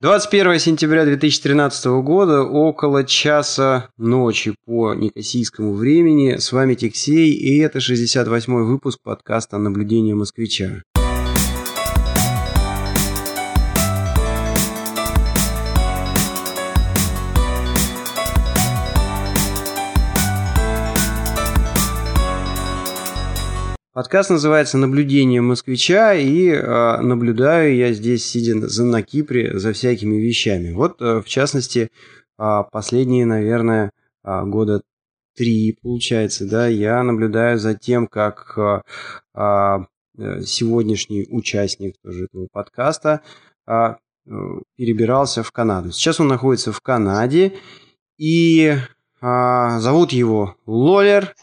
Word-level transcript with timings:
21 0.00 0.58
сентября 0.58 1.04
2013 1.04 1.86
года, 2.02 2.42
около 2.42 3.04
часа 3.04 3.88
ночи 3.96 4.54
по 4.66 4.92
некосийскому 4.92 5.74
времени. 5.74 6.36
С 6.36 6.52
вами 6.52 6.74
Тексей, 6.74 7.30
и 7.32 7.58
это 7.60 7.78
68-й 7.78 8.64
выпуск 8.64 8.98
подкаста 9.02 9.56
«Наблюдение 9.56 10.14
москвича». 10.14 10.82
Подкаст 23.94 24.30
называется 24.30 24.76
«Наблюдение 24.76 25.40
москвича», 25.40 26.14
и 26.14 26.48
э, 26.48 27.00
наблюдаю 27.00 27.76
я 27.76 27.92
здесь, 27.92 28.26
сидя 28.26 28.66
за, 28.66 28.84
на 28.84 29.02
Кипре, 29.02 29.56
за 29.56 29.72
всякими 29.72 30.16
вещами. 30.16 30.72
Вот, 30.72 31.00
э, 31.00 31.20
в 31.20 31.26
частности, 31.26 31.92
э, 32.36 32.62
последние, 32.72 33.24
наверное, 33.24 33.92
э, 34.24 34.42
года 34.46 34.82
три, 35.36 35.78
получается, 35.80 36.44
да, 36.44 36.66
я 36.66 37.04
наблюдаю 37.04 37.56
за 37.56 37.76
тем, 37.76 38.08
как 38.08 38.58
э, 38.58 38.80
э, 39.38 40.40
сегодняшний 40.42 41.28
участник 41.30 41.94
тоже 42.02 42.24
этого 42.24 42.48
подкаста 42.50 43.20
э, 43.68 43.94
перебирался 44.76 45.44
в 45.44 45.52
Канаду. 45.52 45.92
Сейчас 45.92 46.18
он 46.18 46.26
находится 46.26 46.72
в 46.72 46.80
Канаде, 46.80 47.52
и 48.18 48.74
зовут 49.20 50.12
его 50.12 50.56
Лолер, 50.66 51.34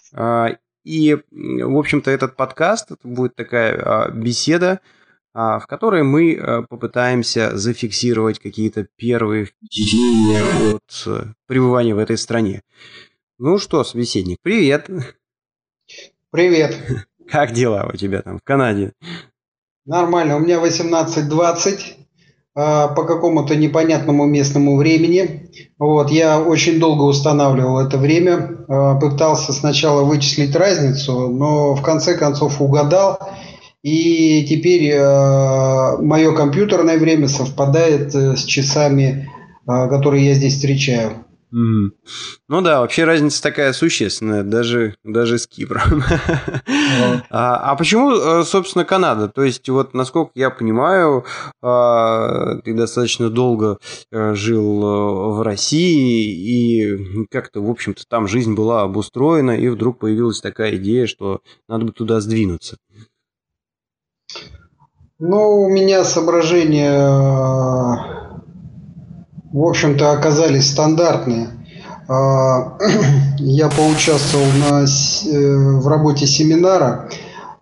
и, 0.84 1.17
в 1.31 1.77
общем-то, 1.77 2.09
этот 2.09 2.35
подкаст 2.35 2.91
это 2.91 3.08
будет 3.08 3.35
такая 3.35 3.76
а, 3.76 4.09
беседа, 4.09 4.81
а, 5.34 5.59
в 5.59 5.67
которой 5.67 6.04
мы 6.04 6.35
а, 6.35 6.63
попытаемся 6.63 7.57
зафиксировать 7.57 8.40
какие-то 8.40 8.88
первые 8.98 9.45
впечатления 9.45 10.76
от 10.76 11.04
а, 11.07 11.34
пребывания 11.48 11.96
в 11.96 11.99
этой 11.99 12.18
стране. 12.18 12.63
Ну 13.37 13.57
что, 13.57 13.84
собеседник, 13.84 14.40
привет. 14.41 14.90
Привет. 16.32 16.76
Как 17.29 17.54
дела 17.54 17.90
у 17.91 17.96
тебя 17.96 18.21
там 18.21 18.40
в 18.40 18.43
Канаде? 18.43 18.93
Нормально, 19.85 20.35
у 20.35 20.40
меня 20.40 20.63
18-20. 20.63 22.02
А, 22.54 22.90
по 22.90 23.04
какому-то 23.04 23.55
непонятному 23.55 24.26
местному 24.26 24.76
времени. 24.76 25.49
Вот, 25.80 26.12
я 26.12 26.41
очень 26.41 26.80
долго 26.80 27.04
устанавливал 27.04 27.80
это 27.80 27.98
время, 27.98 28.66
а, 28.68 28.96
пытался 28.96 29.54
сначала 29.54 30.04
вычислить 30.04 30.54
разницу, 30.55 31.30
но 31.30 31.76
в 31.76 31.82
конце 31.82 32.18
концов 32.18 32.62
угадал. 32.62 33.18
И 33.84 34.46
теперь 34.48 34.91
э, 34.91 35.98
мое 35.98 36.35
компьютерное 36.35 36.99
время 36.99 37.27
совпадает 37.27 38.13
э, 38.13 38.35
с 38.35 38.43
часами, 38.43 39.27
которые 39.65 40.27
я 40.27 40.36
здесь 40.36 40.54
встречаю. 40.54 41.26
Mm. 41.54 41.90
Ну 42.48 42.62
да, 42.62 42.80
вообще 42.80 43.04
разница 43.04 43.44
такая 43.44 43.74
существенная, 43.74 44.44
даже, 44.44 44.96
даже 45.04 45.38
с 45.38 45.48
Кипром. 45.48 46.02
Yeah. 46.02 47.24
а, 47.30 47.71
а 47.71 47.76
почему, 47.76 48.12
э, 48.12 48.43
собственно, 48.46 48.85
Канада? 48.85 49.27
То 49.27 49.43
есть, 49.43 49.68
вот, 49.68 49.93
насколько 49.93 50.32
я 50.35 50.49
понимаю, 50.49 51.26
а, 51.62 52.55
ты 52.63 52.74
достаточно 52.74 53.30
долго 53.30 53.80
э, 54.12 54.34
жил 54.34 54.84
э, 54.84 55.35
в 55.35 55.41
России, 55.41 56.32
и 56.32 57.26
как-то, 57.30 57.62
в 57.62 57.70
общем-то, 57.70 58.04
там 58.08 58.27
жизнь 58.27 58.54
была 58.54 58.84
обустроена, 58.84 59.52
и 59.52 59.68
вдруг 59.68 59.99
появилась 59.99 60.40
такая 60.40 60.77
идея, 60.77 61.05
что 61.05 61.41
надо 61.68 61.86
бы 61.86 61.91
туда 61.91 62.21
сдвинуться. 62.21 62.77
Ну, 65.19 65.63
у 65.63 65.69
меня 65.69 66.03
соображения 66.03 68.21
в 69.52 69.68
общем-то, 69.68 70.12
оказались 70.12 70.72
стандартные. 70.72 71.50
А, 72.07 72.78
я 73.38 73.69
поучаствовал 73.69 74.46
на, 74.69 74.84
э, 74.84 75.80
в 75.80 75.88
работе 75.88 76.25
семинара, 76.25 77.09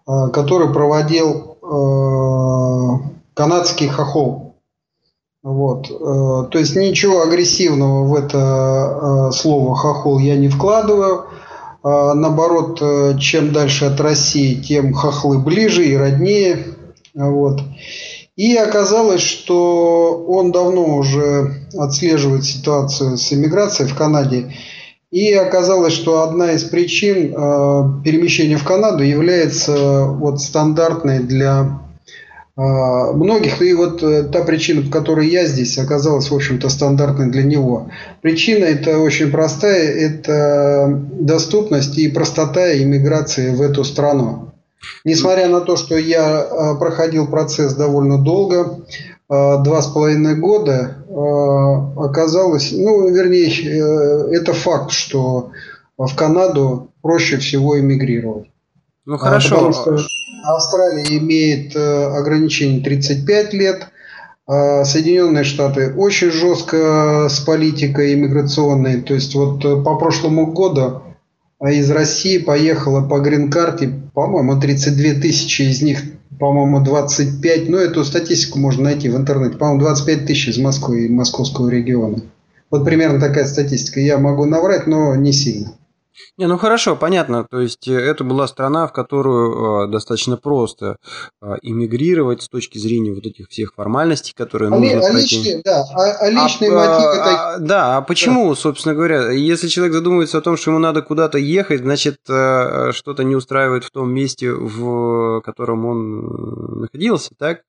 а, 0.05 0.29
который 0.29 0.71
проводил 0.73 1.57
а, 1.61 2.99
канадский 3.33 3.87
хохол. 3.87 4.55
Вот. 5.41 5.87
То 5.87 6.59
есть 6.59 6.75
ничего 6.75 7.21
агрессивного 7.21 8.03
в 8.03 8.13
это 8.13 9.31
слово 9.31 9.73
хохол 9.73 10.19
я 10.19 10.35
не 10.35 10.49
вкладываю. 10.49 11.27
Наоборот, 11.81 12.81
чем 13.21 13.53
дальше 13.53 13.85
от 13.85 14.01
России, 14.01 14.55
тем 14.55 14.91
хохлы 14.91 15.39
ближе 15.39 15.85
и 15.85 15.95
роднее. 15.95 16.65
Вот. 17.15 17.61
И 18.39 18.55
оказалось, 18.55 19.19
что 19.19 20.23
он 20.25 20.53
давно 20.53 20.95
уже 20.95 21.55
отслеживает 21.77 22.45
ситуацию 22.45 23.17
с 23.17 23.33
иммиграцией 23.33 23.89
в 23.89 23.95
Канаде. 23.95 24.55
И 25.11 25.33
оказалось, 25.33 25.91
что 25.91 26.23
одна 26.23 26.53
из 26.53 26.63
причин 26.63 27.33
э, 27.33 28.01
перемещения 28.05 28.55
в 28.55 28.63
Канаду 28.63 29.03
является 29.03 30.05
вот 30.05 30.39
стандартной 30.39 31.19
для 31.19 31.81
э, 32.55 32.61
многих. 32.61 33.61
И 33.61 33.73
вот 33.73 34.01
э, 34.03 34.23
та 34.23 34.45
причина, 34.45 34.83
по 34.83 34.89
которой 34.89 35.27
я 35.27 35.45
здесь, 35.45 35.77
оказалась, 35.77 36.31
в 36.31 36.33
общем-то, 36.33 36.69
стандартной 36.69 37.29
для 37.29 37.43
него. 37.43 37.89
Причина 38.21 38.63
это 38.63 38.99
очень 38.99 39.31
простая. 39.31 39.91
Это 39.91 40.97
доступность 41.11 41.97
и 41.97 42.07
простота 42.07 42.71
иммиграции 42.81 43.53
в 43.53 43.61
эту 43.61 43.83
страну. 43.83 44.48
Несмотря 45.05 45.47
на 45.49 45.61
то, 45.61 45.75
что 45.75 45.97
я 45.97 46.41
а, 46.41 46.75
проходил 46.75 47.27
процесс 47.27 47.73
довольно 47.73 48.17
долго, 48.17 48.85
а, 49.27 49.57
два 49.57 49.81
с 49.81 49.87
половиной 49.87 50.35
года, 50.35 51.05
а, 51.09 52.05
оказалось, 52.05 52.71
ну, 52.71 53.09
вернее, 53.09 53.49
э, 53.49 54.35
это 54.35 54.53
факт, 54.53 54.91
что 54.91 55.51
в 55.97 56.15
Канаду 56.15 56.91
проще 57.01 57.37
всего 57.37 57.79
эмигрировать. 57.79 58.49
Ну, 59.05 59.17
хорошо. 59.17 59.55
Потому 59.55 59.73
что 59.73 59.97
Австралия 60.45 61.17
имеет 61.17 61.75
э, 61.75 62.05
ограничение 62.17 62.81
35 62.81 63.53
лет, 63.53 63.87
Соединенные 64.47 65.43
Штаты 65.43 65.93
очень 65.95 66.31
жестко 66.31 67.27
с 67.29 67.39
политикой 67.39 68.15
иммиграционной. 68.15 69.01
То 69.01 69.13
есть 69.13 69.35
вот 69.35 69.63
э, 69.63 69.83
по 69.83 69.95
прошлому 69.95 70.47
году 70.47 71.03
из 71.67 71.91
России 71.91 72.37
поехало 72.37 73.07
по 73.07 73.19
грин-карте, 73.19 73.91
по-моему, 74.13 74.59
32 74.59 75.21
тысячи, 75.21 75.63
из 75.63 75.81
них, 75.81 76.01
по-моему, 76.39 76.81
25, 76.81 77.69
ну, 77.69 77.77
эту 77.77 78.05
статистику 78.05 78.59
можно 78.59 78.83
найти 78.83 79.09
в 79.09 79.17
интернете, 79.17 79.57
по-моему, 79.57 79.81
25 79.81 80.25
тысяч 80.25 80.47
из 80.47 80.57
Москвы 80.57 81.05
и 81.05 81.09
московского 81.09 81.69
региона. 81.69 82.21
Вот 82.71 82.85
примерно 82.85 83.19
такая 83.19 83.45
статистика. 83.45 83.99
Я 83.99 84.19
могу 84.19 84.45
наврать, 84.45 84.87
но 84.87 85.15
не 85.15 85.33
сильно. 85.33 85.73
Не, 86.37 86.47
ну 86.47 86.57
хорошо, 86.57 86.95
понятно. 86.95 87.45
То 87.49 87.59
есть 87.59 87.87
э, 87.87 87.93
это 87.93 88.23
была 88.23 88.47
страна, 88.47 88.87
в 88.87 88.93
которую 88.93 89.85
э, 89.85 89.91
достаточно 89.91 90.37
просто 90.37 90.97
э, 91.41 91.55
иммигрировать 91.61 92.41
с 92.41 92.49
точки 92.49 92.77
зрения 92.77 93.13
вот 93.13 93.25
этих 93.25 93.49
всех 93.49 93.73
формальностей, 93.75 94.33
которые 94.35 94.67
а 94.67 94.77
нужно 94.77 94.99
а 94.99 95.11
пройти. 95.11 95.37
Личные, 95.37 95.61
да, 95.63 95.83
а, 95.93 96.11
а 96.19 96.29
личные 96.29 96.71
а, 96.71 96.75
мотивы. 96.75 97.21
А, 97.21 97.51
такие. 97.51 97.67
да, 97.67 97.97
а 97.97 98.01
почему, 98.01 98.49
да. 98.49 98.55
собственно 98.55 98.95
говоря, 98.95 99.31
если 99.31 99.67
человек 99.67 99.93
задумывается 99.93 100.37
о 100.37 100.41
том, 100.41 100.57
что 100.57 100.71
ему 100.71 100.79
надо 100.79 101.01
куда-то 101.01 101.37
ехать, 101.37 101.81
значит 101.81 102.17
что-то 102.25 103.23
не 103.23 103.35
устраивает 103.35 103.83
в 103.83 103.91
том 103.91 104.11
месте, 104.11 104.51
в 104.51 105.41
котором 105.41 105.85
он 105.85 106.81
находился, 106.81 107.31
так? 107.37 107.61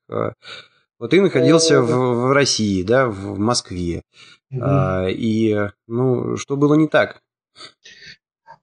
Вот 0.99 1.11
ты 1.11 1.21
находился 1.23 1.81
в, 1.81 2.29
в 2.29 2.33
России, 2.33 2.83
да, 2.83 3.07
в 3.07 3.39
Москве. 3.39 4.03
Угу. 4.51 4.61
А, 4.63 5.07
и, 5.09 5.71
ну, 5.89 6.37
что 6.37 6.57
было 6.57 6.75
не 6.75 6.89
так? 6.89 7.23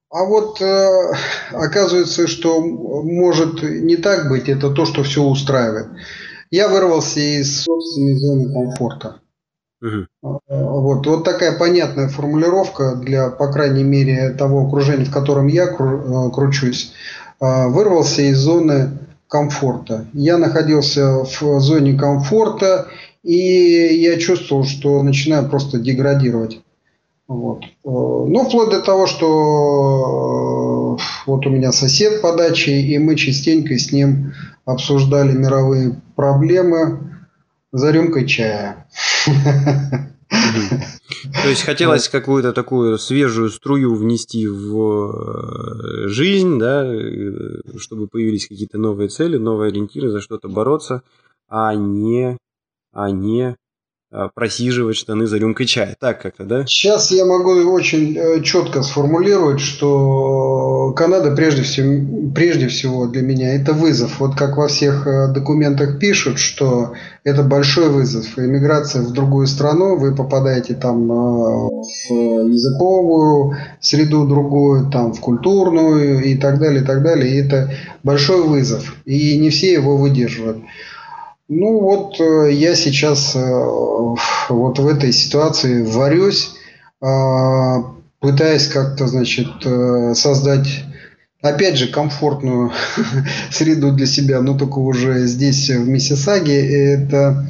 А 0.10 0.24
вот 0.24 0.62
э, 0.62 1.12
оказывается, 1.52 2.28
что 2.28 2.62
может 2.62 3.62
не 3.62 3.98
так 3.98 4.30
быть, 4.30 4.48
это 4.48 4.70
то, 4.72 4.86
что 4.86 5.04
все 5.04 5.22
устраивает. 5.22 5.88
Я 6.50 6.70
вырвался 6.70 7.20
из 7.20 7.64
собственной 7.64 8.16
зоны 8.16 8.54
комфорта. 8.54 9.20
Угу. 9.82 10.40
Вот, 10.50 11.06
вот 11.06 11.24
такая 11.24 11.58
понятная 11.58 12.08
формулировка 12.08 12.96
для, 12.96 13.30
по 13.30 13.52
крайней 13.52 13.84
мере, 13.84 14.32
того 14.32 14.66
окружения, 14.66 15.06
в 15.06 15.12
котором 15.12 15.48
я 15.48 15.68
кру, 15.68 16.28
э, 16.28 16.32
кручусь. 16.32 16.94
Э, 17.42 17.68
вырвался 17.68 18.22
из 18.22 18.38
зоны 18.38 18.98
комфорта. 19.28 20.06
Я 20.14 20.38
находился 20.38 21.26
в 21.26 21.60
зоне 21.60 22.00
комфорта, 22.00 22.88
и 23.24 23.36
я 23.36 24.18
чувствовал, 24.18 24.64
что 24.64 25.04
начинаю 25.04 25.50
просто 25.50 25.80
деградировать. 25.80 26.62
Вот. 27.28 27.64
Э, 27.64 27.68
ну, 27.84 28.46
вплоть 28.46 28.70
до 28.70 28.82
того, 28.82 29.06
что 29.06 29.26
э, 30.98 31.02
вот 31.26 31.46
у 31.46 31.50
меня 31.50 31.72
сосед 31.74 32.22
по 32.22 32.36
даче, 32.36 32.80
и 32.80 32.98
мы 32.98 33.16
частенько 33.16 33.78
с 33.78 33.92
ним 33.92 34.34
обсуждали 34.66 35.34
мировые 35.34 36.02
проблемы 36.16 37.22
за 37.72 37.92
рюмкой 37.92 38.26
чая. 38.28 38.88
То 41.44 41.50
есть 41.50 41.64
хотелось 41.64 42.10
какую-то 42.10 42.54
такую 42.54 42.98
свежую 42.98 43.50
струю 43.50 43.96
внести 43.96 44.48
в 44.48 45.12
э, 45.12 46.08
жизнь, 46.08 46.58
да, 46.60 46.90
чтобы 47.78 48.08
появились 48.08 48.48
какие-то 48.48 48.78
новые 48.78 49.10
цели, 49.10 49.38
новые 49.38 49.72
ориентиры, 49.72 50.12
за 50.12 50.22
что-то 50.22 50.48
бороться, 50.48 51.02
а 51.50 51.76
не, 51.76 52.38
а 52.94 53.12
не 53.12 53.58
просиживать 54.34 54.96
штаны 54.96 55.28
за 55.28 55.38
рюмкой 55.38 55.66
чая. 55.66 55.96
Так 56.00 56.22
как-то, 56.22 56.46
да? 56.46 56.66
Сейчас 56.66 57.12
я 57.12 57.26
могу 57.26 57.52
очень 57.72 58.18
э, 58.18 58.42
четко 58.42 58.82
сформулировать, 58.82 59.60
что 59.60 60.94
Канада 60.96 61.36
прежде 61.36 61.64
всего, 61.64 62.32
прежде 62.34 62.68
всего 62.68 63.08
для 63.08 63.22
меня 63.22 63.56
это 63.56 63.74
вызов. 63.74 64.20
Вот 64.20 64.36
как 64.36 64.56
во 64.58 64.68
всех 64.68 65.06
э, 65.06 65.34
документах 65.34 66.00
пишут, 66.00 66.40
что 66.40 66.94
это 67.26 67.44
большой 67.44 67.90
вызов. 67.90 68.26
Иммиграция 68.38 69.02
в 69.02 69.12
другую 69.12 69.48
страну, 69.48 69.98
вы 69.98 70.16
попадаете 70.16 70.74
там 70.74 71.12
э, 71.12 71.70
в 72.10 72.48
языковую 72.48 73.58
среду 73.82 74.26
другую, 74.26 74.90
там 74.90 75.14
в 75.14 75.20
культурную 75.20 76.24
и 76.24 76.36
так 76.36 76.60
далее, 76.60 76.82
и 76.82 76.86
так 76.86 77.04
далее. 77.04 77.34
И 77.34 77.46
это 77.46 77.72
большой 78.04 78.48
вызов. 78.48 78.96
И 79.04 79.38
не 79.38 79.50
все 79.50 79.74
его 79.74 79.98
выдерживают. 79.98 80.60
Ну 81.50 81.80
вот 81.80 82.20
э, 82.20 82.52
я 82.52 82.76
сейчас 82.76 83.34
э, 83.34 83.40
вот 84.50 84.80
в 84.80 84.88
этой 84.88 85.14
ситуации 85.14 85.82
варюсь, 85.82 86.52
а, 87.00 87.96
пытаясь 88.20 88.68
как-то, 88.68 89.08
значит, 89.08 89.48
э, 89.64 90.14
создать, 90.14 90.68
опять 91.42 91.78
же, 91.78 91.90
комфортную 91.90 92.74
среду 93.52 93.94
для 93.94 94.06
себя, 94.08 94.42
но 94.42 94.58
только 94.58 94.80
уже 94.80 95.26
здесь, 95.26 95.70
в 95.70 95.88
Миссисаге. 95.88 96.96
Это, 96.96 97.48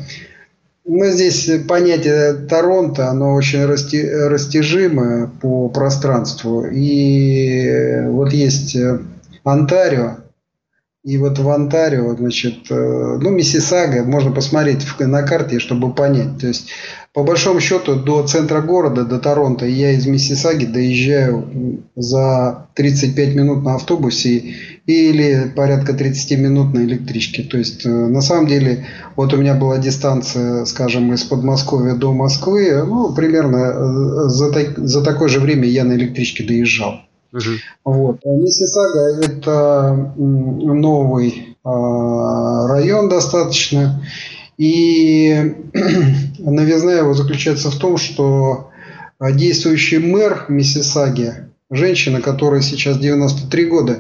ну, 0.86 1.06
здесь 1.10 1.50
понятие 1.68 2.34
Торонто, 2.34 3.10
оно 3.10 3.34
очень 3.34 3.66
расти, 3.66 4.08
растяжимое 4.08 5.26
по 5.26 5.70
пространству. 5.70 6.66
И 6.66 8.04
вот 8.10 8.32
есть 8.32 8.78
Онтарио, 9.44 10.18
и 11.07 11.18
вот 11.18 11.39
в 11.39 11.50
Онтарио, 11.50 12.18
значит, 12.18 12.69
э, 12.69 13.18
ну, 13.21 13.30
Миссисага, 13.30 14.04
можно 14.04 14.31
посмотреть 14.31 14.86
на 15.00 15.24
карте, 15.24 15.57
чтобы 15.59 15.94
понять. 15.94 16.38
То 16.38 16.48
есть, 16.48 16.68
по 17.13 17.24
большому 17.24 17.62
счету, 17.62 17.95
до 17.95 18.27
центра 18.27 18.59
города, 18.59 19.06
до 19.06 19.18
Торонто, 19.18 19.65
я 19.65 19.92
из 19.92 20.06
Миссисаги 20.06 20.65
доезжаю 20.65 21.81
за 21.95 22.68
35 22.74 23.36
минут 23.36 23.63
на 23.63 23.75
автобусе 23.75 24.54
или 24.86 25.50
порядка 25.56 25.94
30 25.94 26.39
минут 26.39 26.74
на 26.74 26.80
электричке. 26.80 27.44
То 27.44 27.57
есть, 27.57 27.86
э, 27.86 27.89
на 27.89 28.19
самом 28.19 28.48
деле, 28.48 28.86
вот 29.15 29.33
у 29.33 29.38
меня 29.38 29.53
была 29.53 29.77
дистанция, 29.77 30.65
скажем, 30.65 31.13
из 31.13 31.24
Подмосковья 31.24 31.95
до 31.95 32.12
Москвы, 32.12 32.83
ну, 32.86 33.13
примерно 33.13 33.56
э, 33.56 34.27
за, 34.27 34.51
так, 34.51 34.77
за 34.77 35.01
такое 35.01 35.30
же 35.30 35.39
время 35.39 35.69
я 35.69 35.86
на 35.86 35.94
электричке 35.94 36.44
доезжал. 36.44 37.06
Вот. 37.83 38.19
Миссисага– 38.25 39.21
это 39.21 40.13
новый 40.18 41.57
а, 41.63 42.68
район 42.68 43.09
достаточно. 43.09 44.03
И 44.57 45.56
новизна 46.39 46.94
его 46.94 47.13
заключается 47.13 47.69
в 47.69 47.77
том, 47.77 47.97
что 47.97 48.71
действующий 49.19 50.00
мэр 50.00 50.45
Миссисаги, 50.47 51.50
женщина, 51.69 52.21
которая 52.21 52.62
сейчас 52.62 52.97
93 52.97 53.65
года, 53.65 54.00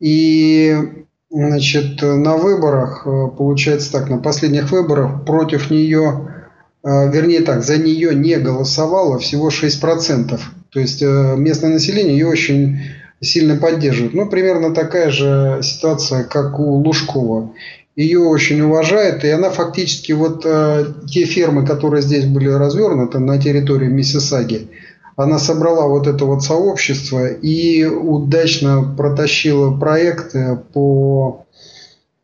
и 0.00 1.04
значит, 1.30 2.00
на 2.02 2.36
выборах, 2.36 3.06
э, 3.06 3.28
получается 3.36 3.92
так, 3.92 4.08
на 4.08 4.18
последних 4.18 4.70
выборах 4.70 5.24
против 5.24 5.70
нее, 5.70 6.46
э, 6.82 7.10
вернее 7.10 7.40
так, 7.40 7.62
за 7.62 7.78
нее 7.78 8.14
не 8.14 8.36
голосовало 8.36 9.18
всего 9.18 9.50
6%. 9.50 10.40
То 10.70 10.80
есть 10.80 11.02
э, 11.02 11.34
местное 11.36 11.70
население 11.70 12.16
ее 12.16 12.26
очень 12.26 12.78
сильно 13.20 13.56
поддерживает. 13.56 14.14
Ну, 14.14 14.28
примерно 14.28 14.74
такая 14.74 15.10
же 15.10 15.60
ситуация, 15.62 16.24
как 16.24 16.58
у 16.58 16.76
Лужкова. 16.76 17.52
Ее 17.96 18.20
очень 18.20 18.60
уважают, 18.60 19.24
и 19.24 19.28
она 19.28 19.50
фактически 19.50 20.12
вот 20.12 20.42
э, 20.44 20.84
те 21.08 21.24
фермы, 21.24 21.66
которые 21.66 22.02
здесь 22.02 22.26
были 22.26 22.48
развернуты 22.48 23.18
на 23.18 23.38
территории 23.38 23.88
Миссисаги, 23.88 24.68
она 25.16 25.40
собрала 25.40 25.88
вот 25.88 26.06
это 26.06 26.24
вот 26.24 26.44
сообщество 26.44 27.26
и 27.26 27.84
удачно 27.84 28.94
протащила 28.96 29.76
проекты 29.76 30.60
по 30.72 31.44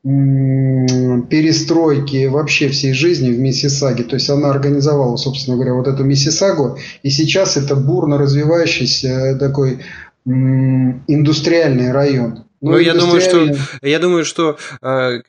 перестройки 0.05 2.27
вообще 2.27 2.69
всей 2.69 2.93
жизни 2.93 3.31
в 3.31 3.39
Миссисаге. 3.39 4.05
То 4.05 4.17
есть 4.17 4.29
она 4.29 4.51
организовала, 4.51 5.17
собственно 5.17 5.57
говоря, 5.57 5.73
вот 5.75 5.89
эту 5.89 6.05
Миссисагу. 6.05 6.77
И 7.03 7.09
сейчас 7.09 7.57
это 7.57 7.75
бурно 7.75 8.19
развивающийся 8.19 9.39
такой 9.41 9.79
индустриальный 10.27 11.91
район. 11.93 12.45
Ну, 12.65 12.73
ну 12.73 12.79
я 12.79 12.95
думаю, 12.95 13.21
что 13.21 13.47
я 13.83 13.99
думаю, 13.99 14.25
что 14.25 14.57
э, 14.81 15.21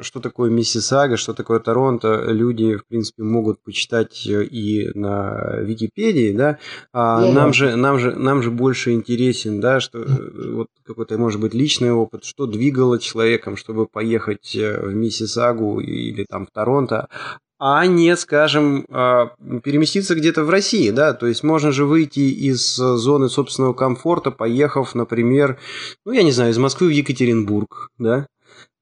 что 0.00 0.20
такое 0.20 0.50
Миссисага, 0.50 1.16
что 1.16 1.34
такое 1.34 1.60
Торонто, 1.60 2.24
люди, 2.26 2.76
в 2.76 2.86
принципе, 2.86 3.22
могут 3.22 3.62
почитать 3.62 4.26
э, 4.26 4.44
и 4.44 4.90
на 4.98 5.60
Википедии, 5.60 6.32
да. 6.32 6.58
А 6.92 7.20
ну, 7.20 7.32
нам 7.32 7.48
да. 7.48 7.52
же, 7.52 7.76
нам 7.76 7.98
же, 7.98 8.14
нам 8.16 8.42
же 8.42 8.50
больше 8.50 8.92
интересен, 8.92 9.60
да, 9.60 9.78
что 9.80 10.00
э, 10.00 10.52
вот 10.52 10.68
какой-то, 10.84 11.16
может 11.18 11.40
быть, 11.40 11.54
личный 11.54 11.92
опыт, 11.92 12.24
что 12.24 12.46
двигало 12.46 12.98
человеком, 12.98 13.56
чтобы 13.56 13.86
поехать 13.86 14.56
э, 14.56 14.80
в 14.80 14.94
Миссисагу 14.94 15.80
или 15.80 16.24
там 16.28 16.46
в 16.46 16.50
Торонто, 16.50 17.08
а 17.62 17.84
не, 17.84 18.16
скажем, 18.16 18.86
а, 18.90 19.32
переместиться 19.62 20.14
где-то 20.14 20.44
в 20.44 20.50
России, 20.50 20.90
да, 20.90 21.12
то 21.12 21.26
есть 21.26 21.44
можно 21.44 21.72
же 21.72 21.84
выйти 21.84 22.20
из 22.20 22.74
зоны 22.74 23.28
собственного 23.28 23.74
комфорта, 23.74 24.30
поехав, 24.30 24.94
например, 24.94 25.58
ну, 26.06 26.12
я 26.12 26.22
не 26.22 26.32
знаю, 26.32 26.52
из 26.52 26.58
Москвы 26.58 26.88
в 26.88 26.90
Екатеринбург, 26.90 27.90
да, 27.98 28.26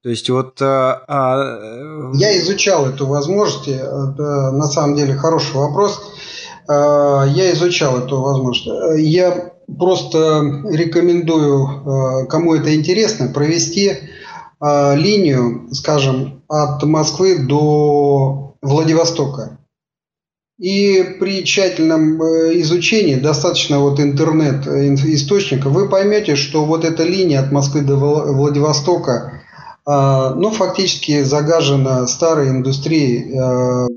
то 0.01 0.09
есть 0.09 0.29
вот... 0.29 0.61
А, 0.61 1.03
а... 1.09 2.11
Я 2.13 2.39
изучал 2.39 2.85
эту 2.85 3.05
возможность, 3.05 3.67
это 3.67 4.51
на 4.51 4.67
самом 4.67 4.95
деле 4.95 5.13
хороший 5.13 5.55
вопрос, 5.55 6.01
а, 6.69 7.25
я 7.25 7.51
изучал 7.51 7.97
эту 7.97 8.21
возможность, 8.21 8.65
я 8.97 9.55
просто 9.77 10.63
рекомендую, 10.71 12.27
кому 12.29 12.55
это 12.55 12.73
интересно, 12.73 13.27
провести 13.27 13.91
линию, 14.61 15.69
скажем, 15.71 16.43
от 16.47 16.83
Москвы 16.83 17.45
до 17.45 18.48
Владивостока. 18.61 19.59
И 20.59 21.15
при 21.21 21.45
тщательном 21.45 22.21
э, 22.21 22.59
изучении 22.61 23.15
достаточно 23.15 23.79
вот 23.79 23.99
интернет-источника 24.01 25.69
вы 25.69 25.87
поймете, 25.87 26.35
что 26.35 26.65
вот 26.65 26.83
эта 26.83 27.03
линия 27.03 27.39
от 27.39 27.53
Москвы 27.53 27.81
до 27.81 27.95
Владивостока, 27.95 29.41
а, 29.85 30.35
ну, 30.35 30.51
фактически 30.51 31.23
загажена 31.23 32.05
старой 32.07 32.49
индустрией 32.49 33.31
э, 33.33 33.87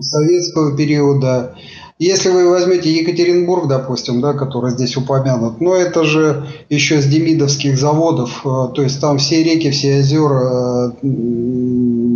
советского 0.00 0.76
периода. 0.76 1.56
Если 1.98 2.30
вы 2.30 2.48
возьмете 2.48 2.90
Екатеринбург, 2.90 3.68
допустим, 3.68 4.22
да, 4.22 4.32
который 4.32 4.70
здесь 4.70 4.96
упомянут, 4.96 5.60
но 5.60 5.74
это 5.74 6.04
же 6.04 6.46
еще 6.70 7.02
с 7.02 7.04
демидовских 7.04 7.76
заводов, 7.76 8.40
э, 8.46 8.68
то 8.74 8.80
есть 8.80 9.00
там 9.00 9.18
все 9.18 9.42
реки, 9.42 9.70
все 9.70 9.98
озера 9.98 10.94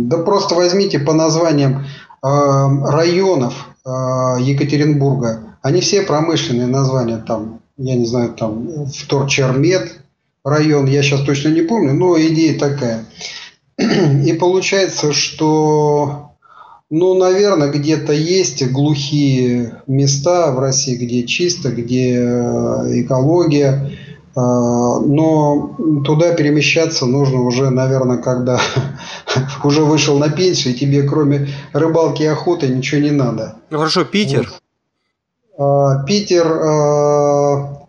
да 0.07 0.17
просто 0.17 0.55
возьмите 0.55 0.99
по 0.99 1.13
названиям 1.13 1.83
э, 1.83 1.85
районов 2.23 3.53
э, 3.85 3.89
Екатеринбурга. 4.39 5.57
Они 5.61 5.81
все 5.81 6.01
промышленные 6.03 6.67
названия. 6.67 7.17
Там, 7.17 7.59
я 7.77 7.95
не 7.95 8.05
знаю, 8.05 8.33
там 8.33 8.87
Вторчермет 8.87 9.99
район, 10.43 10.85
я 10.85 11.01
сейчас 11.01 11.21
точно 11.21 11.49
не 11.49 11.61
помню, 11.61 11.93
но 11.93 12.17
идея 12.19 12.57
такая. 12.57 13.03
И 13.77 14.33
получается, 14.33 15.11
что, 15.11 16.31
ну, 16.89 17.15
наверное, 17.15 17.71
где-то 17.71 18.13
есть 18.13 18.65
глухие 18.71 19.81
места 19.87 20.51
в 20.51 20.59
России, 20.59 20.95
где 20.95 21.23
чисто, 21.23 21.71
где 21.71 22.19
э, 22.19 23.01
экология, 23.01 23.91
но 24.35 25.77
туда 26.05 26.33
перемещаться 26.33 27.05
нужно 27.05 27.41
уже, 27.41 27.69
наверное, 27.69 28.17
когда 28.17 28.59
уже 29.63 29.83
вышел 29.83 30.19
на 30.19 30.29
пенсию, 30.29 30.73
и 30.73 30.77
тебе 30.77 31.03
кроме 31.03 31.47
рыбалки 31.71 32.23
и 32.23 32.27
охоты 32.27 32.67
ничего 32.67 33.01
не 33.01 33.11
надо. 33.11 33.55
Ну 33.69 33.77
хорошо, 33.77 34.03
Питер. 34.03 34.51
Вот. 34.51 34.61
А, 35.57 36.03
Питер, 36.03 36.45
а, 36.47 37.87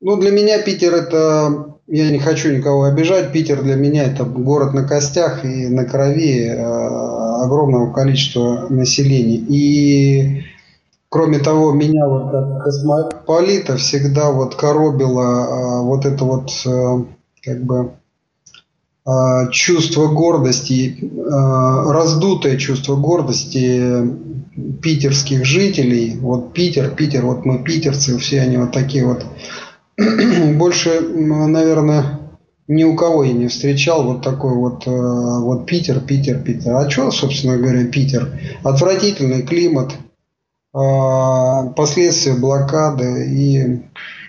ну 0.00 0.16
для 0.16 0.32
меня 0.32 0.60
Питер 0.60 0.92
это, 0.92 1.76
я 1.86 2.10
не 2.10 2.18
хочу 2.18 2.50
никого 2.50 2.84
обижать, 2.84 3.32
Питер 3.32 3.62
для 3.62 3.76
меня 3.76 4.04
это 4.04 4.24
город 4.24 4.74
на 4.74 4.88
костях 4.88 5.44
и 5.44 5.68
на 5.68 5.84
крови 5.84 6.48
огромного 6.48 7.92
количества 7.92 8.66
населения. 8.70 9.36
И 9.36 10.44
Кроме 11.12 11.40
того, 11.40 11.72
меня 11.72 12.08
вот 12.08 12.30
как 12.30 12.64
космополита 12.64 13.76
всегда 13.76 14.30
вот 14.30 14.54
коробило 14.54 15.44
а, 15.44 15.82
вот 15.82 16.06
это 16.06 16.24
вот 16.24 16.50
а, 16.64 17.04
как 17.42 17.62
бы 17.64 17.92
а, 19.04 19.48
чувство 19.48 20.06
гордости, 20.08 21.12
а, 21.30 21.92
раздутое 21.92 22.56
чувство 22.56 22.96
гордости 22.96 24.08
питерских 24.80 25.44
жителей. 25.44 26.16
Вот 26.18 26.54
Питер, 26.54 26.88
Питер, 26.94 27.26
вот 27.26 27.44
мы 27.44 27.62
питерцы, 27.62 28.16
все 28.16 28.40
они 28.40 28.56
вот 28.56 28.72
такие 28.72 29.04
вот. 29.04 29.26
Больше, 30.56 30.98
наверное, 31.02 32.20
ни 32.68 32.84
у 32.84 32.96
кого 32.96 33.24
я 33.24 33.34
не 33.34 33.48
встречал 33.48 34.04
вот 34.04 34.22
такой 34.22 34.54
вот, 34.54 34.86
э, 34.86 34.90
вот 34.90 35.66
Питер, 35.66 36.00
Питер, 36.00 36.38
Питер. 36.38 36.74
А 36.74 36.88
что, 36.88 37.10
собственно 37.10 37.58
говоря, 37.58 37.84
Питер? 37.84 38.40
Отвратительный 38.62 39.42
климат, 39.42 39.92
последствия 40.72 42.34
блокады 42.34 43.26
и, 43.28 43.82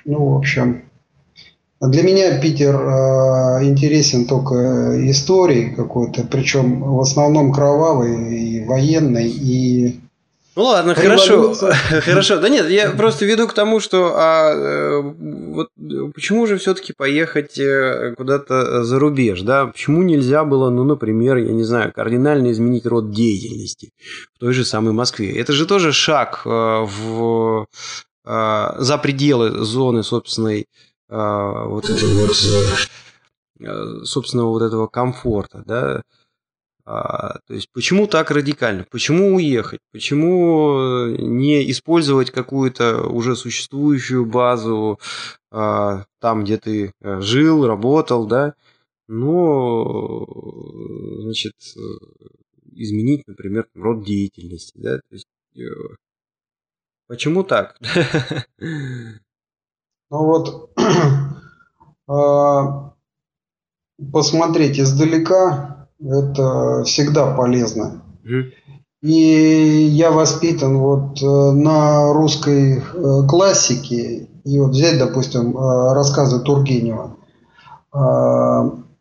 ну, 0.06 0.34
в 0.34 0.38
общем, 0.38 0.84
для 1.80 2.02
меня 2.02 2.40
Питер 2.40 2.76
э, 2.76 3.66
интересен 3.66 4.26
только 4.26 5.10
историей 5.10 5.76
какой-то, 5.76 6.24
причем 6.24 6.82
в 6.82 7.00
основном 7.02 7.52
кровавой 7.52 8.40
и 8.40 8.66
военной, 8.66 9.28
и 9.28 10.00
ну 10.56 10.64
ладно, 10.64 10.94
хорошо, 10.94 11.54
хорошо. 12.02 12.40
Да 12.40 12.50
нет, 12.50 12.70
я 12.70 12.92
просто 12.92 13.26
веду 13.26 13.48
к 13.48 13.54
тому, 13.54 13.80
что 13.80 14.14
а, 14.16 14.54
э, 14.54 15.02
вот 15.02 15.70
почему 16.14 16.46
же 16.46 16.58
все-таки 16.58 16.94
поехать 16.94 17.58
э, 17.58 18.14
куда-то 18.16 18.84
за 18.84 19.00
рубеж, 19.00 19.42
да? 19.42 19.66
Почему 19.68 20.04
нельзя 20.04 20.44
было, 20.44 20.70
ну, 20.70 20.84
например, 20.84 21.38
я 21.38 21.52
не 21.52 21.64
знаю, 21.64 21.92
кардинально 21.92 22.52
изменить 22.52 22.86
род 22.86 23.12
деятельности 23.12 23.92
в 24.36 24.40
той 24.40 24.54
же 24.54 24.64
самой 24.64 24.94
Москве? 24.94 25.36
Это 25.40 25.54
же 25.54 25.66
тоже 25.66 25.92
шаг 25.92 26.42
э, 26.46 26.50
в 26.50 27.68
за 28.26 28.98
пределы 29.04 29.66
зоны 29.66 30.02
собственной 30.02 30.68
вот 31.10 31.90
этого 31.90 32.28
вот, 33.60 34.08
собственного 34.08 34.48
вот 34.48 34.62
этого 34.62 34.88
комфорта, 34.88 35.62
да? 35.66 36.04
А, 36.86 37.40
то 37.48 37.54
есть 37.54 37.70
почему 37.72 38.08
так 38.08 38.30
радикально? 38.30 38.86
Почему 38.92 39.36
уехать? 39.36 39.80
Почему 39.92 40.80
э, 41.12 41.16
не 41.18 41.70
использовать 41.72 42.32
какую-то 42.32 43.08
уже 43.08 43.38
существующую 43.38 44.26
базу 44.26 45.00
а, 45.50 46.06
там, 46.20 46.44
где 46.44 46.58
ты 46.58 46.92
э, 47.00 47.22
жил, 47.22 47.66
работал, 47.66 48.28
да? 48.28 48.54
Но, 49.08 50.26
значит, 51.22 51.56
э, 51.78 51.80
изменить, 52.74 53.28
например, 53.28 53.68
род 53.76 54.04
деятельности, 54.04 54.74
да? 54.76 54.98
То 54.98 55.16
есть, 55.16 55.28
почему 57.08 57.44
так? 57.44 57.78
Ну 60.10 60.26
вот, 60.26 60.70
а, 62.08 62.94
посмотреть 64.12 64.80
издалека 64.80 65.83
это 66.00 66.84
всегда 66.86 67.28
полезно. 67.36 68.02
И 69.04 69.90
я 69.92 70.12
воспитан 70.12 70.78
вот 70.78 71.22
э, 71.22 71.26
на 71.26 72.14
русской 72.14 72.78
э, 72.78 73.28
классике. 73.28 74.30
И 74.46 74.60
вот 74.60 74.72
взять, 74.72 74.98
допустим, 74.98 75.58
э, 75.58 75.94
рассказы 75.94 76.40
Тургенева. 76.40 77.16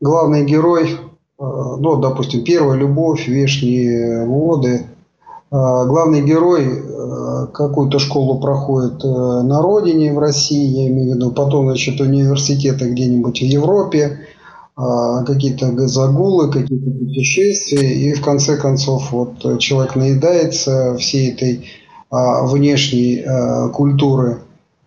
Главный 0.01 0.45
герой, 0.45 0.99
ну, 1.39 1.97
допустим, 1.97 2.45
«Первая 2.45 2.77
любовь», 2.77 3.27
«Вешние 3.27 4.27
воды». 4.27 4.87
Главный 5.51 6.21
герой 6.21 7.49
какую-то 7.55 7.99
школу 7.99 8.39
проходит 8.39 9.03
на 9.03 9.63
родине 9.63 10.13
в 10.13 10.19
России, 10.19 10.83
я 10.83 10.89
имею 10.89 11.13
в 11.13 11.15
виду, 11.15 11.31
потом, 11.31 11.69
значит, 11.69 12.03
университеты 12.03 12.91
где-нибудь 12.91 13.39
в 13.41 13.45
Европе– 13.45 14.19
какие-то 15.27 15.89
загулы, 15.89 16.51
какие-то 16.51 16.91
путешествия, 16.91 17.93
и 17.95 18.15
в 18.15 18.23
конце 18.23 18.57
концов 18.57 19.13
вот 19.13 19.59
человек 19.59 19.97
наедается 19.97 20.97
всей 20.97 21.31
этой 21.33 21.67
а, 22.11 22.45
внешней 22.47 23.23
а, 23.25 23.69
культуры 23.69 24.43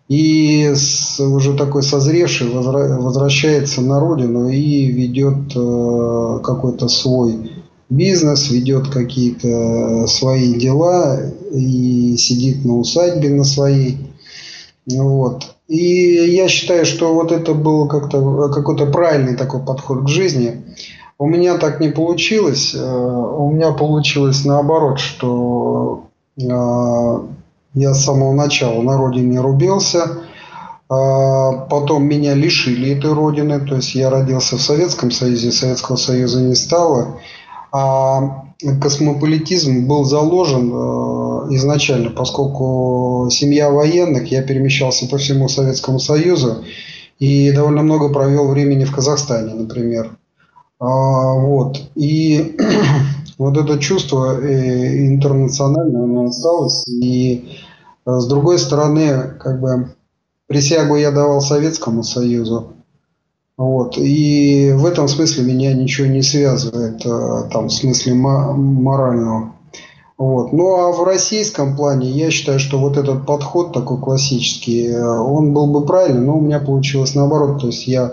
и 0.08 0.72
уже 1.18 1.56
такой 1.56 1.82
созревший 1.82 2.48
возвращается 2.48 3.80
на 3.80 3.98
родину 3.98 4.48
и 4.48 4.86
ведет 4.86 5.52
какой-то 6.44 6.86
свой 6.86 7.50
бизнес, 7.90 8.48
ведет 8.50 8.88
какие-то 8.88 10.06
свои 10.06 10.54
дела 10.54 11.20
и 11.52 12.16
сидит 12.18 12.64
на 12.64 12.78
усадьбе 12.78 13.30
на 13.30 13.42
своей. 13.42 13.98
Вот. 14.88 15.55
И 15.68 15.76
я 15.76 16.48
считаю, 16.48 16.86
что 16.86 17.12
вот 17.14 17.32
это 17.32 17.52
был 17.54 17.88
как-то 17.88 18.48
какой-то 18.48 18.86
правильный 18.86 19.36
такой 19.36 19.60
подход 19.60 20.04
к 20.04 20.08
жизни. 20.08 20.64
У 21.18 21.26
меня 21.26 21.58
так 21.58 21.80
не 21.80 21.88
получилось. 21.88 22.74
Э, 22.74 22.78
у 22.78 23.50
меня 23.50 23.72
получилось 23.72 24.44
наоборот, 24.44 25.00
что 25.00 26.04
э, 26.38 26.42
я 27.74 27.94
с 27.94 28.04
самого 28.04 28.32
начала 28.32 28.82
на 28.82 28.96
родине 28.96 29.40
рубился. 29.40 30.18
Э, 30.88 31.66
потом 31.68 32.04
меня 32.04 32.34
лишили 32.34 32.96
этой 32.96 33.12
родины. 33.12 33.58
То 33.60 33.76
есть 33.76 33.94
я 33.94 34.10
родился 34.10 34.56
в 34.58 34.62
Советском 34.62 35.10
Союзе, 35.10 35.50
Советского 35.50 35.96
Союза 35.96 36.42
не 36.42 36.54
стало. 36.54 37.18
А 37.78 38.46
космополитизм 38.80 39.86
был 39.86 40.04
заложен 40.04 40.72
э, 40.72 41.54
изначально, 41.56 42.08
поскольку 42.08 43.28
семья 43.30 43.70
военных, 43.70 44.30
я 44.32 44.42
перемещался 44.42 45.06
по 45.06 45.18
всему 45.18 45.46
Советскому 45.48 45.98
Союзу 45.98 46.64
и 47.18 47.52
довольно 47.52 47.82
много 47.82 48.08
провел 48.08 48.48
времени 48.48 48.84
в 48.84 48.94
Казахстане, 48.94 49.52
например. 49.52 50.16
А, 50.80 51.34
вот. 51.34 51.82
И 51.96 52.56
вот 53.36 53.58
это 53.58 53.78
чувство 53.78 54.40
э, 54.40 55.06
интернациональное 55.06 56.04
оно 56.04 56.24
осталось. 56.24 56.82
И 56.88 57.58
э, 58.06 58.18
с 58.18 58.26
другой 58.26 58.58
стороны, 58.58 59.34
как 59.38 59.60
бы 59.60 59.94
присягу 60.46 60.96
я 60.96 61.10
давал 61.10 61.42
Советскому 61.42 62.02
Союзу, 62.04 62.72
вот. 63.56 63.96
И 63.96 64.72
в 64.74 64.84
этом 64.84 65.08
смысле 65.08 65.44
меня 65.44 65.72
ничего 65.72 66.06
не 66.06 66.22
связывает, 66.22 67.04
э, 67.06 67.48
там, 67.50 67.68
в 67.68 67.72
смысле 67.72 68.14
морального. 68.14 69.52
Вот. 70.18 70.52
Ну 70.52 70.76
а 70.76 70.92
в 70.92 71.04
российском 71.04 71.76
плане 71.76 72.10
я 72.10 72.30
считаю, 72.30 72.58
что 72.58 72.78
вот 72.78 72.96
этот 72.96 73.26
подход 73.26 73.72
такой 73.72 73.98
классический, 73.98 74.88
э, 74.88 75.02
он 75.02 75.52
был 75.54 75.66
бы 75.66 75.86
правильный, 75.86 76.26
но 76.26 76.36
у 76.36 76.40
меня 76.40 76.60
получилось 76.60 77.14
наоборот. 77.14 77.60
То 77.60 77.68
есть 77.68 77.86
я 77.86 78.12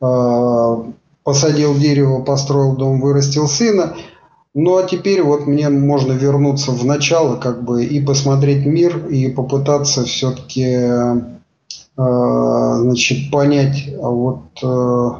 э, 0.00 0.76
посадил 1.24 1.74
дерево, 1.76 2.22
построил 2.22 2.76
дом, 2.76 3.00
вырастил 3.00 3.48
сына. 3.48 3.94
Ну 4.54 4.76
а 4.76 4.84
теперь 4.84 5.22
вот 5.22 5.48
мне 5.48 5.68
можно 5.68 6.12
вернуться 6.12 6.70
в 6.70 6.84
начало, 6.84 7.36
как 7.36 7.64
бы 7.64 7.84
и 7.84 8.00
посмотреть 8.00 8.64
мир, 8.64 9.08
и 9.08 9.28
попытаться 9.28 10.04
все-таки 10.04 11.33
значит, 11.96 13.30
понять, 13.30 13.88
а 14.02 14.08
вот 14.08 14.62
э, 14.62 15.10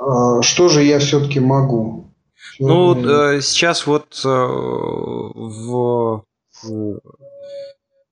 э, 0.00 0.42
что 0.42 0.68
же 0.68 0.82
я 0.82 0.98
все-таки 0.98 1.40
могу. 1.40 2.06
Ну, 2.58 2.94
сейчас 3.40 3.86
вот 3.86 4.22
в 4.24 6.22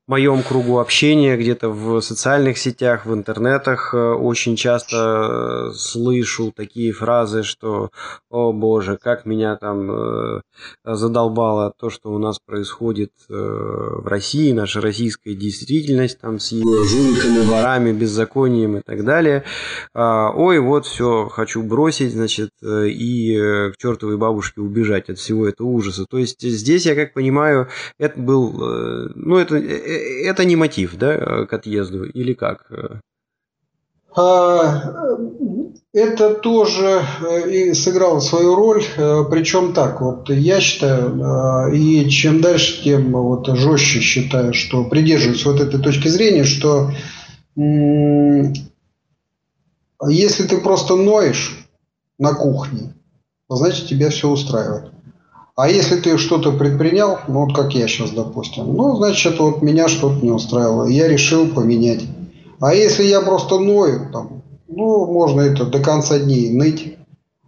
моем 0.07 0.43
кругу 0.43 0.81
общения, 0.81 1.37
где-то 1.37 1.71
в 1.71 2.01
социальных 2.03 2.59
сетях, 2.59 3.07
в 3.07 3.15
интернетах 3.15 3.95
э, 3.95 3.99
очень 3.99 4.55
часто 4.55 5.71
э, 5.71 5.75
слышу 5.75 6.53
такие 6.55 6.93
фразы, 6.93 7.43
что 7.43 7.91
«О 8.31 8.53
боже, 8.53 8.99
как 9.03 9.25
меня 9.25 9.57
там 9.57 9.91
э, 9.91 10.41
задолбало 10.85 11.73
то, 11.79 11.89
что 11.89 12.13
у 12.13 12.19
нас 12.19 12.39
происходит 12.39 13.13
в 13.29 14.07
России, 14.07 14.53
наша 14.53 14.81
российская 14.81 15.35
действительность 15.35 16.21
там 16.21 16.39
с 16.39 16.51
жуликами, 16.51 17.47
ворами, 17.47 17.93
беззаконием 17.93 18.79
и 18.79 18.81
так 18.83 19.05
далее. 19.05 19.45
А, 19.95 20.31
ой, 20.31 20.59
вот 20.59 20.87
все, 20.87 21.29
хочу 21.29 21.63
бросить, 21.63 22.13
значит, 22.13 22.51
и 22.63 23.37
к 23.73 23.77
чертовой 23.79 24.17
бабушке 24.17 24.61
убежать 24.61 25.09
от 25.09 25.19
всего 25.19 25.49
этого 25.49 25.69
ужаса». 25.69 26.05
То 26.09 26.19
есть 26.19 26.43
здесь, 26.43 26.87
я 26.87 26.95
как 26.95 27.15
понимаю, 27.15 27.69
это 27.99 28.19
был, 28.19 28.53
ну, 29.15 29.39
это 29.39 29.57
это 29.95 30.45
не 30.45 30.57
мотив, 30.57 30.97
да, 30.97 31.47
к 31.47 31.53
отъезду 31.53 32.05
или 32.05 32.35
как? 32.35 32.71
А, 34.17 34.95
это 35.95 36.35
тоже 36.35 37.05
э, 37.21 37.51
и 37.51 37.73
сыграло 37.73 38.19
свою 38.19 38.57
роль, 38.57 38.83
э, 38.97 39.25
причем 39.31 39.73
так, 39.73 40.01
вот 40.01 40.29
я 40.29 40.61
считаю, 40.61 41.21
э, 41.21 41.77
и 41.77 42.11
чем 42.11 42.41
дальше, 42.41 42.83
тем 42.83 43.13
вот 43.13 43.47
жестче 43.47 44.01
считаю, 44.01 44.53
что 44.53 44.85
придерживаюсь 44.85 45.45
вот 45.45 45.61
этой 45.61 45.81
точки 45.81 46.09
зрения, 46.09 46.43
что 46.43 46.91
если 50.09 50.43
ты 50.49 50.59
просто 50.59 50.97
ноешь 50.97 51.65
на 52.19 52.35
кухне, 52.35 52.95
значит 53.49 53.87
тебя 53.87 54.11
все 54.11 54.29
устраивает. 54.29 54.94
А 55.57 55.69
если 55.69 56.01
ты 56.01 56.19
что-то 56.19 56.51
предпринял, 56.51 57.19
ну 57.29 57.45
вот 57.45 57.55
как 57.55 57.75
я 57.75 57.87
сейчас, 57.87 58.11
допустим, 58.11 58.75
ну, 58.75 58.97
значит, 58.97 59.39
вот 59.39 59.63
меня 59.63 59.87
что-то 59.87 60.25
не 60.25 60.33
устраивало, 60.33 60.87
я 60.87 61.07
решил 61.07 61.47
поменять. 61.47 62.03
А 62.61 62.75
если 62.75 63.05
я 63.05 63.21
просто 63.21 63.61
ною, 63.61 64.11
там, 64.13 64.43
ну, 64.67 65.07
можно 65.07 65.43
это 65.43 65.65
до 65.65 65.79
конца 65.79 66.19
дней 66.19 66.51
ныть, 66.51 66.97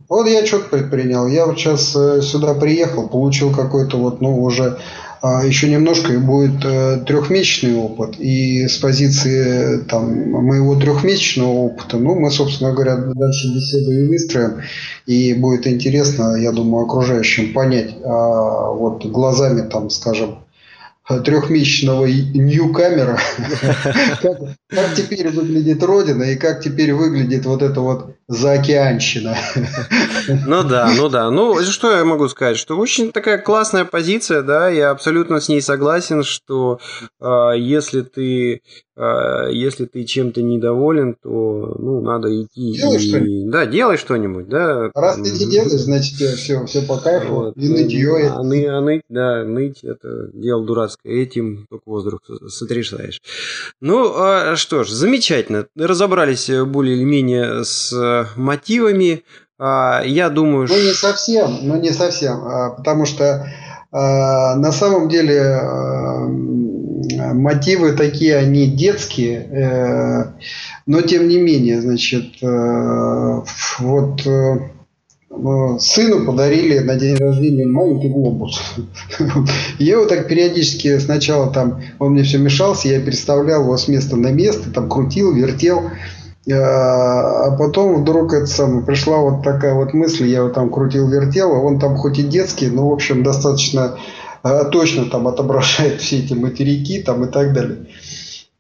Вот 0.09 0.29
я 0.29 0.47
что-то 0.47 0.69
предпринял. 0.69 1.27
Я 1.27 1.47
вот 1.47 1.59
сейчас 1.59 1.97
э, 1.97 2.23
сюда 2.23 2.55
приехал, 2.55 3.09
получил 3.09 3.51
какой-то 3.53 3.97
вот, 3.97 4.21
ну, 4.21 4.41
уже 4.41 4.79
еще 5.23 5.69
немножко 5.69 6.13
и 6.13 6.19
будет 6.19 6.65
э, 6.65 6.99
трехмесячный 7.07 7.75
опыт. 7.75 8.17
И 8.19 8.67
с 8.69 8.79
позиции 8.79 9.79
там, 9.85 10.31
моего 10.31 10.77
трехмесячного 10.77 11.49
опыта, 11.49 11.99
ну, 11.99 12.15
мы, 12.15 12.31
собственно 12.31 12.73
говоря, 12.73 12.97
дальше 12.97 13.55
беседу 13.55 13.93
и 13.93 14.07
выстроим. 14.07 14.63
И 15.07 15.35
будет 15.35 15.67
интересно, 15.67 16.37
я 16.37 16.53
думаю, 16.53 16.85
окружающим 16.85 17.53
понять 17.53 17.95
а, 18.05 18.71
вот 18.73 19.05
глазами, 19.07 19.69
там, 19.69 19.91
скажем, 19.91 20.39
трехмесячного 21.09 22.07
ньюкамера, 22.07 23.19
как, 24.23 24.39
как 24.69 24.95
теперь 24.97 25.29
выглядит 25.29 25.83
Родина 25.83 26.25
и 26.25 26.37
как 26.37 26.61
теперь 26.61 26.93
выглядит 26.93 27.47
вот 27.47 27.63
эта 27.63 27.81
вот 27.81 28.17
заокеанщина. 28.29 29.37
Ну 30.29 30.65
да, 30.65 30.91
ну 30.97 31.09
да. 31.09 31.31
Ну, 31.31 31.63
что 31.63 31.97
я 31.97 32.05
могу 32.05 32.27
сказать? 32.29 32.57
Что 32.57 32.77
очень 32.77 33.13
такая 33.13 33.39
классная 33.39 33.85
позиция, 33.85 34.43
да, 34.43 34.69
я 34.69 34.91
абсолютно 34.91 35.41
с 35.41 35.49
ней 35.49 35.63
согласен, 35.63 36.25
что 36.25 36.81
э, 37.21 37.53
если 37.57 38.01
ты 38.03 38.63
если 38.97 39.85
ты 39.85 40.05
чем-то 40.05 40.43
недоволен, 40.43 41.17
то 41.23 41.77
ну, 41.79 42.01
надо 42.01 42.29
идти 42.43 42.73
делай 42.73 42.97
и... 42.97 43.45
Да, 43.49 43.67
делай 43.67 43.97
что-нибудь, 43.97 44.49
да. 44.49 44.91
Раз 44.95 45.17
ты 45.17 45.31
не 45.31 45.51
делаешь, 45.51 45.81
значит 45.81 46.15
все, 46.15 46.65
все 46.65 46.83
по 46.83 46.97
кайфу. 46.99 47.35
Вот. 47.35 47.57
И 47.57 47.69
нытье. 47.69 48.29
А, 48.29 48.43
ны, 48.43 48.67
а 48.67 48.81
ныть, 48.81 49.03
да, 49.09 49.45
ныть 49.45 49.85
это 49.85 50.31
дело 50.33 50.65
дурацкое. 50.65 51.13
Этим 51.13 51.67
только 51.69 51.83
воздух 51.87 52.21
сотрясаешь. 52.49 53.21
Ну, 53.81 54.13
а, 54.17 54.57
что 54.57 54.85
ж, 54.85 54.89
замечательно. 54.89 55.67
Разобрались 55.77 56.51
более 56.67 56.97
или 56.97 57.05
менее 57.05 57.65
с 57.65 58.27
мотивами. 58.37 59.25
А, 59.59 60.03
я 60.05 60.29
думаю, 60.29 60.69
ну 60.69 60.77
не 60.77 60.93
совсем, 60.93 61.59
ну 61.63 61.77
не 61.77 61.91
совсем, 61.91 62.45
а, 62.45 62.71
потому 62.71 63.07
что 63.07 63.51
а, 63.91 64.55
на 64.57 64.71
самом 64.71 65.09
деле 65.09 65.59
мотивы 67.15 67.93
такие, 67.93 68.37
они 68.37 68.67
детские, 68.67 69.39
э, 69.39 70.25
но 70.87 71.01
тем 71.03 71.29
не 71.29 71.39
менее, 71.39 71.81
значит, 71.81 72.43
э, 72.43 73.43
вот 73.79 74.27
э, 74.27 75.79
сыну 75.79 76.25
подарили 76.25 76.79
на 76.79 76.97
день 76.97 77.17
рождения 77.17 77.67
маленький 77.67 78.09
глобус. 78.09 78.75
Я 79.79 79.97
его 79.97 80.07
так 80.07 80.29
периодически 80.29 80.99
сначала 80.99 81.53
там, 81.53 81.81
он 81.99 82.13
мне 82.13 82.23
все 82.23 82.39
мешался, 82.39 82.89
я 82.89 83.01
переставлял 83.01 83.63
его 83.63 83.77
с 83.77 83.89
места 83.89 84.17
на 84.17 84.29
место, 84.29 84.71
там 84.71 84.89
крутил, 84.89 85.33
вертел. 85.33 85.91
А 86.49 87.57
потом 87.59 88.03
вдруг 88.03 88.33
это 88.33 88.47
самое, 88.47 88.85
пришла 88.85 89.19
вот 89.19 89.43
такая 89.43 89.75
вот 89.75 89.95
мысль, 89.95 90.27
я 90.27 90.39
его 90.39 90.49
там 90.49 90.71
крутил-вертел, 90.71 91.53
а 91.53 91.59
он 91.59 91.81
там 91.81 91.97
хоть 91.97 92.21
и 92.21 92.23
детский, 92.23 92.69
но, 92.69 92.89
в 92.89 92.93
общем, 92.93 93.25
достаточно 93.25 93.97
точно 94.43 95.07
там 95.07 95.29
отображает 95.29 96.01
все 96.01 96.19
эти 96.19 96.35
материки 96.35 97.03
там 97.03 97.25
и 97.25 97.31
так 97.31 97.53
далее. 97.53 97.87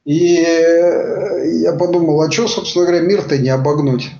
И 0.04 0.36
э, 0.38 1.60
я 1.62 1.72
подумал, 1.72 2.22
а 2.22 2.30
что, 2.30 2.46
собственно 2.46 2.86
говоря, 2.86 3.02
мир-то 3.02 3.38
не 3.38 3.48
обогнуть? 3.48 4.10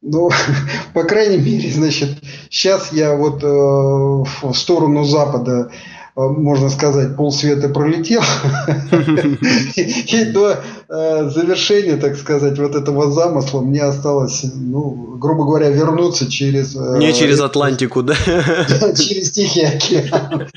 Ну, 0.00 0.30
по 0.94 1.04
крайней 1.04 1.38
мере, 1.38 1.70
значит, 1.70 2.10
сейчас 2.48 2.92
я 2.92 3.14
вот 3.14 3.42
э, 3.42 3.46
в 3.46 4.54
сторону 4.54 5.04
Запада 5.04 5.70
Э, 6.16 6.28
можно 6.28 6.70
сказать, 6.70 7.14
полсвета 7.14 7.68
пролетел. 7.68 8.22
И 9.76 10.24
до 10.32 10.60
э, 10.88 11.30
завершения, 11.30 11.96
так 11.96 12.16
сказать, 12.16 12.58
вот 12.58 12.74
этого 12.74 13.10
замысла 13.10 13.60
мне 13.60 13.82
осталось, 13.82 14.44
ну, 14.54 15.16
грубо 15.18 15.44
говоря, 15.44 15.70
вернуться 15.70 16.30
через... 16.30 16.76
Э, 16.76 16.98
Не 16.98 17.12
через 17.12 17.40
Атлантику, 17.40 18.02
да? 18.02 18.14
Через 18.96 19.32
Тихий 19.32 19.64
океан. 19.64 20.48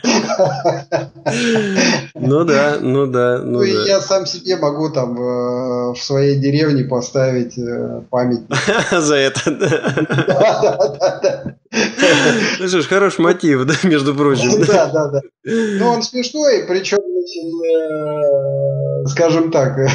Ну 2.16 2.44
да, 2.44 2.78
ну 2.82 3.08
да. 3.08 3.42
Ну, 3.44 3.52
ну 3.52 3.64
и 3.64 3.72
я 3.88 4.02
сам 4.02 4.26
себе 4.26 4.58
могу 4.58 4.90
там 4.90 5.16
в 5.16 5.98
своей 5.98 6.40
деревне 6.40 6.84
поставить 6.84 7.56
память. 8.10 8.42
За 8.92 9.16
это, 9.16 9.52
да. 9.52 11.56
Ну 12.60 12.68
что 12.68 12.82
ж, 12.82 12.88
хороший 12.88 13.22
мотив, 13.22 13.66
да, 13.66 13.74
между 13.84 14.16
прочим. 14.16 14.66
Да, 14.66 14.88
да, 14.88 15.08
да. 15.08 15.22
Ну, 15.44 15.88
он 15.88 16.02
смешной, 16.02 16.66
причем, 16.68 17.00
э, 17.20 19.08
скажем 19.08 19.52
так, 19.52 19.80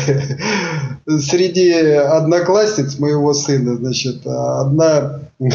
среди 1.06 1.72
одноклассниц 1.72 2.98
моего 2.98 3.34
сына, 3.34 3.76
значит, 3.76 4.26
одна 4.26 5.20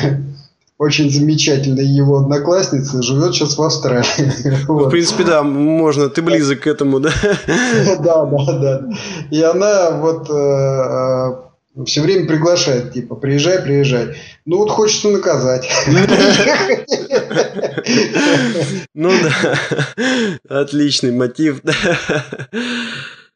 очень 0.80 1.12
замечательная 1.12 1.84
его 1.84 2.20
одноклассница 2.20 3.02
живет 3.02 3.36
сейчас 3.36 3.58
в 3.58 3.62
Австралии. 3.62 4.64
Ну, 4.68 4.86
в 4.86 4.90
принципе, 4.90 5.24
да, 5.24 5.44
можно, 5.44 6.10
ты 6.10 6.22
близок 6.22 6.62
к 6.62 6.68
этому, 6.68 7.00
да? 7.00 7.12
Да, 8.00 8.26
да, 8.26 8.54
да. 8.60 8.82
И 9.30 9.42
она 9.42 9.92
вот 9.92 10.30
э, 10.30 11.49
все 11.86 12.02
время 12.02 12.28
приглашает, 12.28 12.94
типа, 12.94 13.16
приезжай, 13.16 13.62
приезжай. 13.62 14.16
Ну 14.46 14.58
вот 14.58 14.70
хочется 14.70 15.10
наказать. 15.10 15.68
Ну 18.94 19.12
да, 19.24 20.62
отличный 20.62 21.12
мотив. 21.12 21.62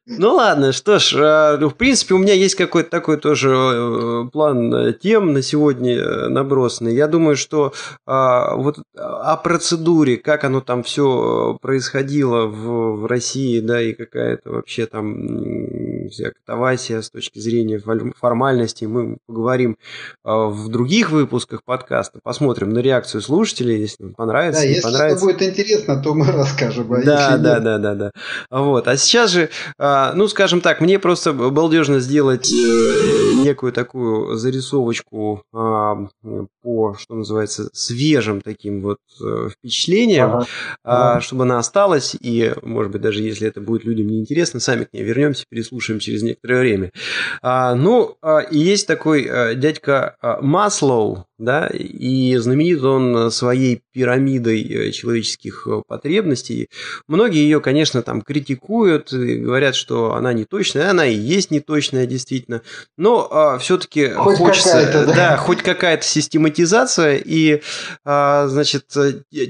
Ну 0.05 0.33
ладно, 0.35 0.73
что 0.73 0.99
ж, 0.99 1.15
а, 1.15 1.57
ну, 1.57 1.69
в 1.69 1.75
принципе, 1.75 2.13
у 2.13 2.17
меня 2.17 2.33
есть 2.33 2.55
какой-то 2.55 2.89
такой 2.89 3.15
тоже 3.17 3.49
э, 3.49 4.29
план 4.33 4.73
э, 4.73 4.93
тем 4.93 5.31
на 5.31 5.41
сегодня 5.41 5.95
э, 5.95 6.27
набросанный. 6.27 6.93
Я 6.93 7.07
думаю, 7.07 7.37
что 7.37 7.71
а, 8.05 8.53
вот 8.55 8.79
о 8.97 9.37
процедуре, 9.37 10.17
как 10.17 10.43
оно 10.43 10.59
там 10.59 10.83
все 10.83 11.57
происходило 11.61 12.47
в, 12.47 12.97
в 12.97 13.05
России, 13.05 13.61
да, 13.61 13.81
и 13.81 13.93
какая-то 13.93 14.51
вообще 14.51 14.87
там 14.87 15.13
вся 16.09 16.31
катавасия 16.31 17.01
с 17.01 17.09
точки 17.09 17.39
зрения 17.39 17.81
формальности, 18.19 18.85
мы 18.85 19.17
поговорим 19.27 19.77
а, 20.23 20.47
в 20.47 20.69
других 20.69 21.11
выпусках 21.11 21.63
подкаста, 21.63 22.19
посмотрим 22.23 22.69
на 22.69 22.79
реакцию 22.79 23.21
слушателей, 23.21 23.79
если 23.79 24.07
понравится, 24.09 24.61
да, 24.61 24.67
если 24.67 24.81
понравится. 24.81 25.17
это 25.17 25.25
будет 25.25 25.41
интересно, 25.41 26.01
то 26.01 26.13
мы 26.13 26.25
расскажем. 26.31 26.91
А 26.93 27.01
да, 27.01 27.37
да, 27.37 27.59
да, 27.59 27.77
да, 27.77 27.95
да. 27.95 28.11
Вот, 28.49 28.87
а 28.87 28.97
сейчас 28.97 29.31
же 29.31 29.49
а, 29.77 30.13
ну, 30.13 30.27
скажем 30.27 30.61
так, 30.61 30.81
мне 30.81 30.99
просто 30.99 31.33
балдежно 31.33 31.99
сделать 31.99 32.51
э, 32.51 33.22
некую 33.43 33.71
такую 33.71 34.35
зарисовочку 34.35 35.43
а, 35.53 36.07
по, 36.61 36.95
что 36.97 37.15
называется, 37.15 37.69
свежим 37.73 38.41
таким 38.41 38.81
вот 38.81 38.99
э, 39.21 39.49
впечатлениям, 39.49 40.37
ага. 40.37 40.47
А, 40.83 41.21
чтобы 41.21 41.43
она 41.43 41.59
осталась, 41.59 42.15
и, 42.19 42.53
может 42.61 42.91
быть, 42.91 43.01
даже 43.01 43.21
если 43.21 43.47
это 43.47 43.61
будет 43.61 43.83
людям 43.83 44.07
неинтересно, 44.07 44.59
сами 44.59 44.85
к 44.85 44.93
ней 44.93 45.03
вернемся, 45.03 45.45
переслушаем 45.49 45.99
через 45.99 46.23
некоторое 46.23 46.59
время. 46.59 46.91
Ну, 47.43 48.17
и 48.51 48.57
есть 48.57 48.87
такой 48.87 49.25
э, 49.25 49.55
дядька 49.55 50.17
Маслоу, 50.41 51.25
да, 51.37 51.67
и 51.67 52.35
знаменит 52.37 52.83
он 52.83 53.31
своей 53.31 53.81
пирамидой 53.91 54.91
человеческих 54.91 55.67
потребностей. 55.87 56.69
Многие 57.07 57.43
ее, 57.43 57.59
конечно, 57.59 58.01
там 58.01 58.21
критикуют, 58.21 59.11
говорят, 59.11 59.75
что 59.75 60.13
она 60.13 60.33
не 60.33 60.45
точная, 60.45 60.89
она 60.89 61.05
и 61.05 61.15
есть 61.15 61.51
неточная, 61.51 62.05
действительно, 62.05 62.61
но 62.97 63.27
а, 63.31 63.57
все-таки 63.57 64.09
хочется, 64.09 64.89
да? 64.93 65.05
да, 65.05 65.37
хоть 65.37 65.61
какая-то 65.61 66.03
систематизация, 66.03 67.15
и, 67.15 67.61
а, 68.05 68.47
значит, 68.47 68.85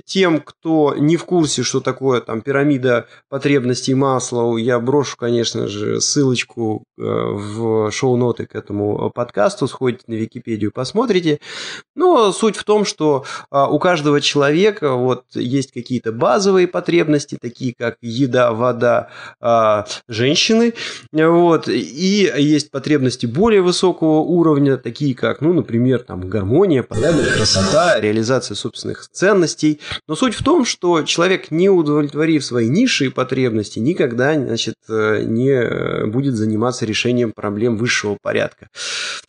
тем, 0.05 0.41
кто 0.41 0.95
не 0.97 1.17
в 1.17 1.25
курсе, 1.25 1.63
что 1.63 1.81
такое 1.81 2.21
там 2.21 2.41
пирамида 2.41 3.07
потребностей 3.29 3.93
масла, 3.93 4.57
я 4.57 4.79
брошу, 4.79 5.17
конечно 5.17 5.67
же, 5.67 6.01
ссылочку 6.01 6.83
э, 6.97 7.01
в 7.01 7.91
шоу-ноты 7.91 8.45
к 8.45 8.55
этому 8.55 9.09
подкасту, 9.09 9.67
сходите 9.67 10.03
на 10.07 10.13
Википедию, 10.13 10.71
посмотрите. 10.71 11.39
Но 11.95 12.31
суть 12.31 12.55
в 12.55 12.63
том, 12.63 12.85
что 12.85 13.25
а, 13.51 13.67
у 13.67 13.79
каждого 13.79 14.19
человека 14.19 14.93
вот 14.93 15.25
есть 15.33 15.71
какие-то 15.71 16.11
базовые 16.11 16.67
потребности, 16.67 17.37
такие 17.39 17.73
как 17.77 17.97
еда, 18.01 18.51
вода, 18.51 19.09
а, 19.39 19.85
женщины, 20.07 20.73
вот, 21.11 21.67
и 21.67 22.31
есть 22.37 22.71
потребности 22.71 23.25
более 23.25 23.61
высокого 23.61 24.19
уровня, 24.19 24.77
такие 24.77 25.15
как, 25.15 25.41
ну, 25.41 25.53
например, 25.53 25.99
там 25.99 26.27
гармония, 26.29 26.83
порядок, 26.83 27.33
красота, 27.33 27.99
реализация 27.99 28.55
собственных 28.55 29.07
ценностей. 29.11 29.79
Но 30.07 30.15
суть 30.15 30.33
в 30.33 30.43
том, 30.43 30.65
что 30.65 31.03
человек, 31.03 31.51
не 31.51 31.69
удовлетворив 31.69 32.43
свои 32.43 32.69
низшие 32.69 33.11
потребности, 33.11 33.79
никогда, 33.79 34.33
значит, 34.33 34.75
э, 34.89 35.23
не 35.23 36.05
будет 36.07 36.35
заниматься 36.35 36.85
решением 36.85 37.31
проблем 37.31 37.77
высшего 37.77 38.17
порядка. 38.21 38.69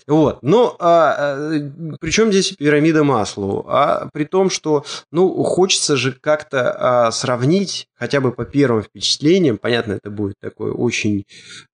Вот. 0.06 0.38
Но 0.42 0.76
а, 0.78 1.36
э, 1.54 1.70
причем 2.00 2.30
здесь 2.34 2.56
пирамида 2.56 3.04
Маслоу? 3.04 3.64
А 3.68 4.08
при 4.12 4.24
том, 4.24 4.50
что, 4.50 4.84
ну, 5.10 5.42
хочется 5.44 5.96
же 5.96 6.12
как-то 6.12 7.06
а, 7.06 7.10
сравнить, 7.10 7.88
хотя 7.94 8.20
бы 8.20 8.32
по 8.32 8.44
первым 8.44 8.82
впечатлениям, 8.82 9.58
понятно, 9.58 9.92
это 9.94 10.10
будет 10.10 10.34
такое 10.40 10.72
очень, 10.72 11.24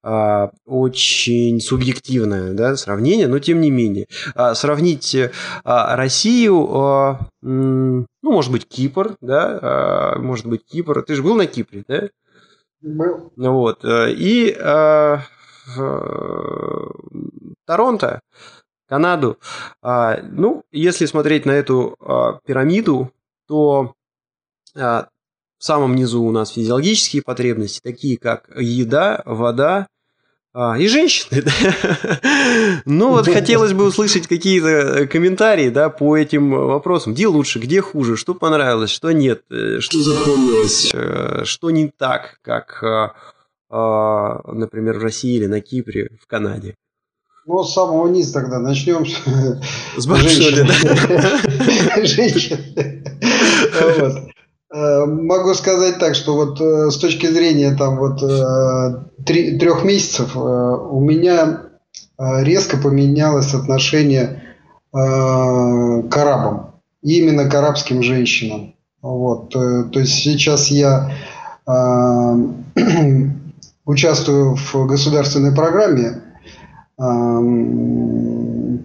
а, 0.03 0.51
очень 0.67 1.61
субъективное 1.61 2.53
да, 2.53 2.77
сравнение, 2.77 3.27
но 3.27 3.39
тем 3.39 3.61
не 3.61 3.71
менее, 3.71 4.07
а, 4.35 4.55
сравнить 4.55 5.17
а, 5.65 5.97
Россию, 5.97 6.69
а, 6.73 7.29
ну, 7.43 8.07
может 8.23 8.53
быть, 8.53 8.69
Кипр, 8.69 9.17
да, 9.21 9.59
а, 9.63 10.19
может 10.19 10.47
быть, 10.47 10.65
Кипр. 10.65 11.03
Ты 11.03 11.15
же 11.15 11.23
был 11.23 11.35
на 11.35 11.47
Кипре, 11.47 11.85
да? 11.89 12.09
Был. 12.83 13.33
Вот, 13.37 13.85
э, 13.85 14.13
и 14.13 14.57
а, 14.59 15.21
Торонто, 17.67 18.21
Канаду. 18.91 19.39
А, 19.83 20.21
ну, 20.21 20.65
если 20.73 21.07
смотреть 21.07 21.47
на 21.47 21.53
эту 21.53 21.95
а, 22.01 22.41
пирамиду, 22.45 23.13
то 23.47 23.95
а, 24.77 25.07
в 25.59 25.65
самом 25.65 25.95
низу 25.95 26.23
у 26.23 26.33
нас 26.33 26.51
физиологические 26.51 27.23
потребности, 27.23 27.81
такие 27.81 28.19
как 28.19 28.51
еда, 28.57 29.23
вода, 29.25 29.87
а, 30.53 30.77
и 30.77 30.89
женщины. 30.89 31.45
ну 32.85 33.11
вот 33.11 33.29
хотелось 33.29 33.75
бы 33.75 33.85
услышать 33.85 34.27
какие-то 34.27 35.07
комментарии 35.07 35.69
да, 35.69 35.89
по 35.89 36.17
этим 36.17 36.51
вопросам. 36.51 37.15
Где 37.15 37.29
лучше, 37.29 37.61
где 37.61 37.81
хуже, 37.81 38.17
что 38.17 38.35
понравилось, 38.35 38.91
что 38.91 39.13
нет, 39.13 39.45
э, 39.51 39.79
что 39.79 40.01
запомнилось, 40.01 40.91
э, 40.93 41.45
что 41.45 41.71
не 41.71 41.93
так, 41.97 42.41
как, 42.43 42.83
например, 43.71 44.99
в 44.99 45.03
России 45.05 45.37
или 45.37 45.47
на 45.47 45.61
Кипре, 45.61 46.11
в 46.21 46.27
Канаде. 46.27 46.75
Ну, 47.51 47.65
с 47.65 47.75
самого 47.75 48.07
низа 48.07 48.35
тогда 48.35 48.61
начнем. 48.61 49.05
С 49.97 50.07
большой, 50.07 50.55
да? 50.55 50.67
Женщин. 52.05 52.59
Вот. 53.99 54.31
Э, 54.73 55.05
могу 55.05 55.55
сказать 55.55 55.99
так, 55.99 56.15
что 56.15 56.37
вот 56.37 56.61
э, 56.61 56.91
с 56.93 56.97
точки 56.99 57.27
зрения 57.27 57.75
там 57.75 57.99
вот 57.99 58.23
э, 58.23 59.03
трех 59.25 59.83
месяцев 59.83 60.37
у 60.37 61.01
меня 61.01 61.63
резко 62.17 62.77
поменялось 62.77 63.53
отношение 63.53 64.45
к 64.93 66.17
арабам. 66.17 66.75
Именно 67.03 67.51
к 67.51 67.55
арабским 67.55 68.05
женщинам. 68.05 68.75
Вот. 69.03 69.51
То 69.51 69.91
есть 69.95 70.15
сейчас 70.15 70.69
я 70.69 71.11
участвую 73.85 74.55
в 74.55 74.87
государственной 74.87 75.53
программе 75.53 76.23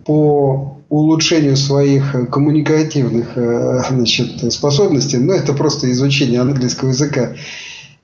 по 0.06 0.76
улучшению 0.90 1.58
своих 1.58 2.30
коммуникативных 2.32 3.38
э, 3.38 3.82
значит, 3.90 4.54
способностей, 4.54 5.18
но 5.18 5.34
это 5.34 5.54
просто 5.54 5.92
изучение 5.92 6.40
английского 6.42 6.90
языка. 6.90 7.34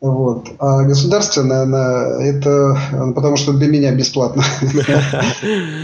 Вот. 0.02 0.48
А 0.58 0.84
государственная 0.84 1.62
она 1.62 2.18
это 2.20 2.76
потому 3.16 3.38
что 3.38 3.54
для 3.54 3.68
меня 3.68 3.94
бесплатно. 3.94 4.44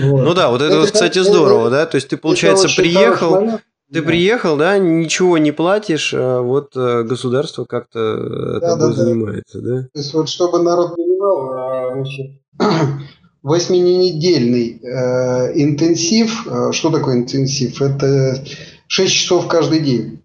Ну 0.01 0.33
да, 0.33 0.49
вот 0.49 0.61
это, 0.61 0.83
кстати, 0.83 1.19
здорово, 1.19 1.69
да? 1.69 1.85
То 1.85 1.95
есть 1.95 2.09
ты, 2.09 2.17
получается, 2.17 2.67
приехал, 2.75 3.59
ты 3.93 4.01
приехал, 4.01 4.57
да, 4.57 4.77
ничего 4.79 5.37
не 5.37 5.51
платишь, 5.51 6.13
а 6.13 6.41
вот 6.41 6.75
э, 6.75 7.03
государство 7.03 7.63
как-то 7.63 8.59
тобой 8.59 8.93
занимается, 8.93 9.61
да? 9.61 9.83
То 9.93 9.99
есть 9.99 10.13
вот 10.13 10.27
чтобы 10.27 10.61
народ 10.61 10.95
понимал, 10.95 11.51
а, 11.53 11.93
значит, 11.93 12.41
восьминедельный 13.43 14.79
э, 14.81 15.51
интенсив. 15.55 16.47
Э, 16.47 16.71
что 16.71 16.89
такое 16.89 17.17
интенсив? 17.17 17.81
Это 17.81 18.43
6 18.87 19.13
часов 19.13 19.47
каждый 19.47 19.81
день. 19.81 20.21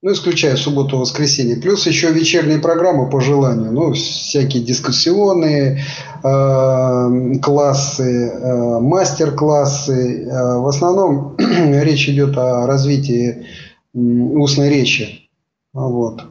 Ну, 0.00 0.12
исключая 0.12 0.54
субботу 0.54 0.96
воскресенье. 0.96 1.56
Плюс 1.56 1.84
еще 1.86 2.12
вечерние 2.12 2.58
программы 2.58 3.10
по 3.10 3.20
желанию. 3.20 3.72
Ну, 3.72 3.94
всякие 3.94 4.62
дискуссионные 4.62 5.82
э, 6.22 7.38
классы, 7.42 8.28
э, 8.28 8.80
мастер-классы. 8.80 10.24
Э, 10.24 10.58
в 10.58 10.68
основном 10.68 11.36
речь 11.38 12.08
идет 12.08 12.38
о 12.38 12.68
развитии 12.68 13.46
э, 13.92 13.98
устной 13.98 14.68
речи. 14.68 15.28
Вот. 15.72 16.22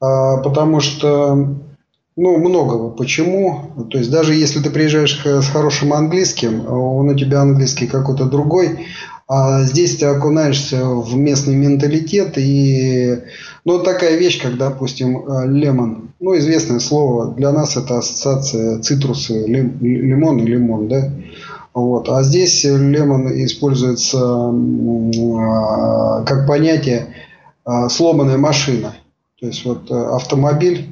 А, 0.00 0.38
потому 0.38 0.80
что 0.80 1.54
ну, 2.20 2.36
многого. 2.36 2.90
Почему? 2.90 3.62
То 3.90 3.96
есть 3.96 4.10
даже 4.10 4.34
если 4.34 4.60
ты 4.60 4.68
приезжаешь 4.68 5.18
с 5.24 5.48
хорошим 5.48 5.94
английским, 5.94 6.66
он 6.70 7.08
у 7.08 7.14
тебя 7.14 7.40
английский 7.40 7.86
какой-то 7.86 8.26
другой, 8.26 8.86
а 9.26 9.62
здесь 9.62 9.96
ты 9.96 10.04
окунаешься 10.04 10.84
в 10.84 11.16
местный 11.16 11.54
менталитет 11.54 12.36
и 12.36 13.20
ну 13.64 13.78
такая 13.78 14.18
вещь, 14.18 14.42
как 14.42 14.58
допустим 14.58 15.24
лемон, 15.46 16.10
ну 16.20 16.36
известное 16.36 16.80
слово 16.80 17.32
для 17.34 17.52
нас 17.52 17.78
это 17.78 17.98
ассоциация 17.98 18.80
цитрусы, 18.80 19.46
лим, 19.46 19.78
лимон 19.80 20.40
и 20.40 20.46
лимон, 20.46 20.88
да. 20.88 21.10
Вот. 21.72 22.10
А 22.10 22.22
здесь 22.22 22.64
лемон 22.64 23.28
используется 23.44 24.18
как 26.26 26.46
понятие 26.46 27.14
сломанная 27.88 28.36
машина. 28.36 28.94
То 29.40 29.46
есть 29.46 29.64
вот 29.64 29.90
автомобиль 29.90 30.88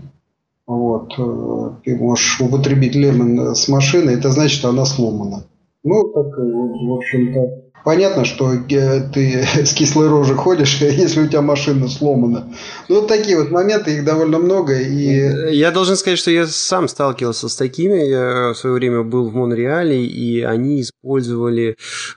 вот, 0.68 1.14
э, 1.18 1.70
ты 1.82 1.96
можешь 1.96 2.40
употребить 2.40 2.94
лемон 2.94 3.54
с 3.54 3.68
машины, 3.68 4.10
это 4.10 4.30
значит, 4.30 4.62
она 4.66 4.84
сломана. 4.84 5.44
Ну, 5.82 6.12
так, 6.12 6.26
э, 6.26 6.42
в 6.42 6.92
общем-то, 6.92 7.70
понятно, 7.86 8.26
что 8.26 8.52
э, 8.52 9.00
ты 9.10 9.42
с 9.64 9.72
кислой 9.72 10.08
рожей 10.08 10.36
ходишь, 10.36 10.76
если 10.82 11.22
у 11.22 11.26
тебя 11.26 11.40
машина 11.40 11.88
сломана. 11.88 12.52
Ну, 12.90 12.96
вот 12.96 13.08
такие 13.08 13.38
вот 13.38 13.50
моменты, 13.50 13.94
их 13.94 14.04
довольно 14.04 14.38
много. 14.38 14.78
И... 14.78 15.56
Я 15.56 15.70
должен 15.70 15.96
сказать, 15.96 16.18
что 16.18 16.30
я 16.30 16.46
сам 16.46 16.86
сталкивался 16.86 17.48
с 17.48 17.56
такими. 17.56 18.04
Я 18.04 18.52
в 18.52 18.58
свое 18.58 18.74
время 18.74 19.04
был 19.04 19.30
в 19.30 19.34
Монреале, 19.34 20.04
и 20.04 20.42
они 20.42 20.82
использовали 20.82 21.76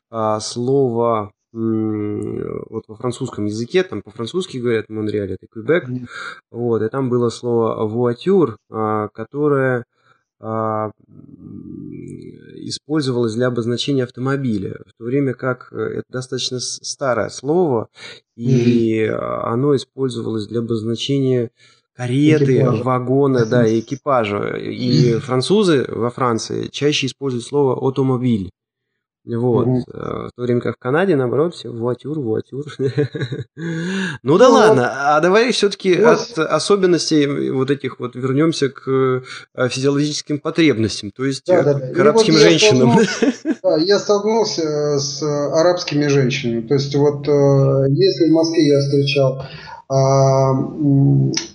а, 0.09 0.41
слово 0.41 1.31
вот 1.53 2.85
во 2.87 2.95
французском 2.95 3.45
языке, 3.45 3.83
там 3.83 4.01
по-французски 4.01 4.57
говорят 4.57 4.85
в 4.87 4.91
Монреале, 4.91 5.35
это 5.35 5.47
Квебек, 5.47 5.89
mm-hmm. 5.89 6.07
вот, 6.51 6.81
и 6.81 6.89
там 6.89 7.09
было 7.09 7.29
слово 7.29 7.85
«вуатюр», 7.85 8.57
а, 8.69 9.09
которое 9.09 9.85
а, 10.39 10.91
использовалось 12.55 13.35
для 13.35 13.47
обозначения 13.47 14.03
автомобиля, 14.03 14.79
в 14.87 14.93
то 14.97 15.03
время 15.05 15.33
как 15.33 15.67
э, 15.71 15.77
это 15.77 16.05
достаточно 16.09 16.59
старое 16.59 17.29
слово, 17.29 17.89
и 18.35 19.03
mm-hmm. 19.03 19.41
оно 19.43 19.75
использовалось 19.75 20.47
для 20.47 20.59
обозначения 20.61 21.51
кареты, 21.93 22.57
экипажа. 22.57 22.83
вагона, 22.83 23.45
да, 23.45 23.79
экипажа. 23.79 24.57
И 24.57 25.19
французы 25.19 25.85
во 25.89 26.09
Франции 26.09 26.67
чаще 26.67 27.07
используют 27.07 27.45
слово 27.45 27.73
«автомобиль». 27.73 28.51
Вот. 29.25 29.67
Угу. 29.67 29.83
В 29.87 30.29
то 30.35 30.41
время 30.41 30.61
как 30.61 30.75
в 30.75 30.79
Канаде, 30.79 31.15
наоборот, 31.15 31.53
все 31.53 31.69
вуатюр, 31.69 32.19
вуатюр. 32.19 32.65
ну 34.23 34.37
да 34.37 34.49
ладно, 34.49 35.15
а 35.15 35.19
давай 35.19 35.51
все-таки 35.51 35.93
от 35.95 36.37
особенностей 36.37 37.51
вот 37.51 37.69
этих 37.69 37.99
вот 37.99 38.15
вернемся 38.15 38.69
к 38.69 38.87
э, 38.87 39.21
физиологическим 39.69 40.39
потребностям, 40.39 41.11
то 41.11 41.23
есть 41.25 41.45
да. 41.45 41.63
к 41.63 41.99
арабским 41.99 42.33
женщинам. 42.33 42.97
да, 43.63 43.77
я 43.77 43.99
столкнулся 43.99 44.97
с 44.97 45.21
арабскими 45.21 46.07
женщинами. 46.07 46.61
То 46.61 46.73
есть 46.73 46.95
вот 46.95 47.27
если 47.27 48.29
в 48.29 48.33
Москве 48.33 48.67
я 48.67 48.79
встречал 48.79 49.43
а, 49.93 50.51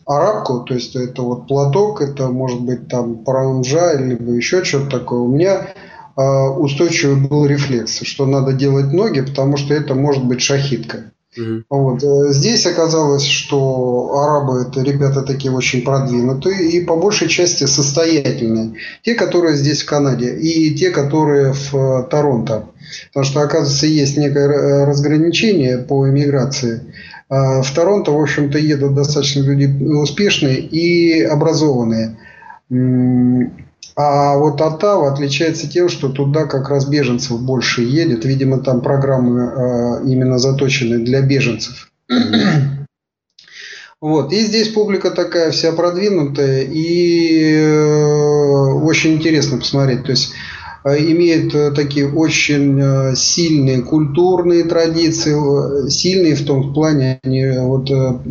арабку, 0.04 0.60
то 0.60 0.74
есть 0.74 0.94
это 0.94 1.22
вот 1.22 1.48
платок, 1.48 2.02
это 2.02 2.28
может 2.28 2.60
быть 2.60 2.86
там 2.86 3.24
паранжа, 3.24 3.94
либо 3.94 4.32
еще 4.32 4.62
что-то 4.62 4.98
такое. 4.98 5.20
У 5.20 5.28
меня 5.28 5.68
устойчивый 6.16 7.16
был 7.16 7.46
рефлекс, 7.46 8.00
что 8.02 8.26
надо 8.26 8.52
делать 8.52 8.92
ноги, 8.92 9.20
потому 9.20 9.56
что 9.56 9.74
это 9.74 9.94
может 9.94 10.24
быть 10.24 10.40
шахитка. 10.40 11.12
Угу. 11.36 11.64
Вот. 11.70 12.02
Э, 12.02 12.32
здесь 12.32 12.66
оказалось, 12.66 13.24
что 13.24 14.10
арабы 14.14 14.62
это 14.62 14.82
ребята 14.82 15.22
такие 15.22 15.52
очень 15.52 15.82
продвинутые 15.82 16.70
и 16.70 16.84
по 16.84 16.96
большей 16.96 17.28
части 17.28 17.64
состоятельные. 17.64 18.74
Те, 19.02 19.14
которые 19.14 19.56
здесь 19.56 19.82
в 19.82 19.86
Канаде, 19.86 20.36
и 20.36 20.74
те, 20.74 20.90
которые 20.90 21.52
в 21.52 21.74
э, 21.74 22.02
Торонто. 22.10 22.66
Потому 23.08 23.24
что, 23.26 23.40
оказывается, 23.40 23.86
есть 23.86 24.16
некое 24.16 24.48
э, 24.48 24.84
разграничение 24.84 25.78
по 25.78 26.08
иммиграции. 26.08 26.82
А 27.28 27.62
в 27.62 27.70
Торонто, 27.74 28.12
в 28.12 28.20
общем-то, 28.20 28.58
едут 28.58 28.94
достаточно 28.94 29.40
люди 29.40 29.66
успешные 29.84 30.60
и 30.60 31.22
образованные. 31.22 32.18
А 33.96 34.36
вот 34.36 34.60
Оттава 34.60 35.10
отличается 35.10 35.70
тем, 35.70 35.88
что 35.88 36.10
туда 36.10 36.44
как 36.44 36.68
раз 36.68 36.86
беженцев 36.86 37.40
больше 37.40 37.80
едет. 37.80 38.26
Видимо, 38.26 38.58
там 38.58 38.82
программы 38.82 39.40
э, 39.40 40.06
именно 40.06 40.38
заточены 40.38 40.98
для 40.98 41.22
беженцев. 41.22 41.90
Вот. 43.98 44.30
И 44.30 44.40
здесь 44.40 44.68
публика 44.68 45.10
такая 45.10 45.50
вся 45.50 45.72
продвинутая 45.72 46.64
и 46.64 47.50
э, 47.50 48.72
очень 48.84 49.14
интересно 49.14 49.56
посмотреть. 49.56 50.04
То 50.04 50.10
есть 50.10 50.32
имеют 50.84 51.74
такие 51.74 52.06
очень 52.06 53.16
сильные 53.16 53.80
культурные 53.80 54.64
традиции, 54.64 55.88
сильные 55.88 56.36
в 56.36 56.44
том 56.44 56.74
плане, 56.74 57.18
они 57.24 57.46
вот 57.46 57.90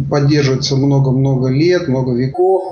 поддерживаются 0.10 0.76
много-много 0.78 1.50
лет, 1.50 1.88
много 1.88 2.14
веков. 2.14 2.64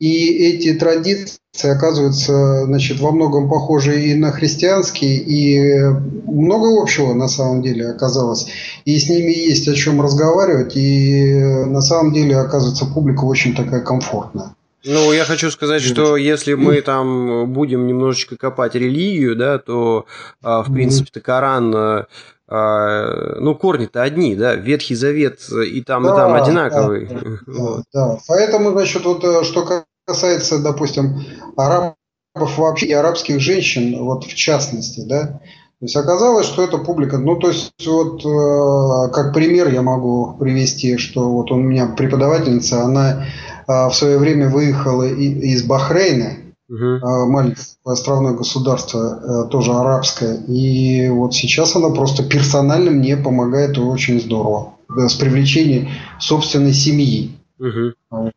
И 0.00 0.28
эти 0.48 0.72
традиции 0.78 1.38
оказываются 1.62 2.64
значит, 2.64 3.00
во 3.00 3.12
многом 3.12 3.50
похожи 3.50 4.00
и 4.06 4.14
на 4.14 4.32
христианские, 4.32 5.16
и 5.16 5.84
много 6.26 6.80
общего 6.82 7.12
на 7.12 7.28
самом 7.28 7.60
деле 7.60 7.90
оказалось. 7.90 8.46
И 8.86 8.98
с 8.98 9.10
ними 9.10 9.30
есть 9.30 9.68
о 9.68 9.74
чем 9.74 10.00
разговаривать, 10.00 10.74
и 10.74 11.34
на 11.66 11.82
самом 11.82 12.14
деле 12.14 12.38
оказывается 12.38 12.86
публика 12.86 13.24
очень 13.24 13.54
такая 13.54 13.82
комфортная. 13.82 14.54
Ну, 14.86 15.12
я 15.12 15.24
хочу 15.24 15.50
сказать, 15.50 15.82
что 15.82 16.16
если 16.16 16.54
мы 16.54 16.80
там 16.80 17.52
будем 17.52 17.86
немножечко 17.86 18.38
копать 18.38 18.74
религию, 18.74 19.36
да, 19.36 19.58
то, 19.58 20.06
а, 20.42 20.62
в 20.62 20.72
принципе-то, 20.72 21.20
Коран 21.20 21.74
а, 21.76 22.06
а, 22.48 23.36
ну, 23.38 23.54
корни-то 23.54 24.02
одни, 24.02 24.34
да, 24.34 24.54
Ветхий 24.54 24.94
Завет 24.94 25.40
и 25.50 25.82
там, 25.82 26.02
да, 26.02 26.12
и 26.12 26.16
там 26.16 26.34
одинаковый. 26.34 27.06
Да, 27.06 27.52
вот. 27.52 27.84
да, 27.92 28.18
поэтому, 28.26 28.70
значит, 28.72 29.04
вот 29.04 29.22
э, 29.22 29.44
что 29.44 29.84
касается, 30.10 30.58
допустим, 30.58 31.22
арабов 31.56 31.94
вообще 32.34 32.86
и 32.86 32.92
арабских 32.92 33.38
женщин, 33.40 33.96
вот 34.02 34.24
в 34.24 34.34
частности, 34.34 35.02
да, 35.06 35.40
то 35.78 35.86
есть 35.86 35.96
оказалось, 35.96 36.46
что 36.46 36.64
эта 36.64 36.78
публика, 36.78 37.18
ну 37.18 37.36
то 37.36 37.48
есть 37.48 37.72
вот 37.86 38.24
э, 38.24 39.12
как 39.12 39.32
пример 39.32 39.72
я 39.72 39.82
могу 39.82 40.36
привести, 40.38 40.98
что 40.98 41.30
вот 41.30 41.52
у 41.52 41.56
меня 41.56 41.86
преподавательница, 41.86 42.82
она 42.82 43.24
э, 43.66 43.88
в 43.88 43.92
свое 43.92 44.18
время 44.18 44.48
выехала 44.48 45.04
и, 45.04 45.52
из 45.52 45.62
Бахрейна, 45.62 46.32
угу. 46.68 46.84
э, 46.84 47.26
маленькое 47.26 47.64
островное 47.84 48.34
государство, 48.34 49.46
э, 49.46 49.48
тоже 49.48 49.72
арабское, 49.72 50.34
и 50.48 51.08
вот 51.08 51.34
сейчас 51.34 51.76
она 51.76 51.90
просто 51.90 52.24
персонально 52.24 52.90
мне 52.90 53.16
помогает 53.16 53.78
очень 53.78 54.20
здорово 54.20 54.74
да, 54.88 55.08
с 55.08 55.14
привлечением 55.14 55.88
собственной 56.18 56.72
семьи. 56.72 57.30
Угу. 57.60 58.32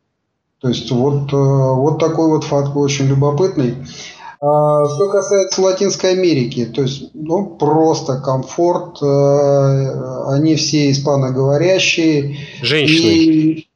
То 0.64 0.70
есть 0.70 0.90
вот, 0.90 1.30
э, 1.30 1.36
вот 1.36 1.98
такой 1.98 2.28
вот 2.28 2.44
факт 2.44 2.74
очень 2.74 3.04
любопытный. 3.04 3.74
А, 4.40 4.88
что 4.88 5.10
касается 5.10 5.60
Латинской 5.60 6.12
Америки, 6.12 6.64
то 6.64 6.80
есть 6.80 7.10
ну, 7.12 7.44
просто 7.44 8.18
комфорт, 8.18 8.96
э, 9.02 10.24
они 10.28 10.54
все 10.54 10.90
испаноговорящие. 10.90 12.38
Женщины. 12.62 13.10
И, 13.10 13.68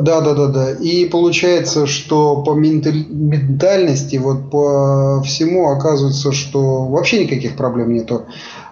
да, 0.00 0.22
да, 0.22 0.32
да, 0.32 0.46
да. 0.46 0.70
И 0.70 1.04
получается, 1.10 1.86
что 1.86 2.42
по 2.42 2.54
ментальности, 2.54 4.16
вот 4.16 4.50
по 4.50 5.20
всему 5.26 5.68
оказывается, 5.68 6.32
что 6.32 6.86
вообще 6.86 7.24
никаких 7.26 7.54
проблем 7.54 7.92
нету. 7.92 8.24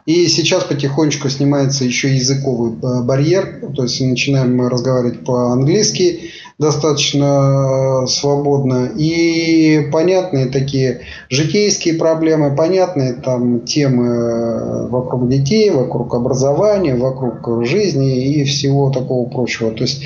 И 0.04 0.26
сейчас 0.26 0.64
потихонечку 0.64 1.28
снимается 1.28 1.84
еще 1.84 2.12
языковый 2.14 2.72
барьер, 2.72 3.60
то 3.74 3.84
есть 3.84 4.00
начинаем 4.00 4.56
мы 4.56 4.68
разговаривать 4.68 5.24
по-английски, 5.24 6.32
достаточно 6.58 8.02
э, 8.04 8.06
свободно. 8.08 8.90
И 8.96 9.88
понятные 9.92 10.46
такие 10.46 11.02
житейские 11.28 11.94
проблемы, 11.94 12.54
понятные 12.56 13.12
там 13.12 13.60
темы 13.60 14.08
э, 14.08 14.86
вокруг 14.88 15.28
детей, 15.28 15.70
вокруг 15.70 16.14
образования, 16.14 16.96
вокруг 16.96 17.64
жизни 17.64 18.34
и 18.34 18.44
всего 18.44 18.90
такого 18.90 19.28
прочего. 19.28 19.70
То 19.70 19.84
есть, 19.84 20.02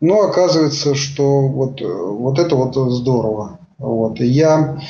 но 0.00 0.22
оказывается, 0.22 0.96
что 0.96 1.46
вот, 1.46 1.80
вот 1.80 2.38
это 2.38 2.56
вот 2.56 2.74
здорово. 2.92 3.58
Вот. 3.78 4.20
И 4.20 4.26
я 4.26 4.80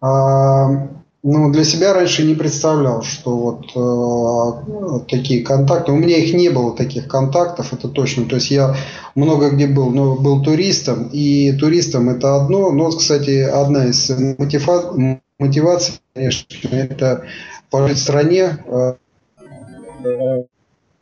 а, 0.00 0.88
ну, 1.30 1.52
для 1.52 1.64
себя 1.64 1.92
раньше 1.92 2.24
не 2.24 2.34
представлял, 2.34 3.02
что 3.02 3.36
вот 3.36 3.76
э, 3.76 5.06
такие 5.08 5.42
контакты. 5.44 5.92
У 5.92 5.96
меня 5.96 6.16
их 6.16 6.32
не 6.32 6.48
было 6.48 6.74
таких 6.74 7.06
контактов, 7.06 7.74
это 7.74 7.88
точно. 7.88 8.24
То 8.24 8.36
есть 8.36 8.50
я 8.50 8.74
много 9.14 9.50
где 9.50 9.66
был, 9.66 9.90
но 9.90 10.16
был 10.16 10.42
туристом, 10.42 11.10
и 11.12 11.52
туристом 11.52 12.08
это 12.08 12.36
одно. 12.36 12.70
Но, 12.70 12.90
кстати, 12.90 13.42
одна 13.42 13.86
из 13.86 14.08
мотива... 14.38 15.18
мотиваций, 15.38 16.00
конечно, 16.14 16.46
это 16.70 17.24
пожить 17.70 17.98
в 17.98 18.02
стране, 18.02 18.58
э, 18.66 18.94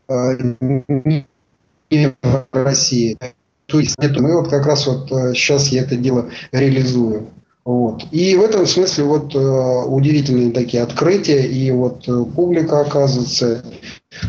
э, 0.09 0.55
не 1.91 2.17
в 2.21 2.47
России. 2.53 3.17
Турист. 3.67 3.97
Мы 3.99 4.41
вот 4.41 4.49
как 4.49 4.67
раз 4.67 4.87
вот 4.87 5.09
сейчас 5.37 5.71
э, 5.71 5.77
я 5.77 5.83
это 5.83 5.97
дело 5.97 6.31
реализую. 6.51 7.29
Вот. 7.67 8.05
И 8.13 8.37
в 8.37 8.45
этом 8.45 8.65
смысле 8.65 9.05
вот 9.05 9.35
э, 9.35 9.39
удивительные 9.39 10.53
такие 10.53 10.85
открытия, 10.85 11.45
и 11.45 11.69
вот 11.73 12.09
э, 12.09 12.25
публика 12.37 12.81
оказывается. 12.81 13.65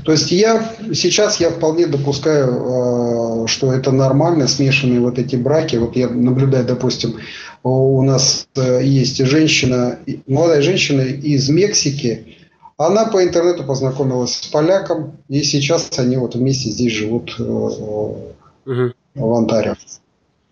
То 0.04 0.12
есть 0.12 0.32
я 0.32 0.74
сейчас 0.92 1.40
я 1.40 1.52
вполне 1.52 1.86
допускаю, 1.86 3.44
э, 3.44 3.48
что 3.48 3.72
это 3.72 3.92
нормально, 3.92 4.48
смешанные 4.48 5.02
вот 5.02 5.20
эти 5.20 5.36
браки. 5.36 5.76
Вот 5.76 5.96
я 5.96 6.10
наблюдаю, 6.10 6.66
допустим, 6.66 7.18
у 7.62 8.02
нас 8.02 8.48
э, 8.56 8.82
есть 8.84 9.24
женщина, 9.24 10.00
молодая 10.26 10.64
женщина 10.64 11.02
из 11.02 11.48
Мексики, 11.48 12.38
она 12.76 13.06
по 13.06 13.24
интернету 13.24 13.64
познакомилась 13.64 14.34
с 14.34 14.48
поляком, 14.48 15.16
и 15.30 15.44
сейчас 15.44 15.92
они 16.00 16.18
вот 16.18 16.34
вместе 16.34 16.72
здесь 16.72 16.92
живут 16.92 17.36
э, 17.38 17.44
угу. 17.44 18.94
в 19.14 19.34
Онтарио. 19.36 19.76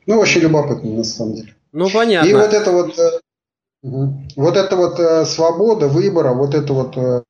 Ну, 0.05 0.19
очень 0.19 0.41
любопытно, 0.41 0.91
на 0.91 1.03
самом 1.03 1.33
деле. 1.33 1.54
Ну, 1.75 1.89
понятно. 1.89 2.29
И 2.29 2.33
вот 2.33 2.53
это 2.53 2.71
вот, 2.71 2.97
э, 2.97 3.19
вот 4.37 4.55
эта 4.55 4.75
вот 4.77 4.97
э, 4.97 5.25
свобода 5.25 5.89
выбора, 5.89 6.33
вот 6.33 6.55
это 6.55 6.71
вот, 6.71 6.95
э, 6.95 7.21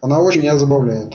она 0.00 0.20
очень 0.20 0.42
меня 0.42 0.56
забавляет. 0.56 1.12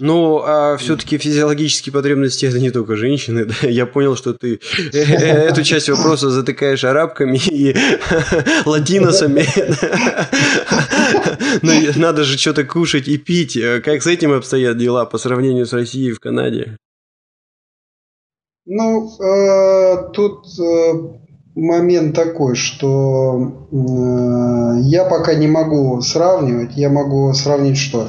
Ну, 0.00 0.42
а 0.44 0.76
все-таки 0.76 1.18
физиологические 1.18 1.92
потребности 1.92 2.46
это 2.46 2.58
не 2.58 2.72
только 2.72 2.96
женщины. 2.96 3.44
Да? 3.62 3.68
Я 3.68 3.86
понял, 3.86 4.16
что 4.16 4.34
ты 4.34 4.60
эту 4.92 5.62
часть 5.62 5.88
вопроса 5.88 6.30
затыкаешь 6.30 6.82
арабками 6.82 7.38
и 7.48 7.76
латиносами. 8.66 9.46
Но 11.62 11.72
ну, 11.80 11.92
надо 11.94 12.24
же 12.24 12.38
что-то 12.38 12.64
кушать 12.64 13.06
и 13.06 13.18
пить. 13.18 13.56
Как 13.84 14.02
с 14.02 14.08
этим 14.08 14.32
обстоят 14.32 14.78
дела 14.78 15.04
по 15.04 15.16
сравнению 15.16 15.66
с 15.66 15.72
Россией 15.72 16.10
в 16.10 16.18
Канаде? 16.18 16.76
Ну, 18.72 19.10
э, 19.18 20.10
тут 20.12 20.46
э, 20.60 20.92
момент 21.56 22.14
такой, 22.14 22.54
что 22.54 23.66
э, 23.72 24.80
я 24.82 25.04
пока 25.06 25.34
не 25.34 25.48
могу 25.48 26.00
сравнивать. 26.02 26.76
Я 26.76 26.88
могу 26.88 27.32
сравнить 27.32 27.78
что? 27.78 28.06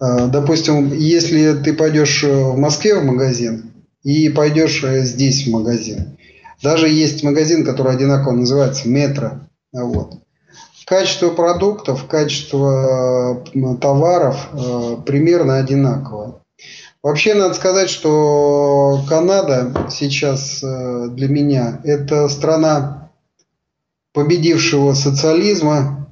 Э, 0.00 0.26
допустим, 0.26 0.92
если 0.92 1.52
ты 1.52 1.74
пойдешь 1.74 2.24
в 2.24 2.56
Москве 2.56 2.98
в 2.98 3.04
магазин 3.04 3.70
и 4.02 4.28
пойдешь 4.30 4.82
э, 4.82 5.04
здесь 5.04 5.46
в 5.46 5.50
магазин. 5.52 6.18
Даже 6.60 6.88
есть 6.88 7.22
магазин, 7.22 7.64
который 7.64 7.92
одинаково 7.92 8.32
называется 8.32 8.88
метро. 8.88 9.42
Вот. 9.72 10.14
Качество 10.86 11.30
продуктов, 11.30 12.08
качество 12.08 13.44
э, 13.54 13.76
товаров 13.80 14.48
э, 14.54 14.96
примерно 15.06 15.58
одинаково. 15.58 16.40
Вообще, 17.04 17.34
надо 17.34 17.52
сказать, 17.52 17.90
что 17.90 19.02
Канада 19.06 19.88
сейчас 19.90 20.62
э, 20.62 21.08
для 21.10 21.28
меня 21.28 21.82
это 21.84 22.30
страна 22.30 23.10
победившего 24.14 24.94
социализма. 24.94 26.08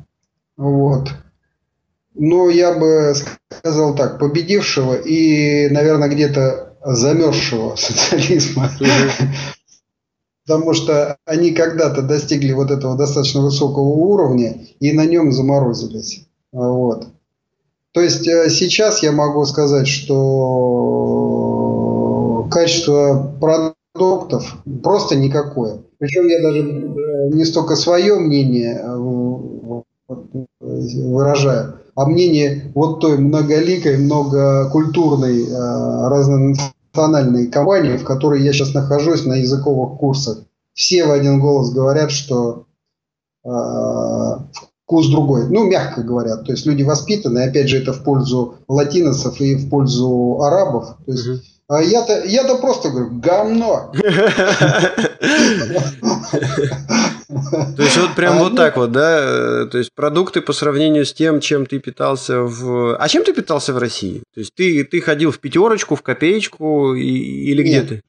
Вот. 0.58 1.14
Но 2.12 2.50
я 2.50 2.74
бы 2.74 3.14
сказал 3.48 3.96
так, 3.96 4.18
победившего 4.18 4.92
и, 4.96 5.70
наверное, 5.70 6.10
где-то 6.10 6.76
замерзшего 6.84 7.74
социализма. 7.76 8.70
Потому 10.46 10.74
что 10.74 11.16
они 11.24 11.52
когда-то 11.52 12.02
достигли 12.02 12.52
вот 12.52 12.70
этого 12.70 12.98
достаточно 12.98 13.40
высокого 13.40 13.88
уровня 13.88 14.60
и 14.78 14.92
на 14.92 15.06
нем 15.06 15.32
заморозились. 15.32 16.26
Вот. 16.52 17.06
То 17.92 18.00
есть 18.00 18.26
э, 18.26 18.48
сейчас 18.48 19.02
я 19.02 19.12
могу 19.12 19.44
сказать, 19.44 19.86
что 19.86 21.28
качество 22.50 23.36
продуктов 23.38 24.56
просто 24.82 25.14
никакое. 25.16 25.82
Причем 25.98 26.26
я 26.26 26.40
даже 26.42 26.60
э, 26.60 27.28
не 27.34 27.44
столько 27.44 27.76
свое 27.76 28.18
мнение 28.18 28.80
э, 28.82 28.96
выражаю, 30.68 31.74
а 31.94 32.06
мнение 32.06 32.72
вот 32.74 33.00
той 33.00 33.18
многоликой, 33.18 33.98
многокультурной, 33.98 35.44
разнонациональной 36.08 37.48
компании, 37.48 37.98
в 37.98 38.04
которой 38.04 38.42
я 38.42 38.54
сейчас 38.54 38.72
нахожусь 38.74 39.26
на 39.26 39.34
языковых 39.34 39.98
курсах. 39.98 40.38
Все 40.72 41.04
в 41.04 41.10
один 41.10 41.40
голос 41.40 41.70
говорят, 41.72 42.10
что 42.10 42.64
вкус 44.92 45.08
другой. 45.08 45.48
Ну, 45.48 45.64
мягко 45.64 46.02
говоря. 46.02 46.36
То 46.36 46.52
есть 46.52 46.66
люди 46.66 46.82
воспитанные, 46.82 47.48
опять 47.48 47.68
же, 47.68 47.78
это 47.78 47.94
в 47.94 48.04
пользу 48.04 48.56
латиносов 48.68 49.40
и 49.40 49.54
в 49.54 49.70
пользу 49.70 50.40
арабов. 50.42 50.96
То 51.06 51.12
есть, 51.12 51.26
угу. 51.26 51.38
А 51.68 51.80
я-то, 51.80 52.22
я-то 52.26 52.56
просто 52.58 52.90
говорю, 52.90 53.08
говно. 53.12 53.92
То 57.76 57.82
есть 57.82 57.96
вот 57.96 58.14
прям 58.14 58.36
а 58.36 58.38
вот 58.40 58.56
так 58.56 58.76
вот, 58.76 58.92
да? 58.92 59.64
То 59.66 59.78
есть 59.78 59.90
продукты 59.94 60.42
по 60.42 60.52
сравнению 60.52 61.06
с 61.06 61.14
тем, 61.14 61.40
чем 61.40 61.64
ты 61.64 61.78
питался 61.78 62.40
в... 62.40 62.94
А 62.96 63.08
чем 63.08 63.24
ты 63.24 63.32
питался 63.32 63.72
в 63.72 63.78
России? 63.78 64.22
То 64.34 64.40
есть 64.40 64.52
ты, 64.54 64.84
ты 64.84 65.00
ходил 65.00 65.30
в 65.30 65.38
пятерочку, 65.38 65.96
в 65.96 66.02
копеечку 66.02 66.94
или 66.94 67.62
где 67.62 67.80
ты? 67.82 68.02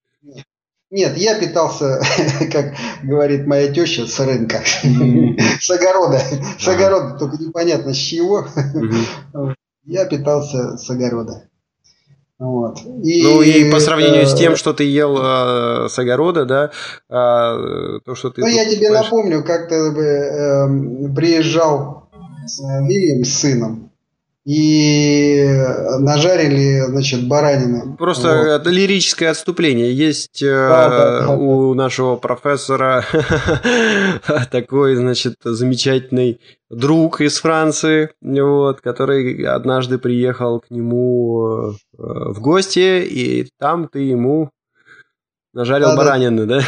Нет, 0.93 1.17
я 1.17 1.39
питался, 1.39 1.99
как 2.51 2.75
говорит 3.01 3.47
моя 3.47 3.73
теща, 3.73 4.06
с 4.06 4.19
рынка, 4.19 4.62
с 4.63 5.71
огорода. 5.71 6.21
С 6.60 6.67
огорода, 6.67 7.17
только 7.17 7.38
непонятно 7.38 7.95
с 7.95 7.97
чего. 7.97 8.45
Я 9.86 10.06
питался 10.06 10.77
с 10.77 10.88
огорода. 10.91 11.49
Вот. 12.38 12.77
И, 13.03 13.23
ну 13.23 13.41
и 13.41 13.71
по 13.71 13.79
сравнению 13.79 14.27
с 14.27 14.36
тем, 14.36 14.56
что 14.56 14.73
ты 14.73 14.84
ел 14.84 15.17
э, 15.17 15.89
с 15.89 15.97
огорода, 15.97 16.45
да, 16.45 16.71
э, 17.10 17.99
то, 18.06 18.13
что 18.13 18.29
ты... 18.29 18.41
Ну 18.41 18.47
я 18.47 18.65
тебе 18.65 18.89
покупаешь... 18.89 19.06
напомню, 19.06 19.43
как-то 19.43 19.75
э, 19.75 21.13
приезжал 21.15 22.10
э, 22.13 22.86
Вильям 22.86 23.23
с 23.23 23.34
сыном, 23.34 23.92
и 24.45 25.47
нажарили, 25.99 26.82
значит, 26.88 27.27
баранины. 27.27 27.95
Просто 27.95 28.60
вот. 28.63 28.67
лирическое 28.67 29.32
отступление. 29.32 29.93
Есть 29.93 30.41
да, 30.41 30.89
да, 30.89 31.19
да, 31.21 31.29
у 31.29 31.73
да. 31.73 31.84
нашего 31.84 32.17
профессора 32.17 33.06
такой, 34.51 34.95
значит, 34.95 35.36
замечательный 35.43 36.41
друг 36.69 37.21
из 37.21 37.39
Франции, 37.39 38.10
вот, 38.21 38.82
который 38.82 39.45
однажды 39.45 39.97
приехал 39.97 40.60
к 40.60 40.69
нему 40.69 41.71
э, 41.71 41.73
в 41.97 42.41
гости, 42.41 43.01
и 43.01 43.49
там 43.60 43.88
ты 43.88 43.99
ему 43.99 44.49
нажарил 45.53 45.89
да, 45.89 45.95
баранины, 45.95 46.45
да? 46.45 46.62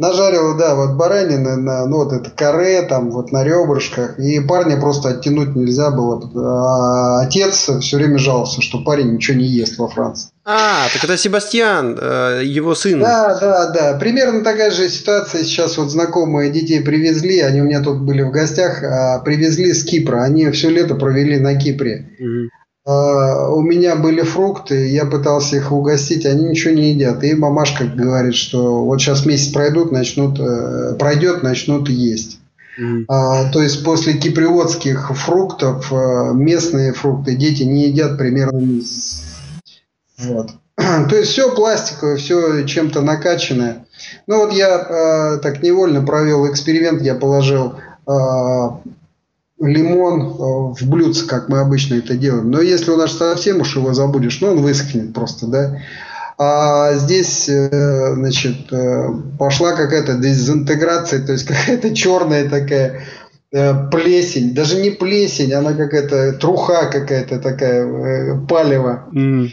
Нажарил, 0.00 0.56
да, 0.56 0.74
вот 0.76 0.96
баранины 0.96 1.56
на, 1.56 1.84
ну 1.84 1.98
вот 1.98 2.14
это 2.14 2.30
каре, 2.30 2.80
там 2.88 3.10
вот 3.10 3.32
на 3.32 3.44
ребрышках, 3.44 4.18
и 4.18 4.40
парня 4.40 4.80
просто 4.80 5.10
оттянуть 5.10 5.54
нельзя 5.54 5.90
было. 5.90 6.22
А 6.34 7.20
отец 7.20 7.68
все 7.82 7.96
время 7.98 8.16
жаловался, 8.16 8.62
что 8.62 8.82
парень 8.82 9.12
ничего 9.12 9.36
не 9.36 9.44
ест 9.44 9.76
во 9.76 9.88
Франции. 9.88 10.30
А, 10.42 10.88
так 10.90 11.04
это 11.04 11.18
Себастьян, 11.18 11.98
э, 12.00 12.40
его 12.44 12.74
сын. 12.74 12.98
Да, 12.98 13.38
да, 13.38 13.66
да. 13.66 13.98
Примерно 13.98 14.42
такая 14.42 14.70
же 14.70 14.88
ситуация. 14.88 15.44
Сейчас 15.44 15.76
вот 15.76 15.90
знакомые 15.90 16.50
детей 16.50 16.80
привезли, 16.80 17.40
они 17.40 17.60
у 17.60 17.64
меня 17.64 17.82
тут 17.82 18.00
были 18.00 18.22
в 18.22 18.30
гостях, 18.30 18.82
а 18.82 19.18
привезли 19.18 19.74
с 19.74 19.84
Кипра. 19.84 20.22
Они 20.22 20.50
все 20.50 20.70
лето 20.70 20.94
провели 20.94 21.38
на 21.38 21.56
Кипре. 21.56 22.08
Угу. 22.18 22.59
А, 22.90 23.48
у 23.50 23.60
меня 23.60 23.94
были 23.94 24.22
фрукты, 24.22 24.88
я 24.88 25.06
пытался 25.06 25.56
их 25.56 25.70
угостить, 25.70 26.26
они 26.26 26.46
ничего 26.46 26.74
не 26.74 26.90
едят. 26.90 27.22
И 27.22 27.34
мамашка 27.34 27.84
говорит, 27.84 28.34
что 28.34 28.84
вот 28.84 29.00
сейчас 29.00 29.24
месяц 29.26 29.52
пройдут, 29.52 29.92
начнут, 29.92 30.40
э, 30.40 30.96
пройдет, 30.98 31.44
начнут 31.44 31.88
есть. 31.88 32.40
Mm. 32.80 33.04
А, 33.06 33.48
то 33.52 33.62
есть 33.62 33.84
после 33.84 34.14
киприотских 34.14 35.12
фруктов 35.14 35.92
э, 35.92 36.32
местные 36.34 36.92
фрукты 36.92 37.36
дети 37.36 37.62
не 37.62 37.86
едят 37.86 38.18
примерно 38.18 38.58
месяц. 38.58 39.24
Вот. 40.18 40.50
То 40.76 41.16
есть 41.16 41.30
все 41.30 41.54
пластиковое, 41.54 42.16
все 42.16 42.64
чем-то 42.64 43.02
накачанное. 43.02 43.86
Ну 44.26 44.38
вот 44.38 44.52
я 44.52 44.78
э, 44.78 45.38
так 45.38 45.62
невольно 45.62 46.04
провел 46.04 46.50
эксперимент, 46.50 47.02
я 47.02 47.14
положил 47.14 47.74
э, 48.08 48.12
лимон 49.60 50.22
э, 50.22 50.74
в 50.74 50.88
блюдце, 50.88 51.26
как 51.26 51.48
мы 51.48 51.60
обычно 51.60 51.94
это 51.94 52.16
делаем. 52.16 52.50
Но 52.50 52.60
если 52.60 52.90
у 52.90 52.96
нас 52.96 53.16
совсем 53.16 53.60
уж 53.60 53.76
его 53.76 53.92
забудешь, 53.92 54.40
ну 54.40 54.48
он 54.48 54.62
высохнет 54.62 55.12
просто, 55.12 55.46
да. 55.46 55.78
А 56.38 56.94
здесь, 56.94 57.48
э, 57.48 58.14
значит, 58.14 58.72
э, 58.72 59.08
пошла 59.38 59.72
какая-то 59.72 60.14
дезинтеграция, 60.14 61.24
то 61.24 61.32
есть 61.32 61.44
какая-то 61.46 61.94
черная 61.94 62.48
такая 62.48 63.04
плесень, 63.52 64.54
даже 64.54 64.80
не 64.80 64.90
плесень, 64.90 65.52
она 65.52 65.72
какая-то 65.72 66.34
труха 66.34 66.86
какая-то 66.86 67.40
такая, 67.40 68.40
палево. 68.46 69.08
Mm. 69.12 69.48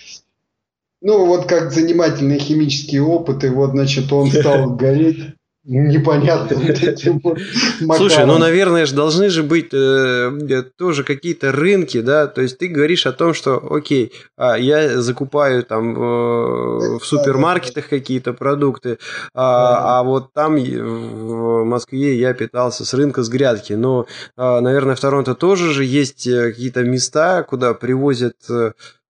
Ну, 1.02 1.26
вот 1.26 1.48
как 1.48 1.72
занимательные 1.72 2.38
химические 2.38 3.02
опыты, 3.02 3.50
вот, 3.50 3.72
значит, 3.72 4.13
он 4.13 4.32
стал 4.32 4.76
гореть 4.76 5.37
непонятно 5.67 6.58
Слушай, 7.97 8.25
ну, 8.25 8.38
наверное, 8.38 8.86
же 8.86 8.95
должны 8.95 9.30
же 9.30 9.43
быть 9.43 9.73
э, 9.73 10.32
э, 10.49 10.63
тоже 10.77 11.03
какие-то 11.03 11.51
рынки, 11.51 11.99
да, 12.01 12.27
то 12.27 12.41
есть 12.41 12.58
ты 12.58 12.67
говоришь 12.67 13.06
о 13.06 13.12
том, 13.12 13.34
что, 13.34 13.62
окей, 13.69 14.13
а, 14.38 14.58
я 14.58 15.01
закупаю 15.01 15.63
там 15.63 15.93
э, 15.95 16.97
в 16.99 17.01
супермаркетах 17.03 17.89
какие-то 17.89 18.34
продукты, 18.34 18.97
а, 19.34 19.99
а 19.99 20.03
вот 20.03 20.32
там 20.34 20.56
в 20.56 21.65
Москве 21.65 22.17
я 22.17 22.34
питался 22.34 22.86
с 22.86 22.93
рынка 22.93 23.23
с 23.23 23.30
грядки, 23.30 23.73
но, 23.73 24.08
а, 24.38 24.62
наверное, 24.62 24.95
в 24.95 24.99
Торонто 25.01 25.36
тоже 25.36 25.73
же 25.73 25.84
есть 25.84 26.30
какие-то 26.30 26.84
места, 26.84 27.43
куда 27.43 27.73
привозят 27.73 28.36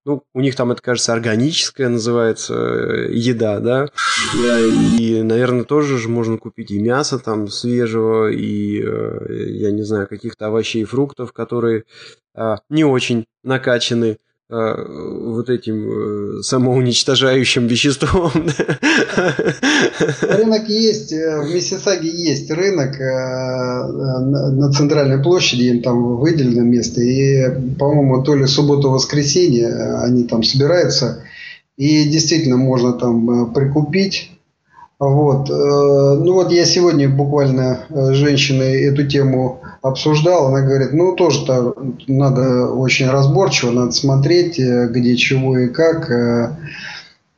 ну, 0.07 0.23
у 0.33 0.39
них 0.39 0.55
там 0.55 0.71
это, 0.71 0.81
кажется, 0.81 1.11
органическая 1.11 1.89
называется 1.89 2.53
э, 2.55 3.11
еда, 3.11 3.59
да? 3.59 3.87
И, 4.97 5.21
наверное, 5.21 5.65
тоже 5.65 5.97
же 5.97 6.07
можно 6.07 6.37
купить 6.37 6.71
и 6.71 6.79
мясо 6.79 7.19
там 7.19 7.49
свежего, 7.49 8.31
и, 8.31 8.81
э, 8.81 9.49
я 9.49 9.71
не 9.71 9.83
знаю, 9.83 10.07
каких-то 10.07 10.47
овощей 10.47 10.83
и 10.83 10.85
фруктов, 10.85 11.33
которые 11.33 11.83
а, 12.33 12.59
не 12.69 12.85
очень 12.85 13.25
накачаны 13.43 14.17
вот 14.49 15.49
этим 15.49 16.39
э, 16.39 16.41
самоуничтожающим 16.41 17.67
веществом. 17.67 18.31
Рынок 20.21 20.69
есть, 20.69 21.11
э, 21.11 21.41
в 21.41 21.53
Миссисаге 21.53 22.09
есть 22.09 22.49
рынок 22.49 22.97
на 22.97 24.71
центральной 24.71 25.21
площади, 25.21 25.63
им 25.63 25.81
там 25.81 26.15
выделено 26.15 26.61
место, 26.61 27.01
и, 27.01 27.75
по-моему, 27.77 28.23
то 28.23 28.35
ли 28.35 28.45
субботу-воскресенье 28.45 29.97
они 30.01 30.23
там 30.23 30.43
собираются, 30.43 31.23
и 31.75 32.05
действительно 32.05 32.55
можно 32.55 32.93
там 32.93 33.53
прикупить 33.53 34.31
вот. 34.99 35.49
Ну 35.49 36.33
вот 36.33 36.51
я 36.51 36.65
сегодня 36.65 37.07
буквально 37.07 37.81
с 37.89 38.13
женщиной 38.13 38.81
эту 38.81 39.05
тему 39.05 39.61
обсуждал, 39.81 40.47
она 40.47 40.61
говорит, 40.61 40.93
ну 40.93 41.15
тоже 41.15 41.45
-то 41.45 41.73
надо 42.07 42.67
очень 42.67 43.09
разборчиво, 43.09 43.71
надо 43.71 43.91
смотреть, 43.91 44.59
э, 44.59 44.87
где 44.89 45.15
чего 45.15 45.57
и 45.57 45.67
как. 45.67 46.09
Э, 46.09 46.55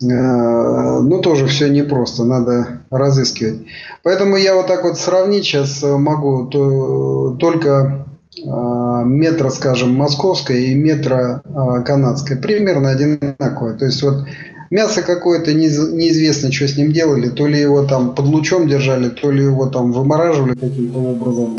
э, 0.02 0.06
ну, 0.06 1.20
тоже 1.22 1.48
все 1.48 1.70
непросто, 1.70 2.24
надо 2.24 2.82
разыскивать. 2.90 3.66
Поэтому 4.04 4.38
я 4.38 4.56
вот 4.56 4.68
так 4.68 4.84
вот 4.84 4.98
сравнить 4.98 5.44
сейчас 5.44 5.84
могу 5.84 6.48
то, 6.48 7.36
только 7.40 8.06
метро, 8.36 9.50
скажем, 9.50 9.96
московское 9.96 10.58
и 10.58 10.76
метро 10.76 11.42
канадское. 11.84 12.38
Примерно 12.38 12.92
одинаковое. 12.92 13.74
То 13.74 13.86
есть 13.86 14.02
вот 14.02 14.24
мясо 14.70 15.02
какое-то 15.02 15.54
неизвестно, 15.54 16.52
что 16.52 16.68
с 16.68 16.78
ним 16.78 16.92
делали. 16.92 17.30
То 17.30 17.48
ли 17.48 17.60
его 17.60 17.84
там 17.86 18.16
под 18.16 18.26
лучом 18.26 18.68
держали, 18.68 19.10
то 19.10 19.32
ли 19.32 19.44
его 19.44 19.68
там 19.68 19.92
вымораживали 19.92 20.54
каким-то 20.54 21.00
образом. 21.00 21.58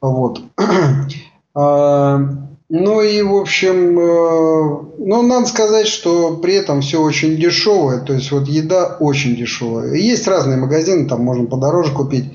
Вот. 0.00 0.40
А, 1.58 2.18
ну 2.68 3.00
и, 3.00 3.22
в 3.22 3.34
общем, 3.34 3.98
э, 3.98 4.84
ну, 4.98 5.22
надо 5.22 5.46
сказать, 5.46 5.86
что 5.86 6.36
при 6.36 6.52
этом 6.52 6.82
все 6.82 7.00
очень 7.00 7.36
дешевое. 7.36 8.00
То 8.00 8.12
есть, 8.12 8.30
вот 8.30 8.46
еда 8.46 8.96
очень 9.00 9.36
дешевая. 9.36 9.94
Есть 9.94 10.28
разные 10.28 10.58
магазины, 10.58 11.08
там 11.08 11.22
можно 11.22 11.46
подороже 11.46 11.94
купить. 11.94 12.26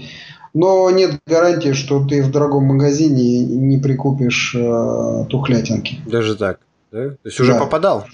Но 0.53 0.89
нет 0.89 1.19
гарантии, 1.27 1.73
что 1.73 2.05
ты 2.05 2.23
в 2.23 2.31
дорогом 2.31 2.65
магазине 2.65 3.45
не 3.45 3.77
прикупишь 3.77 4.55
э, 4.55 5.25
тухлятинки. 5.29 5.99
Даже 6.05 6.35
так, 6.35 6.59
да? 6.91 7.09
То 7.09 7.17
есть 7.25 7.39
уже 7.39 7.53
да. 7.53 7.59
попадал? 7.59 8.05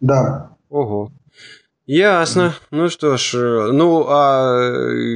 Да. 0.00 0.50
Ого. 0.70 1.10
Ясно. 1.86 2.54
Ну 2.70 2.88
что 2.88 3.18
ж, 3.18 3.34
э, 3.34 3.72
ну 3.72 4.06
а... 4.08 4.70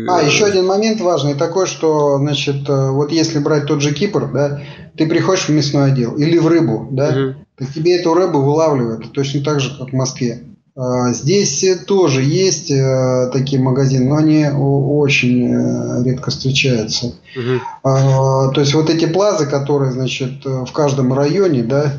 А, 0.08 0.22
еще 0.22 0.44
один 0.44 0.66
момент 0.66 1.00
важный 1.00 1.34
такой, 1.34 1.66
что, 1.66 2.18
значит, 2.18 2.68
э, 2.68 2.90
вот 2.90 3.10
если 3.10 3.38
брать 3.38 3.66
тот 3.66 3.80
же 3.80 3.94
Кипр, 3.94 4.30
да, 4.30 4.60
ты 4.94 5.06
приходишь 5.06 5.46
в 5.46 5.48
мясной 5.48 5.92
отдел 5.92 6.14
или 6.16 6.36
в 6.36 6.46
рыбу, 6.46 6.86
да, 6.90 7.08
угу. 7.08 7.34
так 7.56 7.72
тебе 7.72 7.98
эту 7.98 8.12
рыбу 8.12 8.42
вылавливают 8.42 9.10
точно 9.12 9.42
так 9.42 9.60
же, 9.60 9.78
как 9.78 9.90
в 9.90 9.92
Москве. 9.94 10.42
А, 10.76 11.14
здесь 11.14 11.64
тоже 11.86 12.22
есть 12.22 12.70
э, 12.70 13.30
такие 13.32 13.62
магазины, 13.62 14.06
но 14.06 14.16
они 14.16 14.46
очень 14.54 16.04
редко 16.04 16.30
встречаются. 16.30 17.14
Угу. 17.34 18.52
То 18.52 18.60
есть 18.60 18.74
вот 18.74 18.90
эти 18.90 19.06
плазы, 19.06 19.46
которые, 19.46 19.92
значит, 19.92 20.44
в 20.44 20.70
каждом 20.72 21.14
районе, 21.14 21.62
да, 21.62 21.94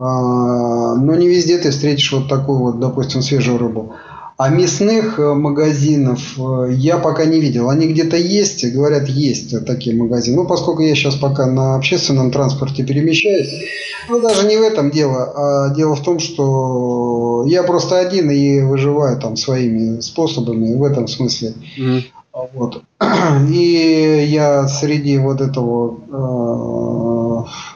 а, 0.00 0.94
но 0.94 1.14
не 1.16 1.28
везде 1.28 1.58
ты 1.58 1.70
встретишь 1.70 2.12
вот 2.12 2.28
такую 2.28 2.58
вот, 2.58 2.80
допустим, 2.80 3.20
свежую 3.20 3.58
рыбу. 3.58 3.96
А 4.38 4.50
мясных 4.50 5.18
э, 5.18 5.34
магазинов 5.34 6.38
э, 6.38 6.68
я 6.74 6.98
пока 6.98 7.24
не 7.24 7.40
видел. 7.40 7.70
Они 7.70 7.88
где-то 7.88 8.16
есть, 8.16 8.64
говорят, 8.72 9.08
есть 9.08 9.66
такие 9.66 9.96
магазины. 9.96 10.36
Ну, 10.36 10.46
поскольку 10.46 10.80
я 10.80 10.94
сейчас 10.94 11.16
пока 11.16 11.46
на 11.46 11.74
общественном 11.74 12.30
транспорте 12.30 12.84
перемещаюсь, 12.84 13.52
ну, 14.08 14.20
даже 14.20 14.46
не 14.46 14.56
в 14.56 14.62
этом 14.62 14.92
дело, 14.92 15.32
а 15.34 15.74
дело 15.74 15.96
в 15.96 16.04
том, 16.04 16.20
что 16.20 17.46
я 17.48 17.64
просто 17.64 17.98
один 17.98 18.30
и 18.30 18.60
выживаю 18.60 19.20
там 19.20 19.34
своими 19.34 19.98
способами 19.98 20.72
в 20.72 20.84
этом 20.84 21.08
смысле. 21.08 21.54
Mm-hmm. 21.76 22.02
Вот. 22.54 22.82
И 23.50 24.24
я 24.28 24.68
среди 24.68 25.18
вот 25.18 25.40
этого 25.40 25.98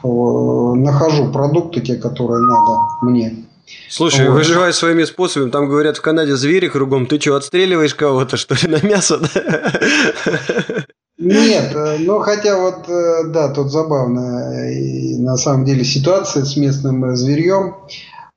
э, 0.03 0.77
нахожу 0.77 1.29
продукты, 1.29 1.81
те, 1.81 1.95
которые 1.95 2.39
надо 2.39 2.79
мне. 3.01 3.43
Слушай, 3.89 4.27
вот. 4.27 4.35
выживай 4.35 4.73
своими 4.73 5.03
способами. 5.03 5.51
Там 5.51 5.69
говорят, 5.69 5.97
в 5.97 6.01
Канаде 6.01 6.35
звери 6.35 6.67
кругом. 6.67 7.05
Ты 7.05 7.19
что, 7.19 7.35
отстреливаешь 7.35 7.95
кого-то, 7.95 8.37
что 8.37 8.55
ли, 8.55 8.67
на 8.67 8.85
мясо? 8.85 9.19
Нет, 11.17 11.71
э, 11.73 11.97
ну 11.99 12.19
хотя 12.19 12.59
вот, 12.59 12.89
э, 12.89 13.23
да, 13.27 13.53
тут 13.53 13.71
забавная 13.71 15.19
на 15.19 15.37
самом 15.37 15.63
деле 15.63 15.83
ситуация 15.85 16.43
с 16.43 16.57
местным 16.57 17.15
зверьем. 17.15 17.75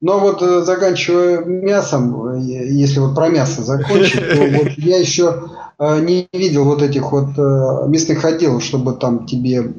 Но 0.02 0.20
вот 0.20 0.40
заканчивая 0.64 1.42
мясом, 1.44 2.38
если 2.38 3.00
вот 3.00 3.14
про 3.14 3.28
мясо 3.28 3.62
закончить, 3.62 4.20
то 4.20 4.46
вот 4.58 4.68
я 4.76 4.98
еще 4.98 5.44
не 5.78 6.28
видел 6.32 6.64
вот 6.64 6.82
этих 6.82 7.12
вот 7.12 7.30
э, 7.36 7.88
местных 7.88 8.24
отделов, 8.24 8.62
чтобы 8.62 8.92
там 8.92 9.26
тебе 9.26 9.72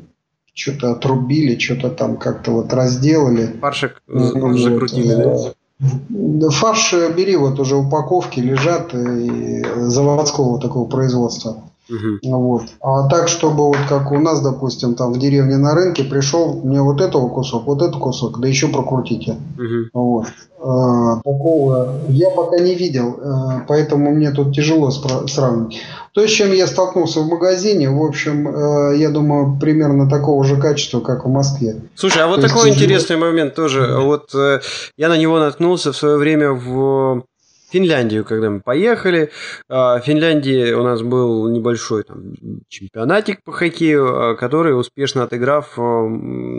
что-то 0.57 0.91
отрубили, 0.91 1.57
что-то 1.57 1.89
там 1.89 2.17
как-то 2.17 2.51
вот 2.51 2.73
разделали. 2.73 3.55
Фаршик 3.61 4.01
ну, 4.07 4.57
закрутили, 4.57 5.13
вот. 5.23 5.55
да? 5.79 6.49
Фарш 6.49 6.93
бери, 7.15 7.35
вот 7.35 7.59
уже 7.59 7.75
упаковки 7.75 8.39
лежат 8.39 8.93
и 8.95 9.63
заводского 9.75 10.59
такого 10.59 10.89
производства. 10.89 11.63
Угу. 11.89 12.37
Вот. 12.37 12.63
А 12.81 13.07
так, 13.07 13.27
чтобы 13.27 13.67
вот 13.67 13.77
как 13.87 14.11
у 14.11 14.19
нас, 14.19 14.41
допустим, 14.41 14.95
там 14.95 15.13
в 15.13 15.19
деревне 15.19 15.57
на 15.57 15.73
рынке 15.73 16.03
пришел 16.03 16.61
мне 16.63 16.81
вот 16.81 17.01
этого 17.01 17.29
кусок, 17.29 17.65
вот 17.65 17.81
этот 17.81 17.97
кусок, 17.97 18.39
да 18.39 18.47
еще 18.47 18.67
прокрутите. 18.67 19.37
Угу. 19.57 19.89
Вот. 19.93 20.27
А, 20.59 21.17
такого 21.17 22.01
я 22.09 22.31
пока 22.31 22.57
не 22.59 22.73
видел, 22.73 23.19
а, 23.21 23.63
поэтому 23.67 24.11
мне 24.11 24.31
тут 24.31 24.55
тяжело 24.55 24.89
сравнить. 24.91 25.81
То, 26.13 26.25
с 26.27 26.31
чем 26.31 26.51
я 26.51 26.65
столкнулся 26.65 27.19
в 27.19 27.27
магазине, 27.27 27.89
в 27.89 28.03
общем, 28.03 28.47
а, 28.47 28.91
я 28.91 29.09
думаю, 29.09 29.57
примерно 29.59 30.09
такого 30.09 30.43
же 30.43 30.57
качества, 30.57 30.99
как 30.99 31.25
в 31.25 31.29
Москве. 31.29 31.75
Слушай, 31.95 32.23
а 32.23 32.27
вот 32.27 32.41
То 32.41 32.47
такой 32.47 32.69
интересный 32.69 33.17
момент 33.17 33.53
тоже. 33.53 33.97
Вот 33.99 34.33
э, 34.33 34.59
я 34.97 35.09
на 35.09 35.17
него 35.17 35.39
наткнулся 35.39 35.91
в 35.91 35.95
свое 35.95 36.17
время 36.17 36.51
в 36.51 37.23
Финляндию, 37.69 38.23
когда 38.25 38.49
мы 38.49 38.61
поехали. 38.61 39.31
В 39.67 40.01
Финляндии 40.05 40.71
у 40.73 40.83
нас 40.83 41.01
был 41.01 41.47
небольшой 41.49 42.03
там, 42.03 42.33
чемпионатик 42.67 43.43
по 43.43 43.51
хоккею, 43.51 44.37
который, 44.37 44.77
успешно 44.77 45.23
отыграв, 45.23 45.77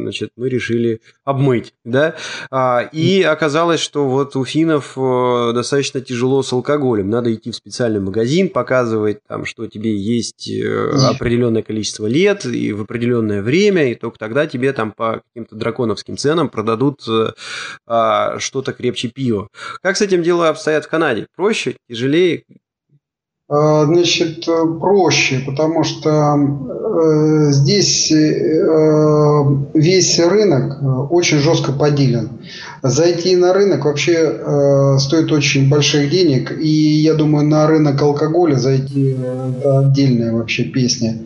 значит, 0.08 0.30
мы 0.36 0.48
решили 0.48 1.00
обмыть. 1.24 1.74
Да? 1.84 2.16
И 2.92 3.22
оказалось, 3.22 3.80
что 3.80 4.08
вот 4.08 4.36
у 4.36 4.44
финнов 4.44 4.94
достаточно 5.54 6.00
тяжело 6.00 6.42
с 6.42 6.52
алкоголем. 6.52 7.10
Надо 7.10 7.32
идти 7.34 7.50
в 7.50 7.56
специальный 7.56 8.00
магазин, 8.00 8.48
показывать, 8.48 9.18
там, 9.26 9.44
что 9.44 9.66
тебе 9.66 9.96
есть 9.96 10.48
э, 10.50 10.90
определенное 11.10 11.62
количество 11.62 12.06
лет 12.06 12.44
и 12.46 12.72
в 12.72 12.82
определенное 12.82 13.42
время, 13.42 13.90
и 13.90 13.94
только 13.94 14.18
тогда 14.18 14.46
тебе 14.46 14.72
там 14.72 14.92
по 14.92 15.22
каким-то 15.28 15.56
драконовским 15.56 16.16
ценам 16.16 16.48
продадут 16.48 17.02
э, 17.08 18.38
что-то 18.38 18.72
крепче 18.72 19.08
пива. 19.08 19.48
Как 19.82 19.96
с 19.96 20.02
этим 20.02 20.22
дела 20.22 20.48
обстоят 20.48 20.86
в 20.86 20.88
Канаде? 20.88 21.26
Проще, 21.36 21.76
тяжелее? 21.88 22.44
А, 23.50 23.86
значит, 23.86 24.46
проще, 24.78 25.40
потому 25.46 25.82
что 25.82 26.36
э, 26.36 27.50
здесь 27.52 28.12
э, 28.12 29.42
весь 29.72 30.18
рынок 30.18 31.10
очень 31.10 31.38
жестко 31.38 31.72
поделен. 31.72 32.40
Зайти 32.82 33.36
на 33.36 33.54
рынок 33.54 33.86
вообще 33.86 34.16
э, 34.16 34.98
стоит 34.98 35.32
очень 35.32 35.70
больших 35.70 36.10
денег, 36.10 36.52
и 36.60 36.68
я 36.68 37.14
думаю, 37.14 37.46
на 37.46 37.66
рынок 37.66 38.02
алкоголя 38.02 38.56
зайти 38.56 39.16
это 39.60 39.78
отдельная 39.78 40.34
вообще 40.34 40.64
песня. 40.64 41.16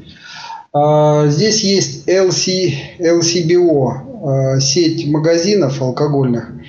А, 0.72 1.26
здесь 1.26 1.64
есть 1.64 2.08
LC, 2.08 3.00
LCBO, 3.00 4.60
сеть 4.60 5.08
магазинов 5.10 5.82
алкогольных– 5.82 6.52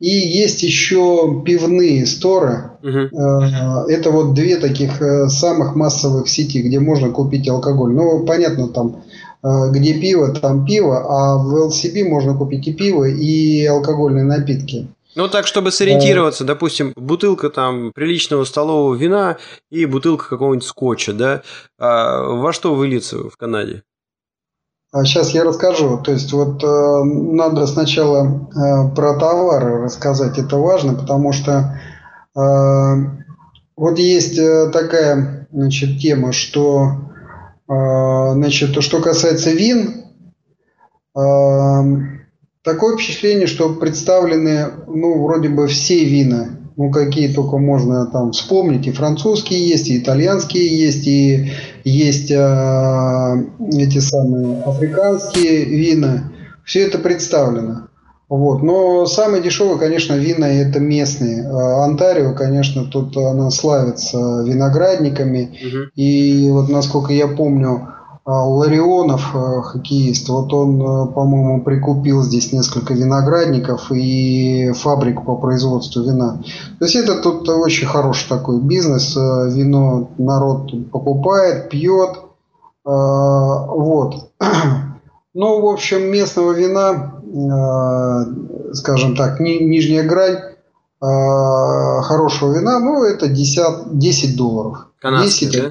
и 0.00 0.10
есть 0.10 0.62
еще 0.62 1.42
пивные 1.46 2.04
сторы. 2.04 2.72
Угу. 2.84 3.18
Это 3.88 4.10
вот 4.10 4.34
две 4.34 4.58
таких 4.58 5.00
э, 5.00 5.28
самых 5.28 5.74
массовых 5.74 6.28
сети, 6.28 6.60
где 6.60 6.78
можно 6.78 7.10
купить 7.10 7.48
алкоголь. 7.48 7.94
Ну, 7.94 8.26
понятно, 8.26 8.68
там 8.68 9.02
э, 9.42 9.70
где 9.70 9.94
пиво, 9.98 10.34
там 10.34 10.66
пиво, 10.66 10.98
а 10.98 11.38
в 11.38 11.68
LCB 11.68 12.06
можно 12.06 12.36
купить 12.36 12.68
и 12.68 12.74
пиво, 12.74 13.04
и 13.04 13.64
алкогольные 13.64 14.24
напитки. 14.24 14.88
Ну, 15.14 15.28
так, 15.28 15.46
чтобы 15.46 15.70
сориентироваться, 15.70 16.44
допустим, 16.44 16.92
бутылка 16.94 17.48
там 17.48 17.92
приличного 17.94 18.44
столового 18.44 18.94
вина 18.94 19.38
и 19.70 19.86
бутылка 19.86 20.28
какого-нибудь 20.28 20.66
скотча, 20.66 21.14
да, 21.14 21.42
а 21.78 22.22
во 22.22 22.52
что 22.52 22.74
выльется 22.74 23.30
в 23.30 23.36
Канаде? 23.38 23.82
Сейчас 25.04 25.34
а 25.34 25.38
я 25.38 25.44
расскажу. 25.44 25.98
То 26.04 26.12
есть 26.12 26.32
вот 26.32 26.62
э, 26.62 27.02
надо 27.04 27.66
сначала 27.66 28.26
э, 28.26 28.94
про 28.94 29.18
товары 29.18 29.82
рассказать. 29.82 30.38
Это 30.38 30.56
важно, 30.56 30.94
потому 30.94 31.32
что 31.32 31.80
вот 32.34 33.98
есть 33.98 34.38
э, 34.38 34.70
такая 34.72 35.48
значит, 35.52 35.98
тема, 35.98 36.32
что 36.32 36.92
э, 37.68 38.32
значит, 38.34 38.82
что 38.82 39.00
касается 39.00 39.50
вин, 39.50 40.04
э, 41.16 41.20
такое 42.62 42.96
впечатление, 42.96 43.46
что 43.46 43.74
представлены 43.74 44.66
ну, 44.86 45.24
вроде 45.24 45.48
бы 45.48 45.66
все 45.68 46.04
вина 46.04 46.58
ну, 46.76 46.90
какие 46.90 47.32
только 47.32 47.58
можно 47.58 48.06
там 48.06 48.32
вспомнить. 48.32 48.86
И 48.86 48.92
французские 48.92 49.68
есть, 49.68 49.88
и 49.88 49.98
итальянские 49.98 50.66
есть, 50.66 51.06
и 51.06 51.52
есть 51.84 52.30
э, 52.30 53.44
эти 53.72 53.98
самые 53.98 54.62
африканские 54.62 55.64
вина. 55.64 56.32
Все 56.64 56.86
это 56.86 56.98
представлено. 56.98 57.88
Вот. 58.28 58.62
Но 58.62 59.06
самые 59.06 59.42
дешевые, 59.42 59.78
конечно, 59.78 60.14
вина 60.14 60.46
это 60.46 60.80
местные. 60.80 61.46
А 61.46 61.84
Онтарио, 61.84 62.34
конечно, 62.34 62.84
тут 62.84 63.16
она 63.16 63.50
славится 63.50 64.42
виноградниками. 64.42 65.58
Угу. 65.66 65.78
И 65.94 66.50
вот 66.50 66.68
насколько 66.68 67.12
я 67.12 67.28
помню, 67.28 67.88
а, 68.26 68.48
Ларионов, 68.48 69.34
э, 69.34 69.60
хоккеист, 69.60 70.30
вот 70.30 70.50
он, 70.54 71.12
по-моему, 71.12 71.62
прикупил 71.62 72.22
здесь 72.22 72.54
несколько 72.54 72.94
виноградников 72.94 73.92
и 73.92 74.72
фабрику 74.72 75.24
по 75.24 75.36
производству 75.36 76.02
вина. 76.02 76.40
То 76.78 76.86
есть 76.86 76.96
это 76.96 77.20
тут 77.20 77.46
очень 77.46 77.86
хороший 77.86 78.26
такой 78.30 78.62
бизнес. 78.62 79.14
Вино 79.14 80.08
народ 80.16 80.72
покупает, 80.90 81.68
пьет. 81.68 82.20
Вот. 82.84 84.30
Ну, 85.36 85.60
в 85.62 85.66
общем, 85.66 86.12
местного 86.12 86.52
вина, 86.52 87.13
скажем 88.72 89.16
так, 89.16 89.40
нижняя 89.40 90.04
грань 90.04 90.38
хорошего 91.00 92.54
вина, 92.56 92.78
ну, 92.78 93.02
это 93.04 93.28
10, 93.28 93.98
10 93.98 94.36
долларов. 94.36 94.86
Канадский, 95.00 95.48
10, 95.48 95.62
да? 95.62 95.70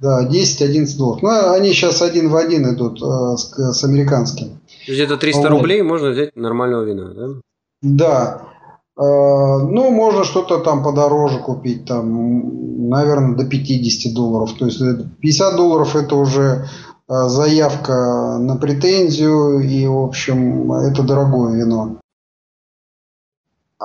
Да, 0.00 0.28
10-11 0.28 0.98
долларов. 0.98 1.22
Ну, 1.22 1.52
они 1.52 1.72
сейчас 1.72 2.02
один 2.02 2.28
в 2.28 2.36
один 2.36 2.68
идут 2.74 3.00
э, 3.00 3.36
с, 3.36 3.72
с 3.72 3.84
американским. 3.84 4.60
То 4.86 4.92
есть 4.92 5.00
это 5.00 5.16
300 5.16 5.40
вот. 5.40 5.48
рублей 5.48 5.82
можно 5.82 6.10
взять 6.10 6.34
нормального 6.36 6.82
вина, 6.82 7.14
да? 7.14 7.28
Да. 7.80 8.42
Э, 8.98 9.02
ну, 9.02 9.90
можно 9.90 10.24
что-то 10.24 10.58
там 10.58 10.82
подороже 10.82 11.38
купить, 11.38 11.86
там, 11.86 12.88
наверное, 12.88 13.36
до 13.36 13.46
50 13.46 14.12
долларов. 14.12 14.52
То 14.58 14.66
есть 14.66 14.80
50 15.20 15.56
долларов 15.56 15.96
это 15.96 16.16
уже 16.16 16.42
э, 16.42 16.93
заявка 17.08 18.38
на 18.38 18.56
претензию, 18.56 19.60
и, 19.60 19.86
в 19.86 19.98
общем, 19.98 20.72
это 20.72 21.02
дорогое 21.02 21.56
вино. 21.56 21.98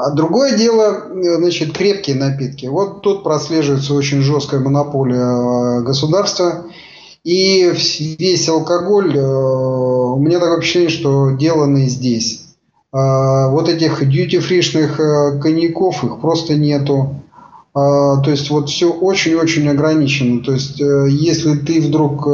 А 0.02 0.12
другое 0.12 0.56
дело, 0.58 1.10
э, 1.14 1.36
значит, 1.40 1.76
крепкие 1.76 2.16
напитки. 2.16 2.68
Вот 2.68 3.02
тут 3.02 3.22
прослеживается 3.22 3.94
очень 3.94 4.22
жесткая 4.22 4.62
монополия 4.62 5.80
э, 5.80 5.82
государства. 5.82 6.68
И 7.26 7.70
весь 8.18 8.48
алкоголь, 8.48 9.18
э, 9.18 9.22
у 9.22 10.18
меня 10.20 10.40
такое 10.40 10.62
впечатление, 10.62 10.90
что 10.90 11.32
деланный 11.32 11.90
здесь. 11.90 12.46
А 12.94 13.50
вот 13.50 13.68
этих 13.68 14.08
дьюти-фришных 14.08 15.42
коньяков, 15.42 16.04
их 16.06 16.22
просто 16.22 16.56
нету. 16.56 17.19
А, 17.80 18.22
то 18.22 18.32
есть 18.32 18.50
вот 18.50 18.70
все 18.70 18.92
очень-очень 18.92 19.68
ограничено. 19.68 20.44
То 20.44 20.54
есть 20.54 20.80
если 20.80 21.56
ты 21.56 21.82
вдруг 21.82 22.26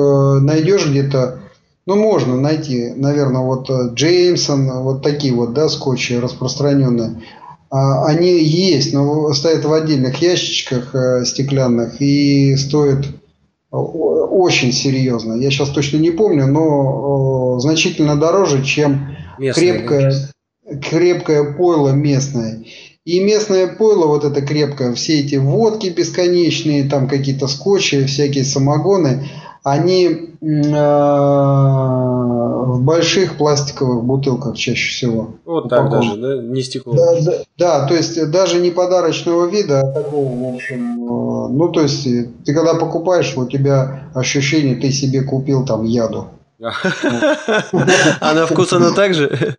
найдешь 0.42 0.88
где-то, 0.88 1.40
ну 1.86 1.96
можно 1.96 2.36
найти, 2.40 2.94
наверное, 2.96 3.42
вот 3.42 3.70
Джеймсон, 3.70 4.84
вот 4.84 5.04
такие 5.04 5.34
вот, 5.34 5.54
да, 5.54 5.70
скотчи 5.70 6.14
распространенные. 6.14 7.22
А, 7.70 8.06
они 8.06 8.42
есть, 8.42 8.94
но 8.94 9.34
стоят 9.34 9.66
в 9.66 9.74
отдельных 9.74 10.22
ящичках 10.22 10.94
э, 10.96 11.26
стеклянных 11.26 12.00
и 12.00 12.56
стоят 12.56 13.08
очень 13.72 14.72
серьезно. 14.72 15.34
Я 15.34 15.52
сейчас 15.52 15.70
точно 15.70 15.98
не 15.98 16.12
помню, 16.12 16.48
но 16.48 17.60
значительно 17.60 18.16
дороже, 18.16 18.64
чем 18.64 19.18
Местные, 19.38 19.74
крепкое, 19.74 20.14
крепкое 20.82 21.54
пойло 21.54 21.90
местное. 21.90 22.64
И 23.06 23.24
местное 23.24 23.68
пойло, 23.68 24.08
вот 24.08 24.24
это 24.24 24.42
крепкое, 24.42 24.94
все 24.96 25.20
эти 25.20 25.36
водки 25.36 25.90
бесконечные, 25.90 26.90
там 26.90 27.08
какие-то 27.08 27.48
скотчи, 27.48 28.04
всякие 28.06 28.44
самогоны, 28.44 29.28
они 29.62 30.08
э, 30.42 30.46
в 32.66 32.82
больших 32.82 33.38
пластиковых 33.38 34.04
бутылках 34.04 34.58
чаще 34.58 34.90
всего. 34.90 35.36
Вот 35.46 35.70
так 35.70 35.92
даже, 35.92 36.18
да? 36.18 36.42
Не 36.42 36.64
стекло. 36.64 36.96
Да, 36.96 37.22
да, 37.22 37.34
да, 37.60 37.88
то 37.88 37.94
есть 37.94 38.32
даже 38.32 38.60
не 38.60 38.72
подарочного 38.72 39.46
вида, 39.48 39.82
а 39.82 39.92
такого, 39.92 40.52
в 40.52 40.56
общем, 40.56 41.04
э, 41.04 41.50
ну 41.50 41.70
то 41.70 41.82
есть 41.82 42.08
ты 42.44 42.54
когда 42.56 42.74
покупаешь, 42.74 43.38
у 43.38 43.46
тебя 43.46 44.10
ощущение, 44.16 44.78
ты 44.78 44.92
себе 44.92 45.22
купил 45.22 45.64
там 45.64 45.84
яду. 45.84 46.30
А 46.62 48.34
на 48.34 48.46
вкус 48.48 48.74
она 48.74 48.92
так 48.92 49.14
же? 49.14 49.56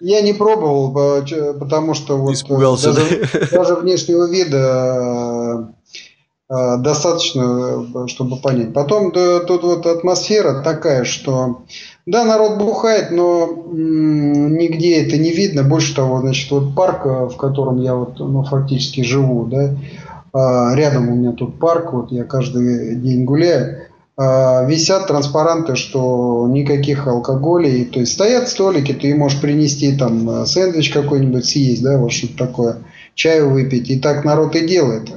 Я 0.00 0.22
не 0.22 0.32
пробовал, 0.32 0.92
потому 1.58 1.94
что 1.94 2.16
вот 2.16 2.34
Испугался, 2.34 2.92
даже, 2.92 3.48
даже 3.52 3.74
внешнего 3.76 4.28
вида 4.28 5.68
Э, 6.50 6.78
достаточно, 6.78 7.86
э, 7.94 8.06
чтобы 8.08 8.36
понять. 8.36 8.72
Потом 8.72 9.12
да, 9.12 9.38
тут 9.38 9.62
вот 9.62 9.86
атмосфера 9.86 10.62
такая, 10.62 11.04
что 11.04 11.60
да, 12.06 12.24
народ 12.24 12.58
бухает, 12.58 13.12
но 13.12 13.44
м- 13.44 14.56
нигде 14.58 15.00
это 15.04 15.16
не 15.16 15.30
видно. 15.30 15.62
Больше 15.62 15.94
того, 15.94 16.20
значит, 16.20 16.50
вот 16.50 16.74
парк, 16.74 17.06
э, 17.06 17.26
в 17.28 17.36
котором 17.36 17.80
я 17.80 17.94
вот, 17.94 18.18
ну, 18.18 18.42
фактически 18.42 19.02
живу, 19.02 19.44
да, 19.44 19.76
рядом 20.32 21.08
у 21.08 21.14
меня 21.16 21.32
тут 21.32 21.58
парк, 21.58 21.92
вот 21.92 22.12
я 22.12 22.22
каждый 22.22 22.94
день 22.94 23.24
гуляю, 23.24 23.89
висят 24.20 25.06
транспаранты, 25.06 25.76
что 25.76 26.46
никаких 26.48 27.06
алкоголей, 27.06 27.86
то 27.86 28.00
есть 28.00 28.12
стоят 28.12 28.48
столики, 28.48 28.92
ты 28.92 29.14
можешь 29.14 29.40
принести 29.40 29.96
там 29.96 30.44
сэндвич 30.44 30.90
какой-нибудь 30.90 31.44
съесть, 31.46 31.82
да, 31.82 31.96
вот 31.96 32.12
что-то 32.12 32.36
такое, 32.36 32.76
чаю 33.14 33.50
выпить, 33.50 33.88
и 33.88 33.98
так 33.98 34.24
народ 34.24 34.54
и 34.56 34.66
делает 34.66 35.10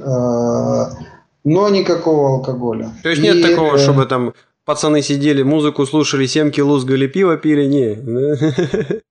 но 1.44 1.68
никакого 1.68 2.30
алкоголя. 2.30 2.90
То 3.02 3.10
есть 3.10 3.22
нет 3.22 3.42
такого, 3.42 3.78
чтобы 3.78 4.06
там 4.06 4.34
пацаны 4.64 5.02
сидели, 5.02 5.42
музыку 5.42 5.86
слушали, 5.86 6.26
семки 6.26 6.60
лузгали, 6.60 7.06
пиво 7.06 7.36
пили, 7.36 7.66
не. 7.66 9.02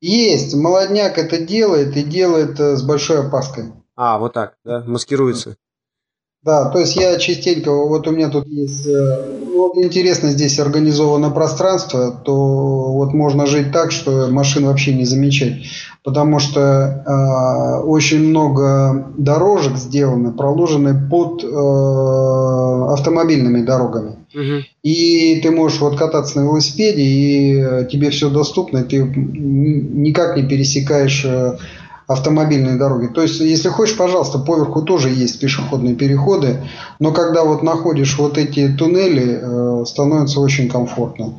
Есть, 0.00 0.54
молодняк 0.54 1.18
это 1.18 1.38
делает 1.38 1.96
и 1.96 2.04
делает 2.04 2.60
э, 2.60 2.76
с 2.76 2.82
большой 2.84 3.26
опаской. 3.26 3.72
А, 3.96 4.18
вот 4.18 4.32
так, 4.32 4.54
да, 4.64 4.84
маскируется. 4.86 5.56
Да, 6.44 6.66
то 6.66 6.78
есть 6.78 6.94
я 6.94 7.18
частенько, 7.18 7.72
вот 7.72 8.06
у 8.06 8.12
меня 8.12 8.28
тут 8.28 8.46
есть, 8.46 8.86
э, 8.86 9.40
вот 9.56 9.76
интересно 9.76 10.30
здесь 10.30 10.60
организовано 10.60 11.30
пространство, 11.30 12.12
то 12.12 12.92
вот 12.92 13.12
можно 13.12 13.44
жить 13.44 13.72
так, 13.72 13.90
что 13.90 14.28
машин 14.30 14.66
вообще 14.66 14.94
не 14.94 15.04
замечать, 15.04 15.64
потому 16.04 16.38
что 16.38 16.60
э, 16.60 17.82
очень 17.84 18.20
много 18.20 19.12
дорожек 19.18 19.76
сделаны, 19.76 20.30
проложены 20.30 21.08
под 21.10 21.42
э, 21.42 22.92
автомобильными 22.92 23.64
дорогами. 23.64 24.18
Угу. 24.32 24.62
И 24.84 25.40
ты 25.42 25.50
можешь 25.50 25.80
вот 25.80 25.98
кататься 25.98 26.38
на 26.38 26.44
велосипеде, 26.44 27.02
и 27.02 27.88
тебе 27.90 28.10
все 28.10 28.30
доступно, 28.30 28.78
и 28.78 28.84
ты 28.84 28.98
никак 29.02 30.36
не 30.36 30.44
пересекаешь 30.44 31.26
автомобильные 32.08 32.76
дороги. 32.76 33.06
То 33.06 33.22
есть, 33.22 33.38
если 33.38 33.68
хочешь, 33.68 33.96
пожалуйста, 33.96 34.38
поверху 34.38 34.82
тоже 34.82 35.10
есть 35.10 35.38
пешеходные 35.38 35.94
переходы, 35.94 36.64
но 36.98 37.12
когда 37.12 37.44
вот 37.44 37.62
находишь 37.62 38.18
вот 38.18 38.38
эти 38.38 38.66
туннели, 38.68 39.38
э, 39.40 39.84
становится 39.84 40.40
очень 40.40 40.70
комфортно. 40.70 41.34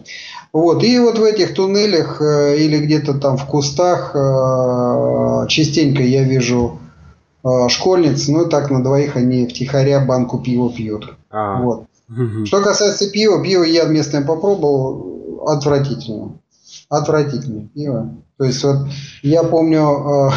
Вот. 0.53 0.83
И 0.83 0.99
вот 0.99 1.17
в 1.17 1.23
этих 1.23 1.55
туннелях 1.55 2.21
э, 2.21 2.57
или 2.59 2.77
где-то 2.77 3.15
там 3.15 3.37
в 3.37 3.45
кустах 3.45 4.11
э, 4.15 5.47
частенько 5.47 6.03
я 6.03 6.23
вижу 6.23 6.79
э, 7.43 7.67
школьниц, 7.67 8.27
ну 8.27 8.45
так 8.45 8.69
на 8.69 8.83
двоих 8.83 9.15
они 9.15 9.47
втихаря 9.47 9.99
банку 10.05 10.37
пива 10.37 10.71
пьют. 10.71 11.15
А. 11.31 11.61
Вот. 11.61 11.85
Что 12.45 12.61
касается 12.61 13.09
пива, 13.09 13.43
пиво 13.43 13.63
я 13.63 13.85
местное 13.85 14.21
попробовал, 14.21 15.43
отвратительно. 15.47 16.33
Отвратительное 16.89 17.67
пиво. 17.73 18.15
То 18.39 18.45
есть 18.45 18.63
вот 18.63 18.87
я 19.21 19.43
помню, 19.43 19.81
э, 19.81 20.29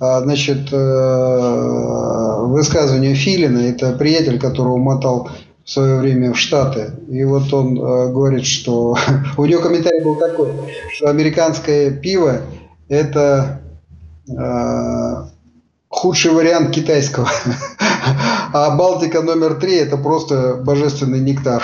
э, 0.00 0.20
значит, 0.22 0.72
э, 0.72 2.36
высказывание 2.46 3.14
Филина, 3.14 3.58
это 3.58 3.92
приятель, 3.92 4.38
которого 4.38 4.78
мотал 4.78 5.28
в 5.64 5.70
свое 5.70 5.98
время 5.98 6.32
в 6.32 6.38
Штаты. 6.38 6.92
И 7.08 7.24
вот 7.24 7.52
он 7.52 7.74
говорит, 7.74 8.46
что 8.46 8.96
у 9.36 9.44
него 9.44 9.60
комментарий 9.60 10.02
был 10.02 10.16
такой, 10.16 10.52
что 10.94 11.08
американское 11.08 11.90
пиво 11.90 12.38
это 12.88 13.60
худший 16.00 16.32
вариант 16.32 16.74
китайского. 16.74 17.28
А 18.52 18.76
Балтика 18.76 19.22
номер 19.22 19.60
три 19.60 19.76
это 19.76 19.96
просто 19.96 20.56
божественный 20.56 21.20
нектар. 21.20 21.62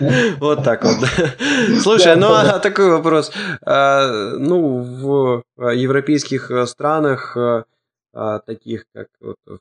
Вот 0.40 0.64
так 0.64 0.84
вот. 0.84 0.96
Слушай, 1.82 2.16
ну 2.16 2.32
а 2.32 2.58
такой 2.60 2.90
вопрос. 2.90 3.32
А, 3.66 4.32
ну, 4.38 5.42
в 5.56 5.72
европейских 5.72 6.50
странах, 6.66 7.36
а, 7.36 8.38
таких 8.38 8.84
как 8.94 9.08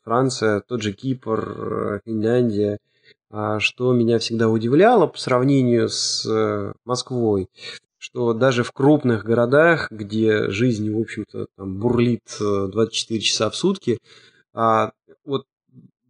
Франция, 0.06 0.62
тот 0.62 0.82
же 0.82 0.94
Кипр, 0.94 2.02
Финляндия, 2.06 2.78
что 3.58 3.92
меня 3.92 4.20
всегда 4.20 4.48
удивляло 4.48 5.08
по 5.08 5.18
сравнению 5.18 5.90
с 5.90 6.26
э, 6.26 6.74
Москвой, 6.86 7.48
что 8.00 8.34
даже 8.34 8.64
в 8.64 8.72
крупных 8.72 9.24
городах, 9.24 9.91
где 9.91 10.50
жизнь, 10.50 10.91
в 10.91 11.00
общем-то, 11.00 11.47
бурлит 11.58 12.24
24 12.39 13.20
э, 13.20 13.22
часа 13.22 13.50
в 13.50 13.56
сутки, 13.56 14.00
а, 14.54 14.93
вот 15.26 15.45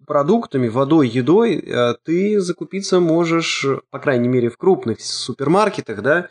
продуктами, 0.06 0.70
водой, 0.70 1.10
едой 1.10 1.56
э, 1.56 1.96
ты 2.04 2.40
закупиться 2.40 3.00
можешь, 3.00 3.66
по 3.90 4.00
крайней 4.00 4.28
мере, 4.28 4.50
в 4.50 4.58
крупных 4.58 5.02
супермаркетах, 5.02 6.02
да, 6.02 6.30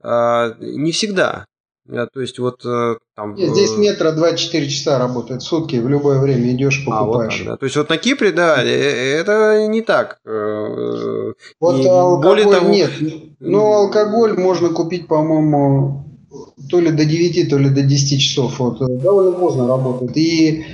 а, 0.00 0.54
не 0.58 0.92
всегда. 0.92 1.46
Э, 1.88 2.06
то 2.12 2.20
есть 2.20 2.38
вот 2.38 2.62
там... 2.62 3.34
Нет, 3.34 3.50
здесь 3.50 3.76
метро 3.76 4.12
24 4.12 4.68
часа 4.68 4.98
работает 4.98 5.42
сутки, 5.42 5.76
в 5.76 5.88
любое 5.88 6.20
время 6.20 6.52
идешь, 6.52 6.84
покупаешь. 6.84 7.40
А, 7.40 7.44
вот 7.44 7.50
да. 7.52 7.56
То 7.56 7.64
есть 7.64 7.76
вот 7.76 7.88
на 7.88 7.96
Кипре, 7.96 8.32
да, 8.32 8.62
это 8.62 9.66
не 9.68 9.82
так. 9.82 10.20
Вот 10.24 11.78
И 11.78 11.86
алкоголь 11.86 12.44
более 12.44 12.50
того... 12.50 12.68
нет. 12.68 12.90
Ну, 13.40 13.72
алкоголь 13.72 14.38
можно 14.38 14.68
купить, 14.68 15.06
по-моему, 15.06 16.04
то 16.68 16.80
ли 16.80 16.90
до 16.90 17.04
9, 17.04 17.50
то 17.50 17.58
ли 17.58 17.70
до 17.70 17.82
10 17.82 18.20
часов. 18.20 18.58
Вот, 18.58 18.78
довольно 18.78 19.32
поздно 19.32 19.66
работает. 19.66 20.16
И 20.16 20.60
э, 20.60 20.64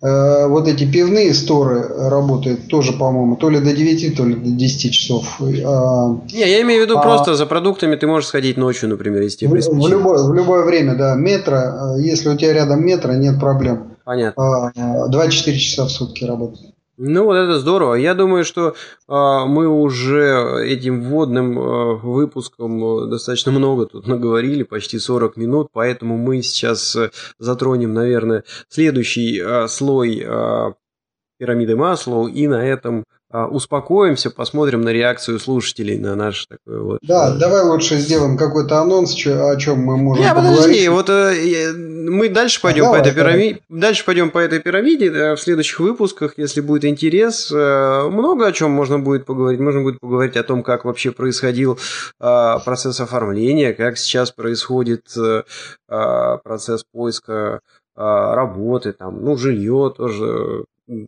вот 0.00 0.68
эти 0.68 0.90
пивные 0.90 1.32
сторы 1.34 1.82
работают 2.10 2.68
тоже, 2.68 2.92
по-моему, 2.92 3.36
то 3.36 3.48
ли 3.48 3.60
до 3.60 3.72
9, 3.72 4.16
то 4.16 4.24
ли 4.24 4.34
до 4.34 4.50
10 4.50 4.92
часов. 4.92 5.40
А, 5.40 6.18
Не, 6.32 6.50
я 6.50 6.62
имею 6.62 6.82
в 6.82 6.84
виду 6.86 6.98
а, 6.98 7.02
просто 7.02 7.34
за 7.34 7.46
продуктами 7.46 7.96
ты 7.96 8.06
можешь 8.06 8.28
сходить 8.28 8.56
ночью, 8.56 8.88
например, 8.88 9.22
если 9.22 9.46
в, 9.46 9.50
в, 9.50 9.88
любое, 9.88 10.22
в 10.22 10.34
любое 10.34 10.64
время, 10.64 10.94
да. 10.94 11.14
Метро, 11.14 11.56
э, 11.56 12.00
если 12.00 12.28
у 12.28 12.36
тебя 12.36 12.52
рядом 12.52 12.84
метро, 12.84 13.14
нет 13.14 13.40
проблем. 13.40 13.96
Понятно. 14.04 14.72
А, 14.76 15.08
24 15.08 15.58
часа 15.58 15.84
в 15.84 15.90
сутки 15.90 16.24
работает. 16.24 16.65
Ну 16.98 17.24
вот 17.24 17.34
это 17.34 17.58
здорово. 17.58 17.94
Я 17.94 18.14
думаю, 18.14 18.44
что 18.44 18.68
э, 18.70 18.74
мы 19.08 19.68
уже 19.68 20.64
этим 20.64 21.02
вводным 21.02 21.58
э, 21.58 21.94
выпуском 21.96 23.10
достаточно 23.10 23.52
много 23.52 23.84
тут 23.84 24.06
наговорили, 24.06 24.62
почти 24.62 24.98
40 24.98 25.36
минут, 25.36 25.68
поэтому 25.72 26.16
мы 26.16 26.40
сейчас 26.40 26.96
э, 26.96 27.10
затронем, 27.38 27.92
наверное, 27.92 28.44
следующий 28.70 29.38
э, 29.38 29.68
слой 29.68 30.22
э, 30.24 30.72
пирамиды 31.38 31.76
Маслоу 31.76 32.28
и 32.28 32.46
на 32.46 32.66
этом 32.66 33.00
а, 33.00 33.15
успокоимся, 33.44 34.30
посмотрим 34.30 34.82
на 34.82 34.90
реакцию 34.90 35.38
слушателей 35.38 35.98
на 35.98 36.14
наш 36.14 36.46
такой 36.46 36.80
вот. 36.80 36.98
Да, 37.02 37.34
э, 37.34 37.38
давай 37.38 37.62
лучше 37.64 37.96
сделаем 37.96 38.36
какой-то 38.36 38.80
анонс, 38.80 39.14
о 39.26 39.56
чем 39.56 39.80
мы 39.80 39.96
можем 39.96 40.24
Не, 40.24 40.30
поговорить. 40.30 40.58
подожди, 40.58 40.88
вот 40.88 41.10
э, 41.10 41.72
мы 41.72 42.28
дальше 42.28 42.60
пойдем 42.60 42.84
а, 42.84 42.86
по 42.86 42.96
давай, 42.96 43.10
этой 43.10 43.14
пирамиде, 43.14 43.60
дальше 43.68 44.04
пойдем 44.04 44.30
по 44.30 44.38
этой 44.38 44.60
пирамиде 44.60 45.06
э, 45.06 45.34
в 45.34 45.40
следующих 45.40 45.80
выпусках, 45.80 46.34
если 46.36 46.60
будет 46.60 46.84
интерес, 46.84 47.50
много 47.50 48.46
о 48.46 48.52
чем 48.52 48.70
можно 48.70 48.98
будет 48.98 49.26
поговорить. 49.26 49.60
Можно 49.60 49.82
будет 49.82 50.00
поговорить 50.00 50.36
о 50.36 50.42
том, 50.42 50.62
как 50.62 50.84
вообще 50.84 51.10
происходил 51.10 51.78
процесс 52.18 53.00
оформления, 53.00 53.72
как 53.72 53.98
сейчас 53.98 54.30
происходит 54.30 55.02
процесс 55.86 56.84
поиска 56.92 57.60
работы, 57.96 58.92
там, 58.92 59.24
ну, 59.24 59.36
жилье 59.36 59.92
тоже 59.96 60.64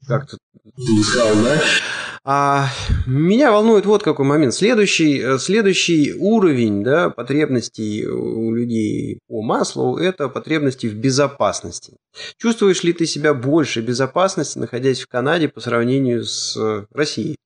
как-то 0.07 0.37
искал, 0.77 1.29
да? 1.45 1.61
А, 2.25 2.69
меня 3.07 3.53
волнует 3.53 3.87
вот 3.87 4.03
какой 4.03 4.27
момент. 4.27 4.55
Следующий, 4.55 5.19
э, 5.19 5.39
следующий 5.39 6.15
уровень 6.15 6.83
да, 6.83 7.11
потребностей 7.11 8.07
у 8.07 8.53
людей 8.53 9.21
по 9.29 9.43
маслу– 9.43 9.97
это 9.99 10.29
потребности 10.29 10.87
в 10.87 10.95
безопасности. 10.95 11.97
Чувствуешь 12.37 12.83
ли 12.83 12.93
ты 12.93 13.07
себя 13.07 13.35
больше 13.35 13.81
безопасности, 13.81 14.59
находясь 14.59 15.01
в 15.01 15.09
Канаде, 15.09 15.49
по 15.49 15.61
сравнению 15.61 16.25
с 16.25 16.57
э, 16.57 16.87
Россией? 16.93 17.37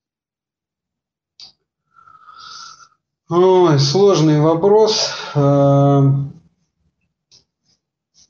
Ой, 3.29 3.79
сложный 3.79 4.41
вопрос. 4.41 5.11
Эм, 5.35 6.35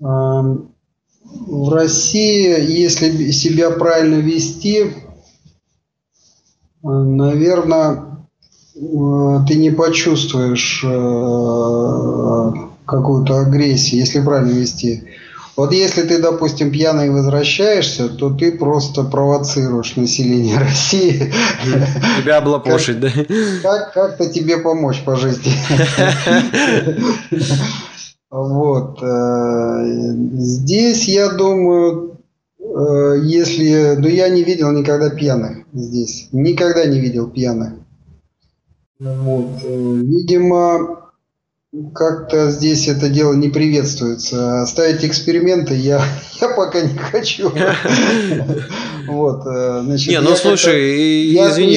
эм, 0.01 0.73
в 1.25 1.73
России, 1.73 2.71
если 2.71 3.31
себя 3.33 3.71
правильно 3.71 4.21
вести, 4.21 4.93
наверное, 6.83 8.05
ты 8.75 9.55
не 9.55 9.71
почувствуешь 9.71 10.85
какую-то 12.87 13.41
агрессию, 13.41 14.01
если 14.01 14.21
правильно 14.21 14.53
вести. 14.59 15.05
Вот 15.55 15.73
если 15.73 16.03
ты, 16.03 16.19
допустим, 16.19 16.71
пьяный 16.71 17.11
возвращаешься, 17.11 18.09
то 18.09 18.31
ты 18.31 18.53
просто 18.53 19.05
провоцируешь 19.05 19.97
население 19.97 20.59
России. 20.59 21.33
Тебя 22.23 22.39
облапошить, 22.39 23.01
да? 23.01 23.11
Как, 23.63 23.93
как-то 23.93 24.31
тебе 24.31 24.59
помочь 24.59 25.03
по 25.05 25.17
жизни. 25.17 25.53
Вот. 28.33 28.99
Э, 29.03 30.15
здесь, 30.39 31.07
я 31.07 31.29
думаю, 31.29 32.12
э, 32.12 32.12
если... 32.63 33.97
Ну, 33.97 34.09
я 34.09 34.29
не 34.29 34.45
видел 34.45 34.71
никогда 34.73 35.11
пьяных 35.11 35.67
здесь. 35.73 36.29
Никогда 36.33 36.87
не 36.87 37.01
видел 37.01 37.29
пьяных. 37.29 37.75
Вот. 38.99 39.63
Э, 39.65 39.97
видимо, 39.97 41.11
как-то 41.95 42.51
здесь 42.51 42.87
это 42.87 43.09
дело 43.09 43.33
не 43.33 43.49
приветствуется. 43.49 44.65
Ставить 44.67 45.05
эксперименты 45.05 45.75
я, 45.75 46.03
я 46.41 46.49
пока 46.51 46.81
не 46.81 46.97
хочу. 46.97 47.51
Вот, 49.09 49.45
э, 49.47 49.83
значит, 49.83 50.09
не, 50.09 50.21
ну 50.21 50.37
слушай, 50.37 51.27
я 51.27 51.51
извини. 51.51 51.77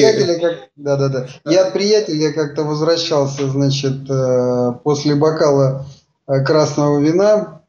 да, 0.76 0.96
да, 0.96 1.08
да. 1.08 1.26
Я 1.44 1.66
от 1.66 1.72
приятеля 1.72 2.32
как-то 2.32 2.62
возвращался, 2.62 3.48
значит, 3.50 4.08
э, 4.08 4.72
после 4.84 5.16
бокала 5.16 5.86
э, 6.28 6.44
красного 6.44 7.00
вина. 7.00 7.62